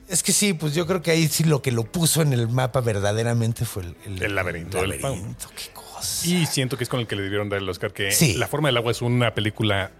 [0.10, 2.48] es que sí, pues yo creo que ahí sí lo que lo puso en el
[2.48, 5.16] mapa verdaderamente fue el, El laberinto del fauno.
[5.22, 6.28] laberinto, Qué cosa.
[6.28, 8.34] Y siento que es con el que le debieron dar el Oscar, que Sí.
[8.36, 9.92] La Forma del Agua es una película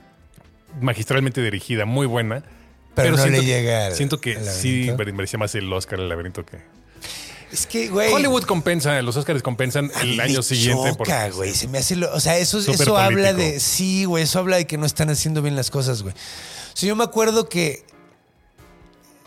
[0.82, 2.44] magistralmente dirigida, muy buena.
[2.96, 5.16] Pero no siento le que- llega al- Siento que sí laberinto.
[5.18, 6.58] merecía más el Oscar el laberinto que...
[7.54, 8.12] Es que, güey.
[8.12, 10.90] Hollywood compensa, los Oscars compensan el año siguiente.
[10.98, 11.54] choca, güey.
[11.54, 13.60] Se me hace lo- o sea, eso, Súper eso habla de.
[13.60, 14.24] Sí, güey.
[14.24, 16.16] Eso habla de que no están haciendo bien las cosas, güey.
[16.16, 17.86] O sea, yo me acuerdo que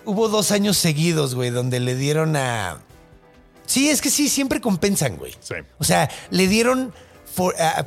[0.05, 2.81] hubo dos años seguidos, güey, donde le dieron a.
[3.65, 5.33] Sí, es que sí, siempre compensan, güey.
[5.41, 5.55] Sí.
[5.79, 6.93] O sea, le dieron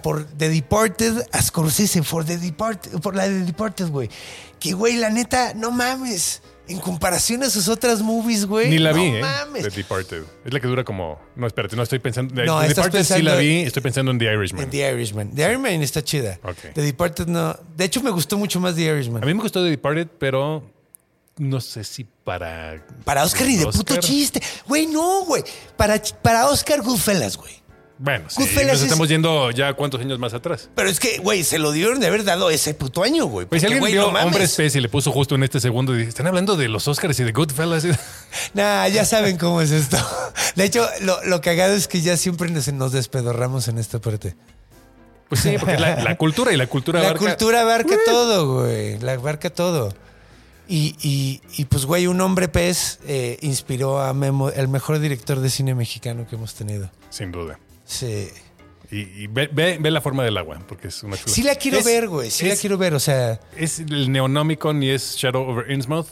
[0.04, 4.10] por The Departed a Scorsese, por, The Departed, por la The Departed, güey.
[4.60, 6.42] Que, güey, la neta, no mames.
[6.70, 8.70] En comparación a sus otras movies, güey.
[8.70, 9.22] Ni la no vi, ¿eh?
[9.22, 9.64] mames.
[9.64, 10.24] The Departed.
[10.46, 11.20] Es la que dura como...
[11.36, 12.34] No, espérate, no estoy pensando...
[12.46, 14.64] No, The estás Departed sí la pensando- vi, estoy pensando en The Irishman.
[14.64, 15.36] En The Irishman.
[15.36, 16.40] The Irishman está chida.
[16.44, 16.74] Ok.
[16.76, 17.58] The Departed no.
[17.76, 19.24] De hecho, me gustó mucho más The Irishman.
[19.24, 20.64] A mí me gustó The Departed, pero
[21.38, 22.86] no sé si para...
[23.04, 24.42] para Oscar y de puto chiste.
[24.68, 25.44] Güey, no, güey.
[25.76, 27.59] Para, para Oscar Goodfellas, güey.
[28.02, 30.70] Bueno, sí, nos es- estamos yendo ya cuántos años más atrás.
[30.74, 33.46] Pero es que, güey, se lo dieron de haber dado ese puto año, güey.
[33.46, 34.20] Pues si alguien güey, vio no.
[34.24, 36.88] Hombre Especie y le puso justo en este segundo y dice, están hablando de los
[36.88, 37.86] Oscars y de Goodfellas.
[38.54, 39.98] Nah, ya saben cómo es esto.
[40.56, 44.36] De hecho, lo, lo cagado es que ya siempre nos, nos despedorramos en esta parte.
[45.28, 48.98] Pues sí, porque la, la cultura y la cultura La abarca- cultura abarca todo, güey.
[49.00, 49.94] La abarca todo.
[50.68, 55.40] Y, y- y, pues, güey, un hombre pez eh, inspiró a Memo, el mejor director
[55.40, 56.90] de cine mexicano que hemos tenido.
[57.10, 57.60] Sin duda.
[57.90, 58.30] Sí.
[58.92, 61.34] Y, y ve, ve- ve la forma del agua, porque es una chula.
[61.34, 62.32] Sí la quiero Es- ver, güey.
[62.32, 62.94] Sí la quiero ver.
[62.94, 66.08] O sea, Es el Neonomicon y es Shadow over Innsmouth.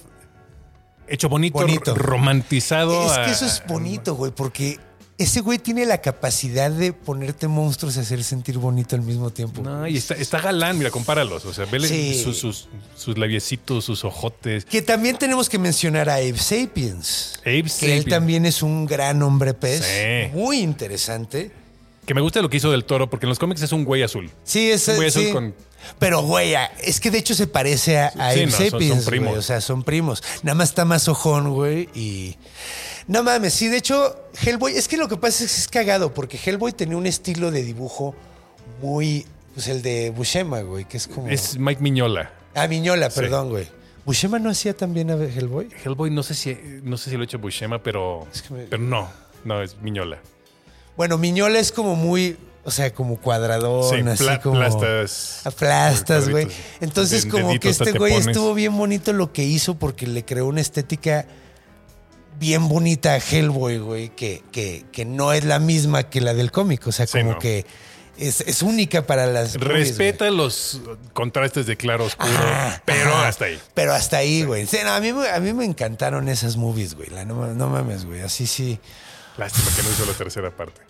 [1.07, 1.95] Hecho bonito, Bonito.
[1.95, 3.05] romantizado.
[3.05, 4.77] es que a- eso es bonito, güey, porque
[5.17, 9.61] ese güey tiene la capacidad de ponerte monstruos y hacer sentir bonito al mismo tiempo.
[9.63, 11.45] No, y está, está galán, mira, compáralos.
[11.45, 12.21] O sea, vele Sí.
[12.21, 14.65] sus, sus, sus labiecitos, sus ojotes.
[14.65, 17.39] Que también tenemos que mencionar a Abe Sapiens.
[17.45, 19.83] Abe Que él también es un gran hombre pez.
[19.85, 20.31] Sí.
[20.37, 21.51] Muy interesante.
[22.07, 24.01] Que me gusta lo que hizo del toro, porque en los cómics es un güey
[24.01, 24.31] azul.
[24.43, 25.53] Sí, es Un güey azul con
[25.99, 29.05] Pero, güey, es que de hecho se parece a, a Sí, son- son Sapiens, güey.
[29.05, 29.37] primos.
[29.37, 30.23] O sea, son primos.
[30.41, 31.89] Nada más está más ojón, güey.
[31.93, 32.37] Y.
[33.07, 34.71] No mames, sí, de hecho, Hellboy.
[34.73, 37.61] Es que lo que pasa es que es cagado, porque Hellboy tenía un estilo de
[37.63, 38.15] dibujo
[38.81, 39.25] muy.
[39.53, 41.27] Pues el de Buscema, güey, que es como.
[41.27, 42.31] Es Mike Miñola.
[42.55, 43.19] Ah, Miñola, Sí.
[43.19, 43.67] perdón, güey.
[44.05, 45.67] ¿Buscema no hacía también a Hellboy?
[45.83, 48.63] Hellboy no sé si no sé si lo ha hecho Buscema, pero, Es que me-
[48.63, 49.09] pero no.
[49.43, 50.19] No, es Miñola.
[50.97, 52.37] Bueno, Miñola es como muy.
[52.65, 54.57] O sea, como cuadradón, Sí, así pla- como.
[54.59, 56.49] aplastas- Aplastas, güey.
[56.81, 60.25] Entonces, De- como que este te güey estuvo bien bonito lo que hizo porque le
[60.25, 61.25] creó una estética
[62.39, 66.51] bien bonita a Hellboy, güey, que, que, que no es la misma que la del
[66.51, 66.85] cómic.
[66.87, 67.39] O sea, Sí, como no.
[67.39, 67.65] que
[68.19, 69.57] es, es única para las.
[69.57, 70.81] movies, Respeta los
[71.13, 72.29] contrastes de claro oscuro.
[72.31, 73.27] Ajá, pero ajá.
[73.27, 73.59] hasta ahí.
[73.73, 74.65] Pero hasta ahí, güey.
[74.67, 77.09] Sí, no, a, mí, me- a mí me encantaron esas movies, güey.
[77.09, 78.21] La- no, no mames, güey.
[78.21, 78.79] Así sí.
[79.37, 80.81] Lástima que no hizo la tercera parte.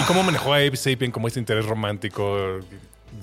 [0.00, 2.58] ¿Y cómo manejó a Abe Sapien como este interés romántico?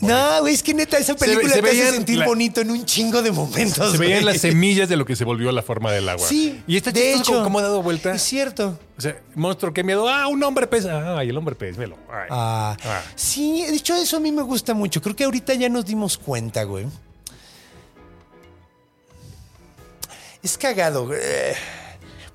[0.01, 2.71] No, güey, es que neta, esa Se- película se te hace sentir la- bonito en
[2.71, 3.91] un chingo de momentos.
[3.91, 6.25] Se veían las semillas de lo que se volvió la forma del agua.
[6.25, 8.13] Sí, Y este de hecho, ¿cómo ha dado vuelta?
[8.13, 8.79] Es cierto.
[8.97, 10.07] O sea, monstruo, qué miedo.
[10.07, 10.85] Ah, un hombre pez.
[10.85, 11.97] Ay, el hombre pez, velo.
[12.09, 12.27] Ay.
[12.29, 13.01] Ah, Ah.
[13.15, 15.01] Sí, de hecho, eso a mí me gusta mucho.
[15.01, 16.85] Creo que ahorita ya nos dimos cuenta, güey.
[20.41, 21.19] Es cagado, güey.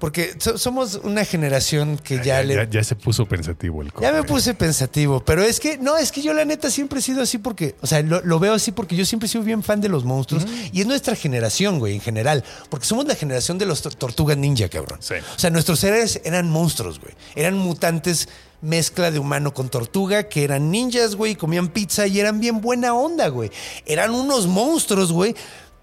[0.04, 2.54] Porque so- somos una generación que ya, ya, le.
[2.56, 6.12] ya- ya se puso pensativo el Ya me puse pensativo, pero es que, no, es
[6.12, 8.70] que yo la neta siempre he sido así porque, o sea, lo, lo veo así
[8.70, 11.94] porque yo siempre he sido bien fan de los monstruos y es nuestra generación, güey,
[11.94, 14.98] en general, porque somos la generación de los tor- tortugas ninja, cabrón.
[15.00, 15.14] Sí.
[15.34, 17.14] O sea, nuestros seres eran monstruos, güey.
[17.34, 18.28] Eran mutantes
[18.60, 22.94] mezcla de humano con tortuga, que eran ninjas, güey, comían pizza y eran bien buena
[22.94, 23.50] onda, güey.
[23.84, 25.34] Eran unos monstruos, güey,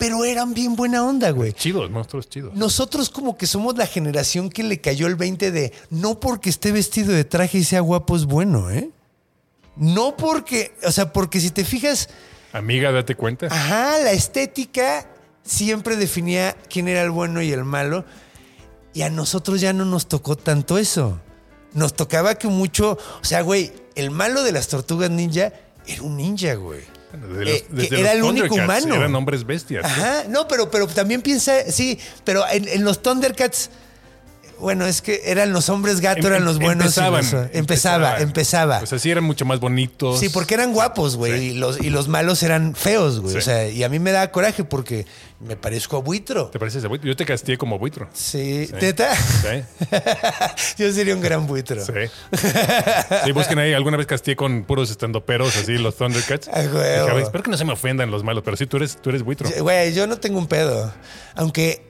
[0.02, 1.54] pero eran bien buena onda, güey.
[1.54, 2.56] Chidos, monstruos chidos.
[2.56, 6.72] Nosotros como que somos la generación que le cayó el 20 de no porque esté
[6.72, 8.90] vestido de traje y sea guapo es bueno, ¿eh?
[9.76, 12.10] No porque, o sea, porque si te fijas,
[12.52, 13.46] Amiga, date cuenta.
[13.46, 15.08] ajá, la estética
[15.44, 18.04] siempre definía quién era el bueno y el malo
[18.96, 21.22] y a nosotros ya no nos tocó tanto eso.
[21.74, 25.54] Nos tocaba que mucho, o sea, güey, el malo de las tortugas ninja
[25.86, 26.82] era un ninja, güey.
[27.14, 28.96] Desde Eh, los- desde que los era el único humano.
[28.96, 29.84] Eran hombres bestias.
[29.86, 33.70] Ajá, no, pero, pero también piensa, sí, pero en, en los Thundercats,
[34.62, 36.86] bueno, es que eran los hombres gato, Em- eran los em- buenos.
[36.86, 38.80] Empezaban, los- empezaba, empezaba.
[38.82, 40.20] O sea, sí eran mucho más bonitos.
[40.20, 41.46] Sí, porque eran guapos, güey, Sí.
[41.48, 43.34] y, los, y los malos eran feos, güey.
[43.34, 43.40] Sí.
[43.40, 45.06] O sea, y a mí me da coraje porque
[45.40, 46.46] me parezco a buitro.
[46.48, 47.08] ¿Te pareces a buitro?
[47.08, 48.08] Yo te castigué como buitro.
[48.14, 48.74] Sí, Sí.
[48.80, 49.16] ¿teta?
[49.16, 49.64] Sí.
[50.78, 51.84] Yo sería un gran buitro.
[51.84, 51.94] Sí.
[53.26, 53.74] Sí, busquen ahí.
[53.74, 56.48] Alguna vez castigué con puros estandoperos, así, los Thundercats.
[56.54, 57.22] Ay, güey.
[57.24, 59.50] Espero que no se me ofendan los malos, pero sí, tú eres, tú eres buitro.
[59.60, 60.94] Güey, yo no tengo un pedo.
[61.36, 61.86] Aunque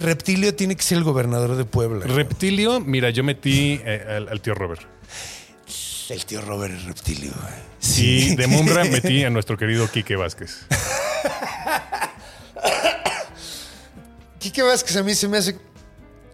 [0.00, 2.06] Reptilio tiene que ser el gobernador de Puebla.
[2.06, 4.82] Reptilio, mira, yo metí eh, al, al tío Robert.
[6.08, 7.70] El tío Robert es reptilio, güey.
[7.98, 10.66] Y de Mumbra metí a nuestro querido Quique Vázquez.
[14.40, 15.56] Quique Vázquez a mí se me hace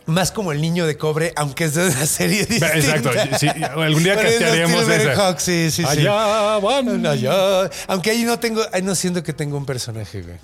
[0.06, 2.74] más como el niño de cobre, aunque es de una serie distinta.
[2.74, 3.10] Exacto.
[3.38, 5.44] Sí, algún día Silverhawks, esa.
[5.44, 5.84] sí, sí, sí.
[5.84, 7.04] Allá van.
[7.04, 7.68] Allá.
[7.88, 10.36] Aunque ahí no tengo, ahí no siento que tengo un personaje, güey.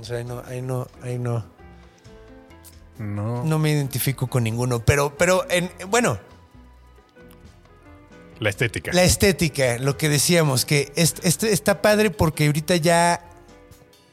[0.00, 1.44] O sea, ahí no, ahí no, ahí no.
[2.98, 3.44] No.
[3.44, 4.80] No me identifico con ninguno.
[4.84, 6.18] Pero, pero en, bueno,
[8.40, 8.92] La estética.
[8.92, 13.20] la estética, lo que decíamos, que es- está padre porque ahorita ya.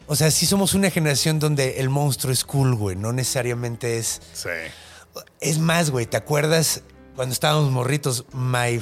[0.07, 2.95] O sea, sí somos una generación donde el monstruo es cool, güey.
[2.95, 4.21] No necesariamente es.
[4.33, 4.49] Sí.
[5.39, 6.81] Es más, güey, ¿te acuerdas
[7.15, 8.25] cuando estábamos morritos?
[8.33, 8.81] My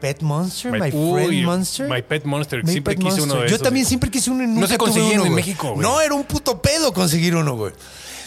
[0.00, 1.88] Pet Monster, My, Uy, Friend Monster.
[1.88, 2.62] My Pet Monster.
[2.64, 3.32] My siempre Pet quise Monster.
[3.32, 3.62] uno de Yo esos.
[3.62, 5.34] también siempre quise uno y nunca se tuve conseguían uno, en.
[5.34, 5.80] México, güey.
[5.80, 7.72] No, era un puto pedo conseguir uno, güey.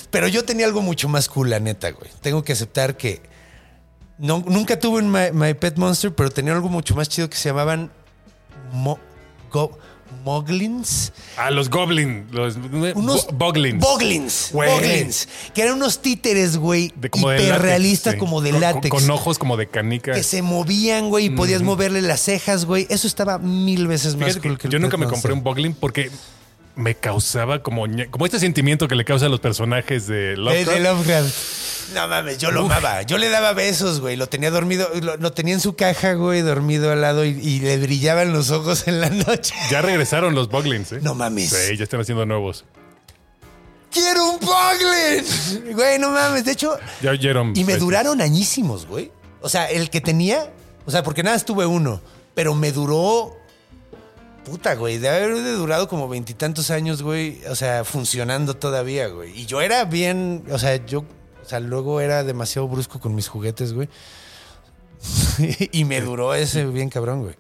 [0.10, 2.10] Pero yo tenía algo mucho más cool, la neta, güey.
[2.22, 3.22] Tengo que aceptar que
[4.18, 7.38] no, nunca tuve un My, My Pet Monster, pero tenía algo mucho más chido que
[7.38, 7.92] se llamaban
[8.72, 9.00] Mo-
[9.52, 9.78] Go-
[10.24, 11.12] Moglins.
[11.38, 12.28] Ah, los Goblin.
[12.32, 12.56] Los
[12.96, 13.82] Unos Bo- Boglins.
[13.82, 14.50] Boglins.
[14.54, 15.28] Boglins.
[15.54, 16.92] Que eran unos títeres, güey.
[16.96, 18.20] De, como hiperrealistas, sí.
[18.20, 18.90] como de Con- látex.
[18.90, 20.14] Con, ojos como de canica.
[20.14, 22.88] que se movían, güey, y podías moverle las cejas, güey.
[22.90, 25.44] Eso estaba mil veces más Fíjate que cool que el yo nunca me compré un
[25.44, 26.10] Boglin porque
[26.78, 30.72] me causaba como, como este sentimiento que le causa a los personajes de Lovecraft.
[30.78, 31.36] de Lovecraft.
[31.94, 33.02] No mames, yo lo amaba.
[33.04, 34.16] Yo le daba besos, güey.
[34.16, 37.60] Lo tenía dormido, lo, lo tenía en su caja, güey, dormido al lado y, y
[37.62, 39.54] le brillaban los ojos en la noche.
[39.72, 41.00] Ya regresaron los Boglins, ¿eh?
[41.02, 41.50] No mames.
[41.50, 42.66] Sí, ya están haciendo nuevos.
[43.92, 45.74] ¡Quiero un Boglin!
[45.76, 46.44] Güey, no mames.
[46.46, 47.54] De hecho, Ya oyeron.
[47.56, 49.12] y me este, duraron añísimos, güey.
[49.42, 50.52] O sea, el que tenía,
[50.86, 52.02] o sea, porque nada, estuve uno,
[52.36, 53.37] pero me duró.
[54.48, 57.42] Puta, güey, de haber durado como veintitantos años, güey.
[57.50, 59.38] O sea, funcionando todavía, güey.
[59.38, 63.28] Y yo era bien, o sea, yo, o sea, luego era demasiado brusco con mis
[63.28, 63.90] juguetes, güey.
[65.74, 67.36] y me duró ese bien cabrón, güey.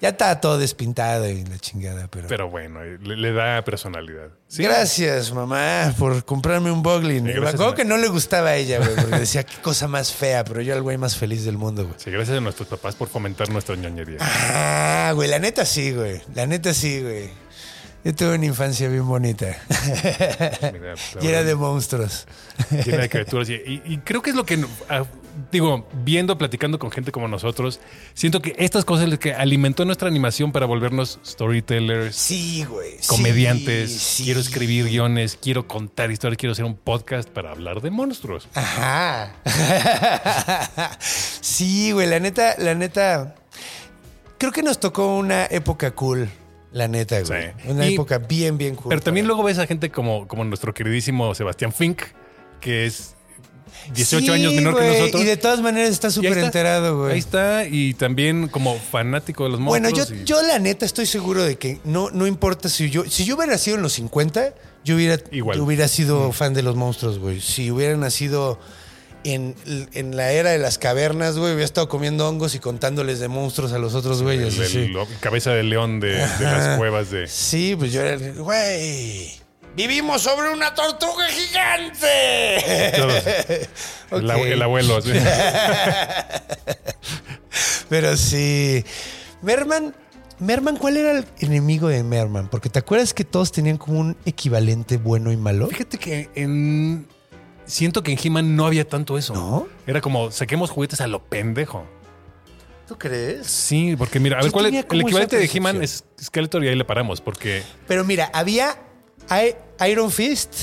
[0.00, 2.26] Ya está todo despintado y la chingada, pero.
[2.26, 4.28] Pero bueno, le, le da personalidad.
[4.48, 4.62] Sí.
[4.62, 7.24] Gracias, mamá, por comprarme un Boglin.
[7.24, 10.12] Me gracias, acuerdo que no le gustaba a ella, güey, porque decía qué cosa más
[10.12, 11.94] fea, pero yo era el güey más feliz del mundo, güey.
[11.98, 14.16] Sí, gracias a nuestros papás por fomentar nuestra ñoñería.
[14.20, 16.22] Ah, güey, la neta sí, güey.
[16.34, 17.28] La neta sí, güey.
[18.02, 19.54] Yo tuve una infancia bien bonita.
[20.72, 22.26] Mira, y era de monstruos.
[22.86, 23.50] llena de criaturas.
[23.50, 24.56] Y, y- y creo que es lo que,
[25.50, 27.80] digo, viendo, platicando con gente como nosotros,
[28.14, 32.92] siento que estas cosas es lo que alimentó nuestra animación para volvernos storytellers, Sí, güey.
[33.06, 33.92] comediantes.
[33.92, 34.24] sí.
[34.24, 38.48] Quiero escribir guiones, quiero contar historias, quiero hacer un podcast para hablar de monstruos.
[38.54, 39.32] Ajá.
[41.00, 43.34] sí, güey, la neta, la neta.
[44.38, 46.28] Creo que nos tocó una época cool,
[46.72, 47.48] la neta, güey.
[47.62, 47.68] Sí.
[47.68, 48.88] Una Y- época bien, bien cool.
[48.88, 52.02] Pero también luego ves a gente como, como nuestro queridísimo Sebastián Fink,
[52.60, 53.14] que es
[53.94, 55.22] 18 Sí, años menor que nosotros.
[55.22, 57.12] Y de todas maneras está súper enterado, güey.
[57.14, 60.22] Ahí está, y también como fanático de los Bueno, yo, monstruos.
[60.22, 63.36] y- yo la neta estoy seguro de que no, no importa si yo, si yo
[63.36, 65.58] hubiera nacido en los 50, yo hubiera, Igual.
[65.58, 67.40] yo hubiera sido fan de los monstruos, güey.
[67.40, 68.58] Si hubiera nacido
[69.24, 69.54] en,
[69.92, 73.72] en la era de las cavernas, güey, hubiera estado comiendo hongos y contándoles de monstruos
[73.72, 74.56] a los otros güeyes.
[74.58, 77.26] el- el- cabeza de león de, de las cuevas de...
[77.28, 79.39] Sí, pues yo era, güey.
[79.80, 82.58] Vivimos sobre una tortuga gigante.
[84.10, 85.00] El, el abuelo.
[85.00, 85.12] sí.
[87.88, 88.84] Pero sí.
[89.40, 89.94] Merman,
[90.38, 92.48] Merman, ¿cuál era el enemigo de Merman?
[92.48, 95.68] Porque te acuerdas que todos tenían como un equivalente bueno y malo.
[95.68, 97.06] Fíjate que en...
[97.64, 99.32] Siento que en He-Man no había tanto eso.
[99.32, 99.66] ¿No?
[99.86, 101.86] Era como, saquemos juguetes a lo pendejo.
[102.86, 103.46] ¿Tú crees?
[103.46, 104.84] Sí, porque mira, a ver, ¿cuál es?
[104.90, 107.62] El equivalente de He-Man es Skeletor y ahí le paramos, porque...
[107.86, 108.76] Pero mira, había
[109.88, 110.54] Iron Fist,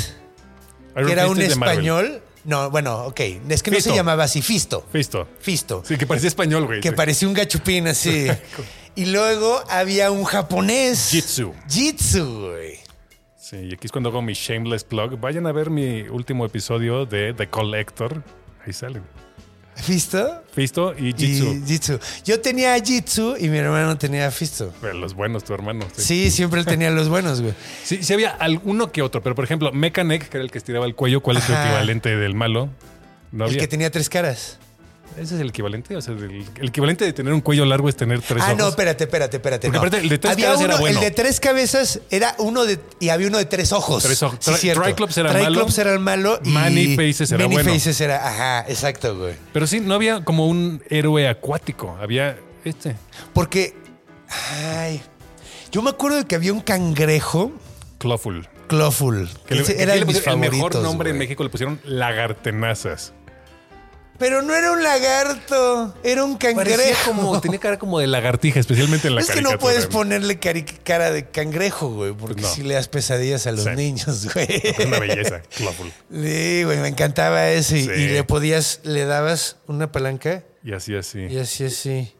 [0.95, 2.21] Iron que era Fist un es español.
[2.43, 3.19] No, bueno, ok.
[3.49, 4.85] Es que no se llamaba así, Fisto.
[4.89, 5.27] Fisto.
[5.39, 5.83] Fisto.
[5.85, 6.79] Sí, que parecía español, güey.
[6.79, 8.27] Que parecía un gachupín así.
[8.95, 11.09] y luego había un japonés.
[11.11, 11.53] Jitsu.
[11.69, 12.79] Jitsu, güey.
[13.37, 15.19] Sí, y aquí es cuando hago mi shameless plug.
[15.19, 18.23] Vayan a ver mi último episodio de The Collector.
[18.65, 19.03] Ahí salen.
[19.77, 20.43] ¿Fisto?
[20.53, 21.53] Fisto y Jitsu.
[21.53, 21.99] Y Jitsu.
[22.25, 24.73] Yo tenía a Jitsu y mi hermano tenía a Fisto.
[24.81, 25.85] Pero Los buenos, tu hermano.
[25.95, 26.03] Sí.
[26.03, 27.53] Sí, siempre él tenía los buenos, güey.
[27.83, 30.85] Sí, sí había alguno que otro, pero por ejemplo, Mechanic, que era el que estiraba
[30.85, 32.69] el cuello, ¿cuál es su equivalente del malo?
[33.31, 33.59] No El había.
[33.61, 34.57] que tenía tres caras.
[35.15, 35.95] Ese es el equivalente.
[35.95, 38.57] O sea, el, el equivalente de tener un cuello largo es tener tres ah, ojos.
[38.57, 39.67] no, espérate, espérate, espérate.
[39.67, 39.79] Porque no.
[39.79, 40.99] aparte el de tres Había cabezas era uno- bueno.
[40.99, 42.79] El de tres cabezas era uno de.
[42.99, 44.03] Y había uno de tres ojos.
[44.03, 44.39] Tres ojos.
[44.41, 44.83] Sí, Tri-.
[44.83, 45.45] Triclops era malo.
[45.45, 46.39] Triclops era el malo.
[46.43, 47.73] Y Many Faces era Many bueno.
[47.73, 48.27] Faces era.
[48.27, 49.35] Ajá, exacto, güey.
[49.53, 51.97] Pero sí, no había como un héroe acuático.
[51.99, 52.95] Había este.
[53.33, 53.75] Porque.
[54.29, 55.01] Ay.
[55.71, 57.51] Yo me acuerdo de que había un cangrejo.
[57.97, 58.47] Clawful.
[58.67, 59.29] Clawful.
[59.47, 60.05] Que que era le el
[60.37, 61.17] mejor nombre en.
[61.17, 63.13] México le pusieron lagartenazas.
[64.19, 67.11] Pero no era un lagarto, era un Parecía cangrejo.
[67.11, 71.11] como, tenía cara como de lagartija, especialmente en la es que no puedes ponerle cara
[71.11, 72.47] de cangrejo, güey, porque no.
[72.47, 73.69] si le das pesadillas a los Sí.
[73.75, 74.47] niños, güey.
[74.49, 75.91] Es una belleza, Clawful.
[76.11, 77.81] Sí, güey, me encantaba ese.
[77.83, 77.89] Sí.
[77.89, 81.19] Y le podías, le dabas una palanca Y así, así.
[81.29, 82.13] y así, así.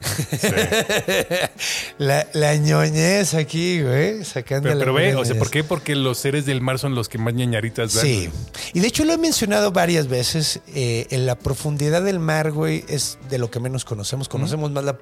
[0.00, 0.48] Sí.
[1.98, 5.36] La, la ñoñez aquí, güey, sacando Pero, pero ve, o sea.
[5.38, 5.62] ¿por qué?
[5.62, 8.04] Porque los seres del mar son los que más ñañaritas dan.
[8.06, 8.30] Sí.
[8.72, 10.60] Y de hecho lo he mencionado varias veces.
[10.74, 14.28] eh, en la profundidad del mar, güey, es de lo que menos conocemos.
[14.28, 14.98] Conocemos más la,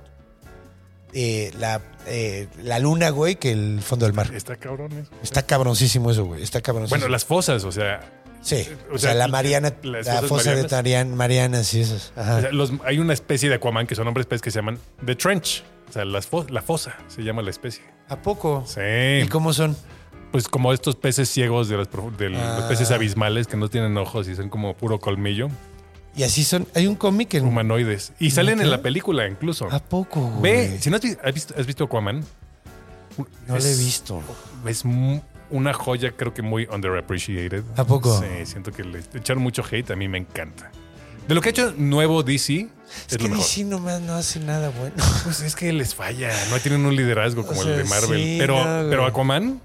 [1.14, 4.30] eh, la, eh, la luna, güey, que el fondo del mar.
[4.34, 5.10] Está cabrón eso.
[5.22, 6.42] Está cabroncísimo eso, güey.
[6.42, 6.98] Está cabroncísimo.
[6.98, 8.00] Bueno, las fosas, o sea,
[8.40, 8.69] Sí.
[8.90, 10.73] o O sea, sea, la Mariana, la fosa de marianas.
[10.73, 12.12] Marian, Marianas y esas.
[12.16, 12.36] Ajá.
[12.36, 14.78] o sea, los- hay una especie de Aquaman que son hombres pez que se llaman
[15.05, 15.65] The Trench.
[15.89, 17.82] O sea, las fo- la fosa se llama la especie.
[18.09, 18.65] ¿A poco?
[18.66, 18.81] Sí.
[19.24, 19.77] ¿Y cómo son?
[20.32, 21.89] Pues como estos peces ciegos de los,
[22.19, 22.66] de los Ah.
[22.69, 25.48] peces abismales que no tienen ojos y son como puro colmillo,
[26.16, 26.66] Y así son.
[26.74, 27.47] Hay un cómic en.
[27.47, 28.12] humanoides.
[28.19, 28.70] Y salen en ¿Neta?
[28.70, 29.69] la película incluso.
[29.70, 30.70] ¿A poco, güey?
[30.73, 32.24] Ve, si no has vi- has visto, has visto Aquaman,
[33.47, 34.23] No es- lo he visto.
[34.66, 34.85] es
[35.50, 37.64] una joya, creo que muy underappreciated.
[37.76, 38.20] ¿A poco?
[38.20, 40.70] Sí, siento que le echaron mucho hate, a mí me encanta.
[41.26, 42.68] De lo que ha hecho nuevo DC, es,
[43.08, 43.38] Es, lo que mejor.
[43.46, 44.94] DC nomás no hace nada bueno.
[45.24, 48.22] Pues es que les falla, no tienen un liderazgo como O el de Marvel.
[48.22, 49.60] sí, pero, no, pero Aquaman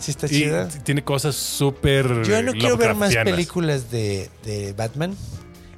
[0.00, 0.68] Sí está chida.
[0.68, 2.22] tiene cosas súper.
[2.22, 5.14] Yo no quiero ver más películas de, de Batman.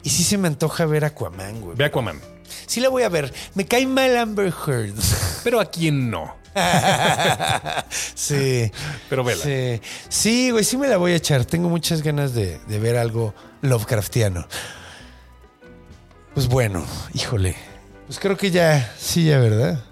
[0.02, 1.76] Y sí se me antoja ver Aquaman, güey.
[1.76, 2.20] Ve Aquaman.
[2.66, 3.32] Sí la voy a ver.
[3.54, 4.94] Me cae mal Amber Heard.
[5.42, 6.36] Pero a quién no.
[8.14, 8.70] sí.
[9.08, 9.42] Pero vela.
[9.44, 9.80] Sí.
[10.08, 11.44] Sí, güey, sí me la voy a echar.
[11.44, 14.46] Tengo muchas ganas de, de ver algo Lovecraftiano.
[16.34, 17.56] Pues bueno, híjole.
[18.06, 19.84] Pues creo que ya, sí, ya, ¿verdad?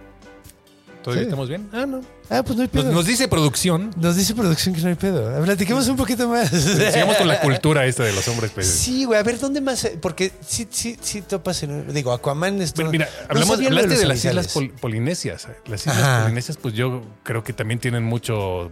[1.09, 1.29] ¿Todavía Sí.
[1.29, 1.71] estamos bien?
[1.73, 2.01] Ah, no.
[2.29, 2.93] Ah, pues no hay Nos, pedo.
[2.93, 3.91] nos dice producción.
[3.97, 5.43] Nos dice producción que no hay pedo.
[5.43, 6.51] Platiquemos un poquito más.
[6.51, 8.75] Sigamos con la cultura esta de los hombres peces.
[8.75, 9.89] Sí, güey, a ver, ¿dónde más?
[10.03, 11.93] Porque sí, sí, sí topas en...
[11.95, 12.73] Digo, Aquaman es...
[12.73, 15.49] Pero mira, no hablamos, hablaste de, las islas pol- polinesias.
[15.67, 16.23] Las islas Ajá.
[16.25, 18.71] polinesias, pues yo creo que también tienen mucho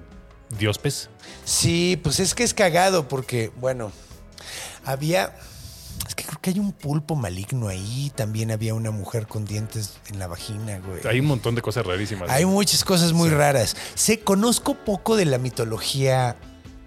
[0.59, 1.09] dios pez.
[1.47, 3.91] Sí, pues es que es cagado porque, bueno,
[4.85, 5.35] había...
[6.16, 8.10] Que creo que hay un pulpo maligno ahí.
[8.16, 11.06] También había una mujer con dientes en la vagina, güey.
[11.06, 12.30] Hay un montón de cosas rarísimas.
[12.30, 13.76] Hay muchas cosas muy raras.
[13.94, 16.36] Sé, conozco poco de la mitología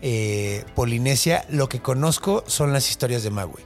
[0.02, 1.46] eh, polinesia.
[1.50, 3.62] Lo que conozco son las historias de Maui,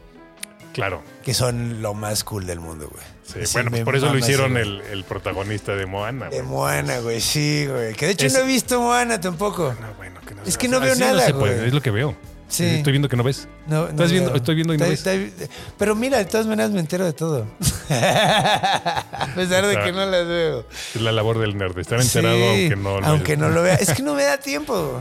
[0.74, 1.02] Claro.
[1.24, 3.04] que son lo más cool del mundo, güey.
[3.24, 6.26] Sí, Sí, bueno, pues por eso lo hicieron el, el protagonista de Moana.
[6.30, 6.50] De güey.
[6.50, 7.94] Moana, güey, sí, güey.
[7.94, 9.74] Que de hecho Es- no he visto Moana tampoco.
[9.80, 11.68] No, bueno, que no Es que no veo así nada, se puede, güey.
[11.68, 12.16] es lo que veo.
[12.50, 12.66] Sí.
[12.66, 13.48] Estoy viendo que no ves.
[13.68, 15.46] No, no Estás viendo- estoy viendo y no Está- está-
[15.78, 17.48] Pero mira, de todas maneras me entero de todo.
[17.90, 20.66] A pesar de que no las veo.
[20.94, 21.78] Es la labor del nerd.
[21.80, 23.76] Estar enterado Sí, aunque no lo aunque no lo vea.
[23.76, 25.00] Es que no me da tiempo.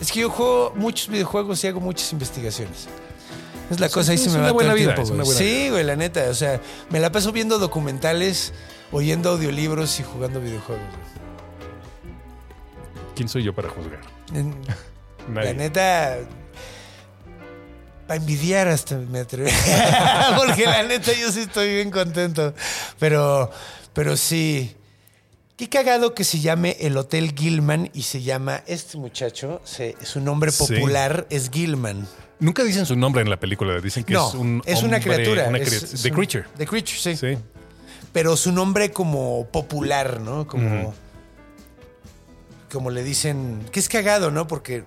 [0.00, 2.86] Es que yo juego muchos videojuegos y hago muchas investigaciones.
[3.70, 5.68] Es la cosa, ahí se me va buena el vida, tiempo, es una buena Sí,
[5.70, 6.24] güey, la neta.
[6.30, 8.52] O sea, me la paso viendo documentales,
[8.92, 10.84] oyendo audiolibros y jugando videojuegos.
[13.16, 14.00] ¿Quién soy yo para juzgar?
[15.28, 15.48] Nadie.
[15.48, 16.16] La neta.
[18.06, 19.50] Para envidiar hasta me atrevo.
[20.36, 22.54] Porque la neta yo sí estoy bien contento.
[22.98, 23.50] Pero,
[23.92, 24.74] pero sí.
[25.58, 29.60] Qué cagado que se llame el Hotel Gilman y se llama este muchacho.
[29.64, 30.64] se- su nombre Sí.
[30.74, 32.06] popular es Gilman.
[32.40, 33.80] Nunca dicen su nombre en la película.
[33.80, 35.48] Dicen que no, es un es una criatura.
[35.48, 35.92] una es- criatura.
[35.94, 36.44] es The Creature.
[36.56, 37.16] The Creature, sí.
[37.16, 37.38] Sí.
[38.12, 40.46] Pero su nombre como popular, ¿no?
[40.46, 40.80] Como.
[40.80, 40.94] Ujú.
[42.72, 43.66] Como le dicen.
[43.72, 44.46] Que es cagado, ¿no?
[44.46, 44.84] Porque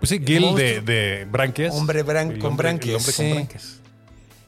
[0.00, 1.74] Pues sí, Gil de, de branquias.
[1.74, 2.78] Hombre bran- con El hombre
[3.12, 3.12] sí.
[3.22, 3.80] con branquias.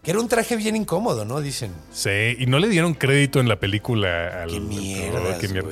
[0.02, 1.40] que era un traje bien incómodo, ¿no?
[1.40, 1.72] Dicen.
[1.92, 4.50] Sí, y no le dieron crédito en la película al.
[4.50, 5.70] Qué al- mierdas, qué mierda.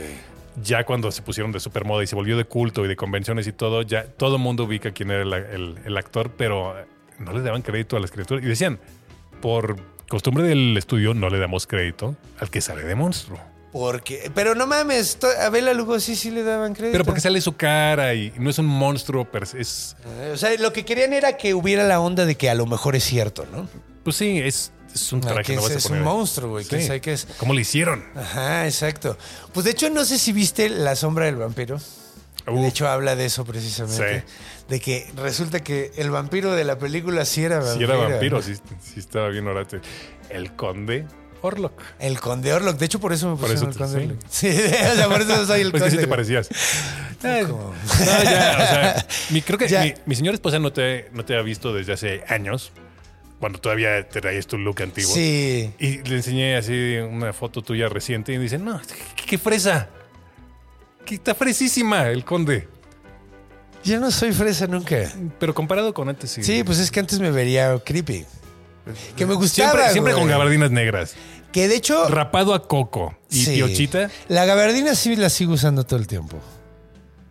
[0.64, 3.52] Ya cuando se pusieron de supermoda y se volvió de culto y de convenciones y
[3.52, 6.74] todo, ya todo el mundo ubica quién era el, el- el actor, pero
[7.20, 8.44] no le daban crédito a las criaturas.
[8.44, 8.80] Y decían,
[9.40, 9.76] por
[10.09, 13.38] costumbre del estudio, no le damos crédito al que sale de monstruo.
[13.73, 16.93] Porque, pero no mames, a Bela Lugosi sí le daban crédito.
[16.93, 19.95] Pero porque sale su cara y no es un monstruo, per se, es.
[20.07, 22.65] Eh, O sea, lo que querían era que hubiera la onda de que a lo
[22.66, 23.69] mejor es cierto, ¿no?
[24.05, 25.55] Pues sí, es, es un Ah, traje.
[25.55, 26.65] no es, vas a es un monstruo, güey.
[26.65, 27.01] Sí.
[27.01, 27.27] qué es.
[27.36, 28.05] ¿Cómo le hicieron?
[28.16, 29.19] Ajá, exacto.
[29.53, 31.78] Pues de hecho, no sé si viste La Sombra del Vampiro.
[32.47, 34.24] Uh, De hecho, habla de eso precisamente.
[34.70, 37.77] De que resulta que el vampiro de la película sí era vampiro.
[37.77, 39.81] si era vampiro, sí, sí estaba bien orate.
[40.31, 41.07] El conde
[41.43, 41.81] Orlok.
[41.98, 42.78] El conde Orlok.
[42.78, 44.20] De hecho, por eso me Por pusieron eso el conde Orlok.
[44.31, 44.48] Sí,
[44.93, 45.97] o sea, por eso soy el Pues conde.
[45.97, 46.48] sí te parecías.
[47.23, 51.36] No, ya, o sea, mi, creo que mi, mi señora esposa no te, no te
[51.36, 52.70] ha visto desde hace años,
[53.40, 55.12] cuando todavía te traías tu look antiguo.
[55.15, 55.73] Sí.
[55.78, 58.81] Y le enseñé así una foto tuya reciente y dice, no,
[59.16, 59.89] qué, qué fresa.
[61.05, 62.69] Que está fresísima el conde.
[63.85, 65.10] Yo no soy fresa nunca.
[65.39, 66.43] Pero comparado con antes, sí.
[66.43, 68.27] Sí, pues es que antes me vería creepy.
[69.16, 69.70] Que me gustaba.
[69.73, 71.15] Siempre, siempre con gabardinas negras.
[71.52, 72.09] Que de hecho.
[72.09, 73.16] Rapado a coco.
[73.31, 74.10] Y sí, piochita.
[74.28, 76.39] La gabardina sí la sigo usando todo el tiempo.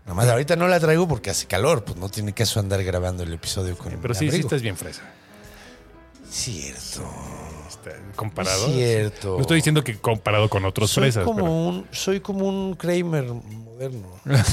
[0.06, 3.34] Nomás ahorita no la traigo porque hace calor, pues no tiene caso andar grabando el
[3.34, 4.48] episodio con Pero sí, sí abrigo.
[4.48, 5.02] estás bien fresa.
[6.30, 7.04] Cierto.
[7.70, 8.68] Está comparado.
[8.72, 9.36] Cierto.
[9.36, 11.26] No estoy diciendo que comparado con otros soy fresas.
[11.26, 14.08] como pero- un soy como un Kramer moderno.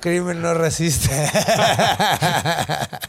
[0.00, 1.10] Kramer no racista.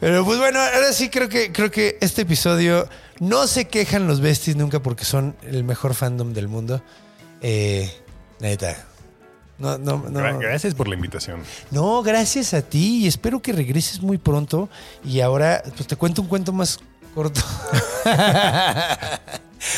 [0.00, 2.88] Pero pues bueno, ahora sí creo que creo que este episodio
[3.20, 6.82] no se quejan los besties nunca porque son el mejor fandom del mundo.
[7.40, 7.90] Eh,
[8.40, 8.76] neta.
[9.58, 10.20] No, no, no.
[10.20, 11.40] Gra- Gracias por la invitación.
[11.70, 14.68] No, gracias a ti y espero que regreses muy pronto.
[15.04, 16.80] Y ahora, pues te cuento un cuento más
[17.14, 17.40] corto.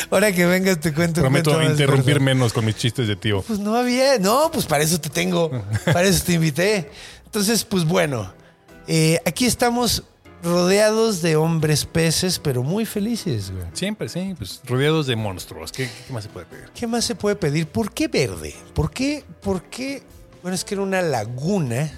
[0.09, 2.23] ahora que vengas te cuento un Prometo cuento interrumpir corto.
[2.25, 3.41] menos con mis chistes de tío.
[3.43, 5.51] Pues no había, no, pues para eso te tengo,
[5.85, 6.89] para eso te invité.
[7.25, 8.33] Entonces, pues bueno,
[8.87, 10.03] eh, aquí estamos
[10.43, 13.65] rodeados de hombres peces, pero muy felices, güey.
[13.73, 15.71] Siempre, sí, pues rodeados de monstruos.
[15.71, 16.65] ¿Qué, qué más se puede pedir?
[16.73, 17.67] ¿Qué más se puede pedir?
[17.67, 18.53] ¿Por qué verde?
[18.73, 19.23] ¿Por qué?
[19.41, 20.03] ¿Por qué?
[20.41, 21.91] Bueno, es que era una laguna.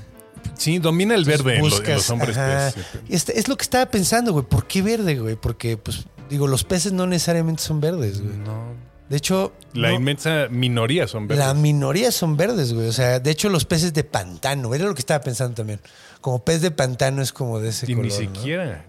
[0.56, 2.38] Sí, domina el verde en, los hombres.
[2.38, 2.86] pues.
[3.10, 4.46] Este- es lo que estaba pensando, güey.
[4.46, 5.36] ¿Por qué verde, güey?
[5.36, 8.38] Porque, pues, digo, los peces no necesariamente son verdes, güey.
[8.38, 8.88] No.
[9.10, 11.46] De hecho, La no- inmensa minoría son verdes.
[11.46, 12.88] la minoría son verdes, güey.
[12.88, 15.80] O sea, de hecho, los peces de pantano, era lo que estaba pensando también.
[16.20, 18.06] Como pez de pantano es como de ese y color.
[18.12, 18.36] ni ¿no?
[18.36, 18.86] siquiera.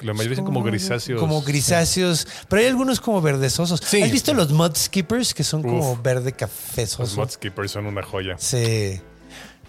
[0.00, 1.20] La mayoría son como grisáceos.
[1.20, 2.26] Como grisáceos.
[2.48, 3.80] Pero hay algunos como verdesosos.
[3.84, 4.02] Sí.
[4.02, 6.02] ¿Has visto los mud skippers que son como Uf.
[6.02, 7.20] verde Los cafezoso?
[7.20, 8.34] Mudskippers son una joya.
[8.38, 9.00] Sí.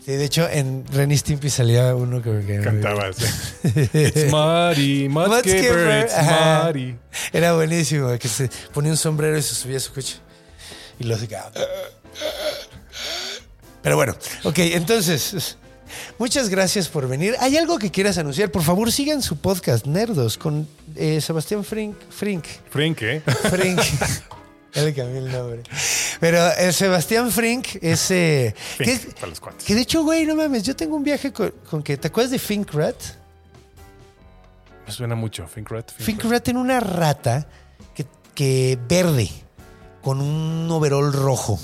[0.04, 3.18] Sí, de hecho, en Renny Stimpy salía uno que, que Cantabas.
[3.94, 6.16] It's Muddy, Mudskipper, it's.
[6.18, 6.96] Muddy.
[7.32, 10.18] Era buenísimo, que se ponía un sombrero y se subía a su coche.
[11.00, 11.20] Y los
[13.84, 15.58] Pero bueno, ok, entonces,
[16.18, 17.36] muchas gracias por venir.
[17.40, 18.50] ¿Hay algo que quieras anunciar?
[18.50, 21.96] Por favor, sigan su podcast, Nerdos, con eh, Sebastián Frink.
[22.10, 22.46] Frink.
[22.72, 23.22] Frink, ¿eh?
[23.50, 23.80] Frink.
[24.74, 25.64] Ya le cambié el nombre.
[26.20, 28.08] Pero eh, Sebastián Frink es.
[28.08, 29.66] Fink, que, para los cuates.
[29.66, 31.98] que de hecho, güey, no mames, yo tengo un viaje con, con que.
[31.98, 32.96] ¿Te acuerdas de Fink Rat?
[34.86, 35.48] Me suena mucho.
[35.48, 35.92] Fink Rat.
[35.92, 37.48] Fink Rat en una rata
[37.94, 39.30] que, que verde,
[40.02, 41.60] con un overol rojo,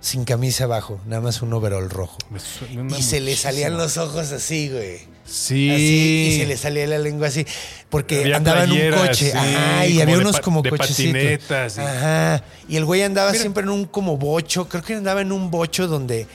[0.00, 2.18] sin camisa abajo, nada más un overol rojo.
[2.96, 5.19] Y se le salían los ojos así, güey.
[5.30, 5.70] Sí.
[5.70, 7.46] Así, y se le salía la lengua así.
[7.88, 9.30] Porque Había andaba en un coche.
[9.30, 11.12] sí, Ajá, y había unos como de cochecitos.
[11.12, 11.80] patinetas, sí.
[11.80, 12.42] Ajá.
[12.68, 13.40] Y el güey andaba Mira.
[13.40, 14.68] siempre en un como bocho.
[14.68, 16.26] Creo que andaba en un bocho donde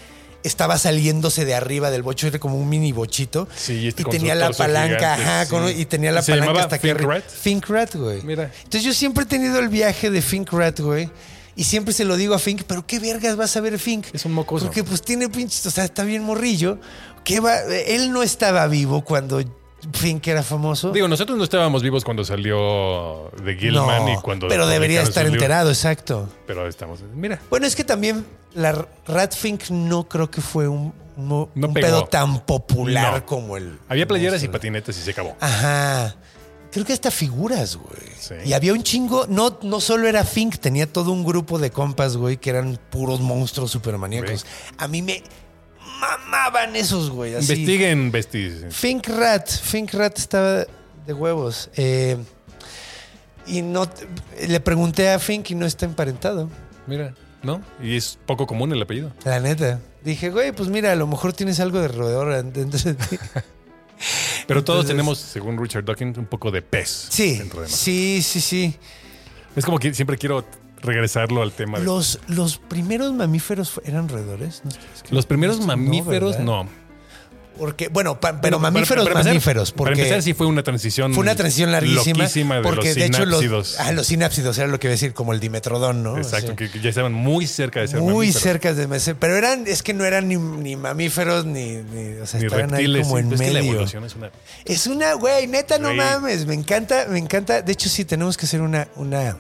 [0.44, 2.28] estaba saliéndose de arriba del bocho.
[2.28, 3.48] Era como un mini bochito.
[3.56, 4.96] Sí, este y tenía la palanca.
[5.16, 5.46] gigante, ajá.
[5.46, 5.50] sí.
[5.52, 7.14] con- y tenía la ¿Y se palanca hasta Fink arriba.
[7.16, 7.24] Rat?
[7.30, 8.22] Fink Rat, güey.
[8.24, 8.52] Mira.
[8.64, 11.10] Entonces yo siempre he tenido el viaje de Fink Rat, güey.
[11.56, 14.08] Y siempre se lo digo a Fink, pero qué vergas vas a ver Fink.
[14.14, 14.66] Es un mocoso.
[14.66, 16.80] Porque pues tiene pinches, o sea, está bien morrillo.
[17.24, 17.60] ¿Qué va?
[17.62, 19.42] Él no estaba vivo cuando
[19.94, 20.92] Fink era famoso.
[20.92, 24.48] Digo, nosotros no estábamos vivos cuando salió de Gilman No, y cuando.
[24.48, 26.30] pero debería estar enterado, exacto.
[26.46, 27.00] Pero estamos.
[27.16, 27.40] Mira.
[27.50, 32.06] Bueno, es que también la Rat Fink no creo que fue un, un, No pedo
[32.06, 33.26] tan popular No.
[33.26, 33.78] como el.
[33.88, 35.36] Había playeras y patinetas y se acabó.
[35.40, 36.16] Ajá.
[36.76, 38.02] Creo que hasta figuras, güey.
[38.20, 38.34] Sí.
[38.44, 42.18] Y había un chingo, no, no solo era Fink, tenía todo un grupo de compas,
[42.18, 44.46] güey, que eran puros monstruos supermaníacos.
[44.78, 45.24] A mí me
[46.02, 47.34] mamaban esos, güey.
[47.34, 47.54] así.
[47.54, 48.12] Investiguen.
[48.74, 50.66] Fink Rat, Fink Rat estaba
[51.08, 51.70] de huevos.
[51.78, 52.18] Eh,
[53.48, 53.90] y no
[54.46, 56.50] le pregunté a Fink y no está emparentado.
[56.88, 57.62] Mira, ¿no?
[57.82, 59.14] Y es poco común el apellido.
[59.24, 59.80] La neta.
[60.04, 63.18] Dije, güey, pues mira, a lo mejor tienes algo de roedor dentro de ti.
[64.48, 67.08] Pero todos Entonces- tenemos, según Richard Dawkins, un poco de pez.
[67.10, 68.76] Sí, dentro de sí, sí, sí.
[69.56, 70.46] Es como que siempre quiero
[70.82, 71.86] regresarlo al tema de.
[71.86, 74.62] Los, los primeros mamíferos eran roedores.
[74.64, 74.70] ¿no?
[74.94, 76.68] Es que- Los primeros mamíferos, no.
[77.58, 79.72] Porque, bueno, pa- pero mamíferos, para- para empezar- mamíferos.
[79.72, 81.14] Porque Para empezar, sí fue una transición.
[81.14, 82.26] fue una transición larguísima.
[82.28, 83.76] de porque los de hecho los, sinápsidos.
[83.80, 86.18] ah, los sinápsidos era lo que iba a decir, como el dimetrodón, ¿no?
[86.18, 88.42] Exacto, que, que ya estaban muy cerca de ser Muy mamíferos.
[88.44, 89.16] cerca de ser.
[89.16, 92.70] Pero eran, es que no eran ni, ni mamíferos ni, ni- o sea, Ni estaban
[92.70, 92.98] reptiles.
[92.98, 93.72] ahí como en pero es que la medio.
[93.74, 94.32] evolución es una.
[94.66, 95.98] Es una, güey, neta, no Güey.
[95.98, 96.46] mames.
[96.46, 97.62] Me encanta, me encanta.
[97.62, 99.38] De hecho, sí, tenemos que hacer una, una,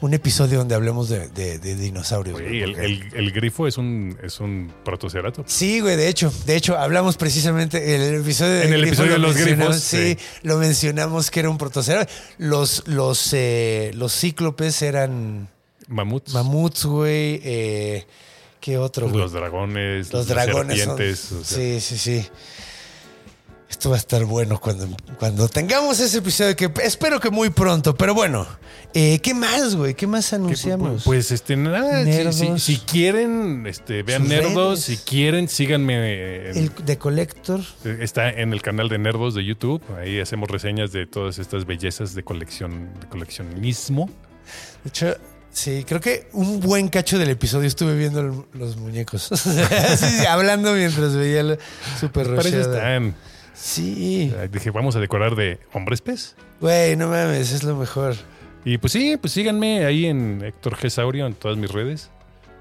[0.00, 2.34] un episodio donde hablemos de, de- de dinosaurios.
[2.40, 5.42] Güey, güey, el, porque- el- el grifo es un, es un protocerato.
[5.46, 9.12] Sí, güey, de hecho, de hecho, hablamos precisamente en el episodio de En el episodio
[9.12, 10.18] de lo los grifos, Sí, sí.
[10.42, 12.12] lo mencionamos que era un protoceratops.
[12.38, 15.48] Los, los, eh, los cíclopes eran
[15.88, 16.32] Mamuts.
[16.32, 17.40] mamuts, güey.
[17.42, 18.06] Eh,
[18.60, 19.08] ¿Qué otro?
[19.08, 19.20] güey?
[19.20, 20.12] Los dragones.
[20.12, 21.32] Los dragones son- serpientes.
[21.32, 22.26] o sea, Sí, sí, sí.
[23.70, 24.88] Esto va a estar bueno cuando,
[25.18, 27.94] cuando tengamos ese episodio que espero que muy pronto.
[27.94, 28.46] Pero bueno,
[28.94, 29.92] eh, ¿qué más, güey?
[29.94, 31.04] ¿Qué más que, anunciamos?
[31.04, 32.02] Pues este, nada,
[32.58, 36.50] si- quieren, este, vean Sus Nerdos, si quieren, síganme.
[36.50, 37.60] en- el de Collector.
[38.00, 39.82] Está en el canal de Nerdos de YouTube.
[39.98, 44.08] Ahí hacemos reseñas de todas estas bellezas de colección, de coleccionismo.
[44.82, 45.14] De hecho,
[45.52, 49.28] sí, creo que un buen cacho del episodio estuve viendo los muñecos.
[49.34, 51.58] Sí, sí, hablando mientras veía la
[52.00, 53.14] super Para eso están.
[53.60, 54.32] Sí.
[54.52, 56.36] Dije, vamos a decorar de hombres pez.
[56.60, 58.14] Güey, no mames, es lo mejor.
[58.64, 60.88] Y pues sí, pues síganme ahí en Héctor G.
[60.90, 62.10] Saurio en todas mis redes.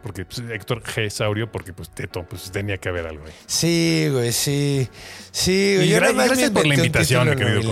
[0.04, 1.10] Porque pues, Héctor G.
[1.10, 3.34] Saurio, porque pues teto, pues tenía que haber algo ahí.
[3.46, 4.88] Sí, güey, sí.
[5.32, 5.88] Sí, güey.
[5.88, 7.72] Y Yo gra- gracias por la invitación, querido.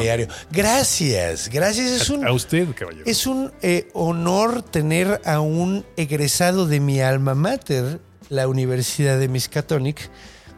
[0.51, 1.91] Gracias, gracias.
[2.01, 3.05] Es A, un, a usted, caballero.
[3.05, 7.99] es un eh, honor tener a un egresado de mi alma mater,
[8.29, 10.09] la Universidad de Miskatonic,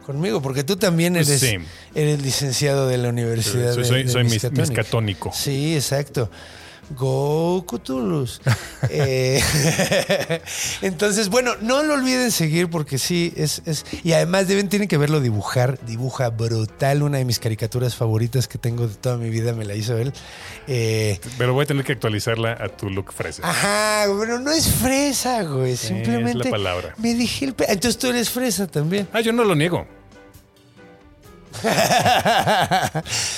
[0.08, 1.56] conmigo, porque tú también Pues eres, sí.
[1.94, 4.10] eres licenciado de la Universidad soy de, soy, de
[4.40, 5.30] soy miscatónico.
[5.34, 6.30] Sí, exacto.
[6.96, 8.40] Go Cthulhus.
[8.90, 9.42] Eh,
[10.82, 13.84] entonces, bueno, no lo olviden seguir porque sí, es, es.
[14.04, 15.78] Y además deben, tienen que verlo dibujar.
[15.84, 17.02] Dibuja brutal.
[17.02, 20.12] Una de mis caricaturas favoritas que tengo de toda mi vida me la hizo él.
[20.68, 23.42] Eh, Pero voy a tener que actualizarla a tu look fresa.
[23.46, 25.76] ajá, bueno, no es fresa, güey.
[25.76, 26.38] Simplemente.
[26.38, 26.94] es la palabra.
[26.98, 27.54] Me dije el.
[27.54, 29.08] pe- Entonces tú eres fresa también.
[29.12, 29.86] Ah, yo no lo niego.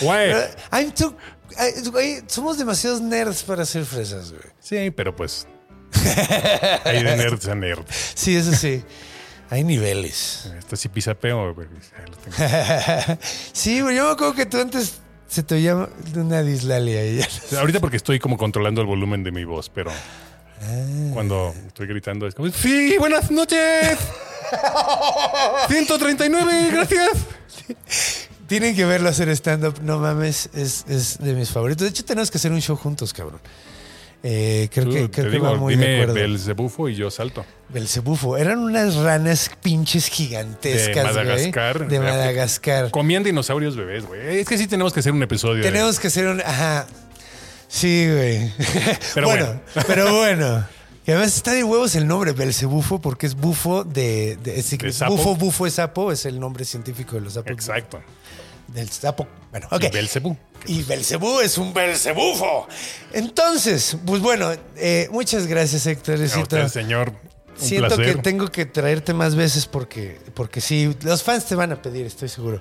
[0.00, 0.32] Güey.
[0.72, 1.16] I'm too-
[1.56, 4.42] ay, güey, somos demasiados nerds para ser fresas, güey.
[4.60, 5.46] Sí, pero pues.
[6.84, 7.84] Hay de nerds a nerd.
[8.14, 8.84] Sí, eso sí.
[9.50, 10.50] Hay niveles.
[10.58, 10.88] Esto sí
[11.54, 11.66] güey.
[12.08, 13.18] Lo tengo.
[13.52, 17.58] sí, güey, yo me acuerdo que tú antes se te oía una dislalia y ya.
[17.58, 19.90] Ahorita porque estoy como controlando el volumen de mi voz, pero
[20.62, 21.10] Ah.
[21.14, 23.98] cuando estoy gritando es como, sí, buenas noches.
[25.68, 27.10] 139, gracias.
[28.46, 31.82] Tienen que verlo hacer stand-up, no mames, es, es de mis favoritos.
[31.84, 33.40] De hecho, tenemos que hacer un show juntos, cabrón.
[34.22, 36.14] Eh, creo Tú, que, te creo que digo, va muy de dime acuerdo.
[36.14, 37.46] Belzebufo y yo salto.
[37.70, 38.36] Belcebufo.
[38.36, 41.78] Eran unas ranas pinches gigantescas, De güey, Madagascar.
[41.88, 42.12] De África.
[42.12, 42.90] Madagascar.
[42.90, 44.40] Comían dinosaurios bebés, güey.
[44.40, 45.62] Es que sí tenemos que hacer un episodio.
[45.62, 46.40] de- Tenemos que hacer un.
[46.42, 46.86] Ajá.
[47.72, 48.52] Sí, güey.
[49.14, 49.60] Pero bueno, bueno.
[49.86, 50.66] pero bueno.
[51.06, 54.36] Y además está de huevos el nombre Belcebufo porque es bufo de.
[54.42, 55.16] de- es- De sapo.
[55.16, 57.52] Bufo, bufo es sapo, es el nombre científico de los sapos.
[57.52, 58.00] Exacto.
[58.68, 59.26] Del sapo.
[59.52, 59.84] Bueno, ok.
[59.84, 60.36] Y Belcebú.
[60.66, 62.66] Y Belcebú es un Belcebufo.
[63.12, 66.20] Entonces, pues bueno, eh, muchas gracias, Héctor.
[66.20, 67.12] A usted, señor.
[67.60, 68.16] Un Siento placer.
[68.16, 72.06] que tengo que traerte más veces porque, porque sí, los fans te van a pedir,
[72.06, 72.60] estoy seguro.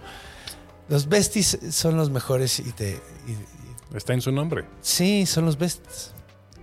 [0.88, 2.99] Los besties son los mejores y te.
[3.27, 3.59] y-
[3.94, 4.66] Está en su nombre.
[4.82, 6.14] sí, son los besties.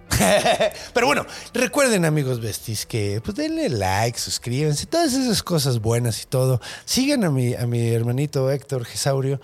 [0.94, 6.27] Pero bueno, recuerden, amigos besties, que pues denle like, suscríbanse, todas esas cosas buenas y
[6.27, 6.61] todo.
[6.85, 9.40] Sigan a mi, a mi hermanito Héctor Gesaurio.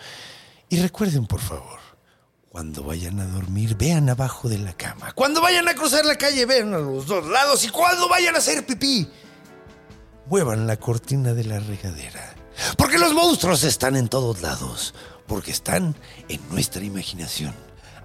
[0.68, 1.80] Y recuerden, por favor,
[2.48, 5.12] cuando vayan a dormir, vean abajo de la cama.
[5.12, 7.64] Cuando vayan a cruzar la calle, vean a los dos lados.
[7.64, 9.08] Y cuando vayan a hacer pipí,
[10.26, 12.34] muevan la cortina de la regadera.
[12.76, 14.94] Porque los monstruos están en todos lados.
[15.26, 15.96] Porque están
[16.28, 17.54] en nuestra imaginación.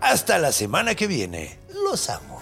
[0.01, 1.57] Hasta la semana que viene.
[1.83, 2.41] Los amo.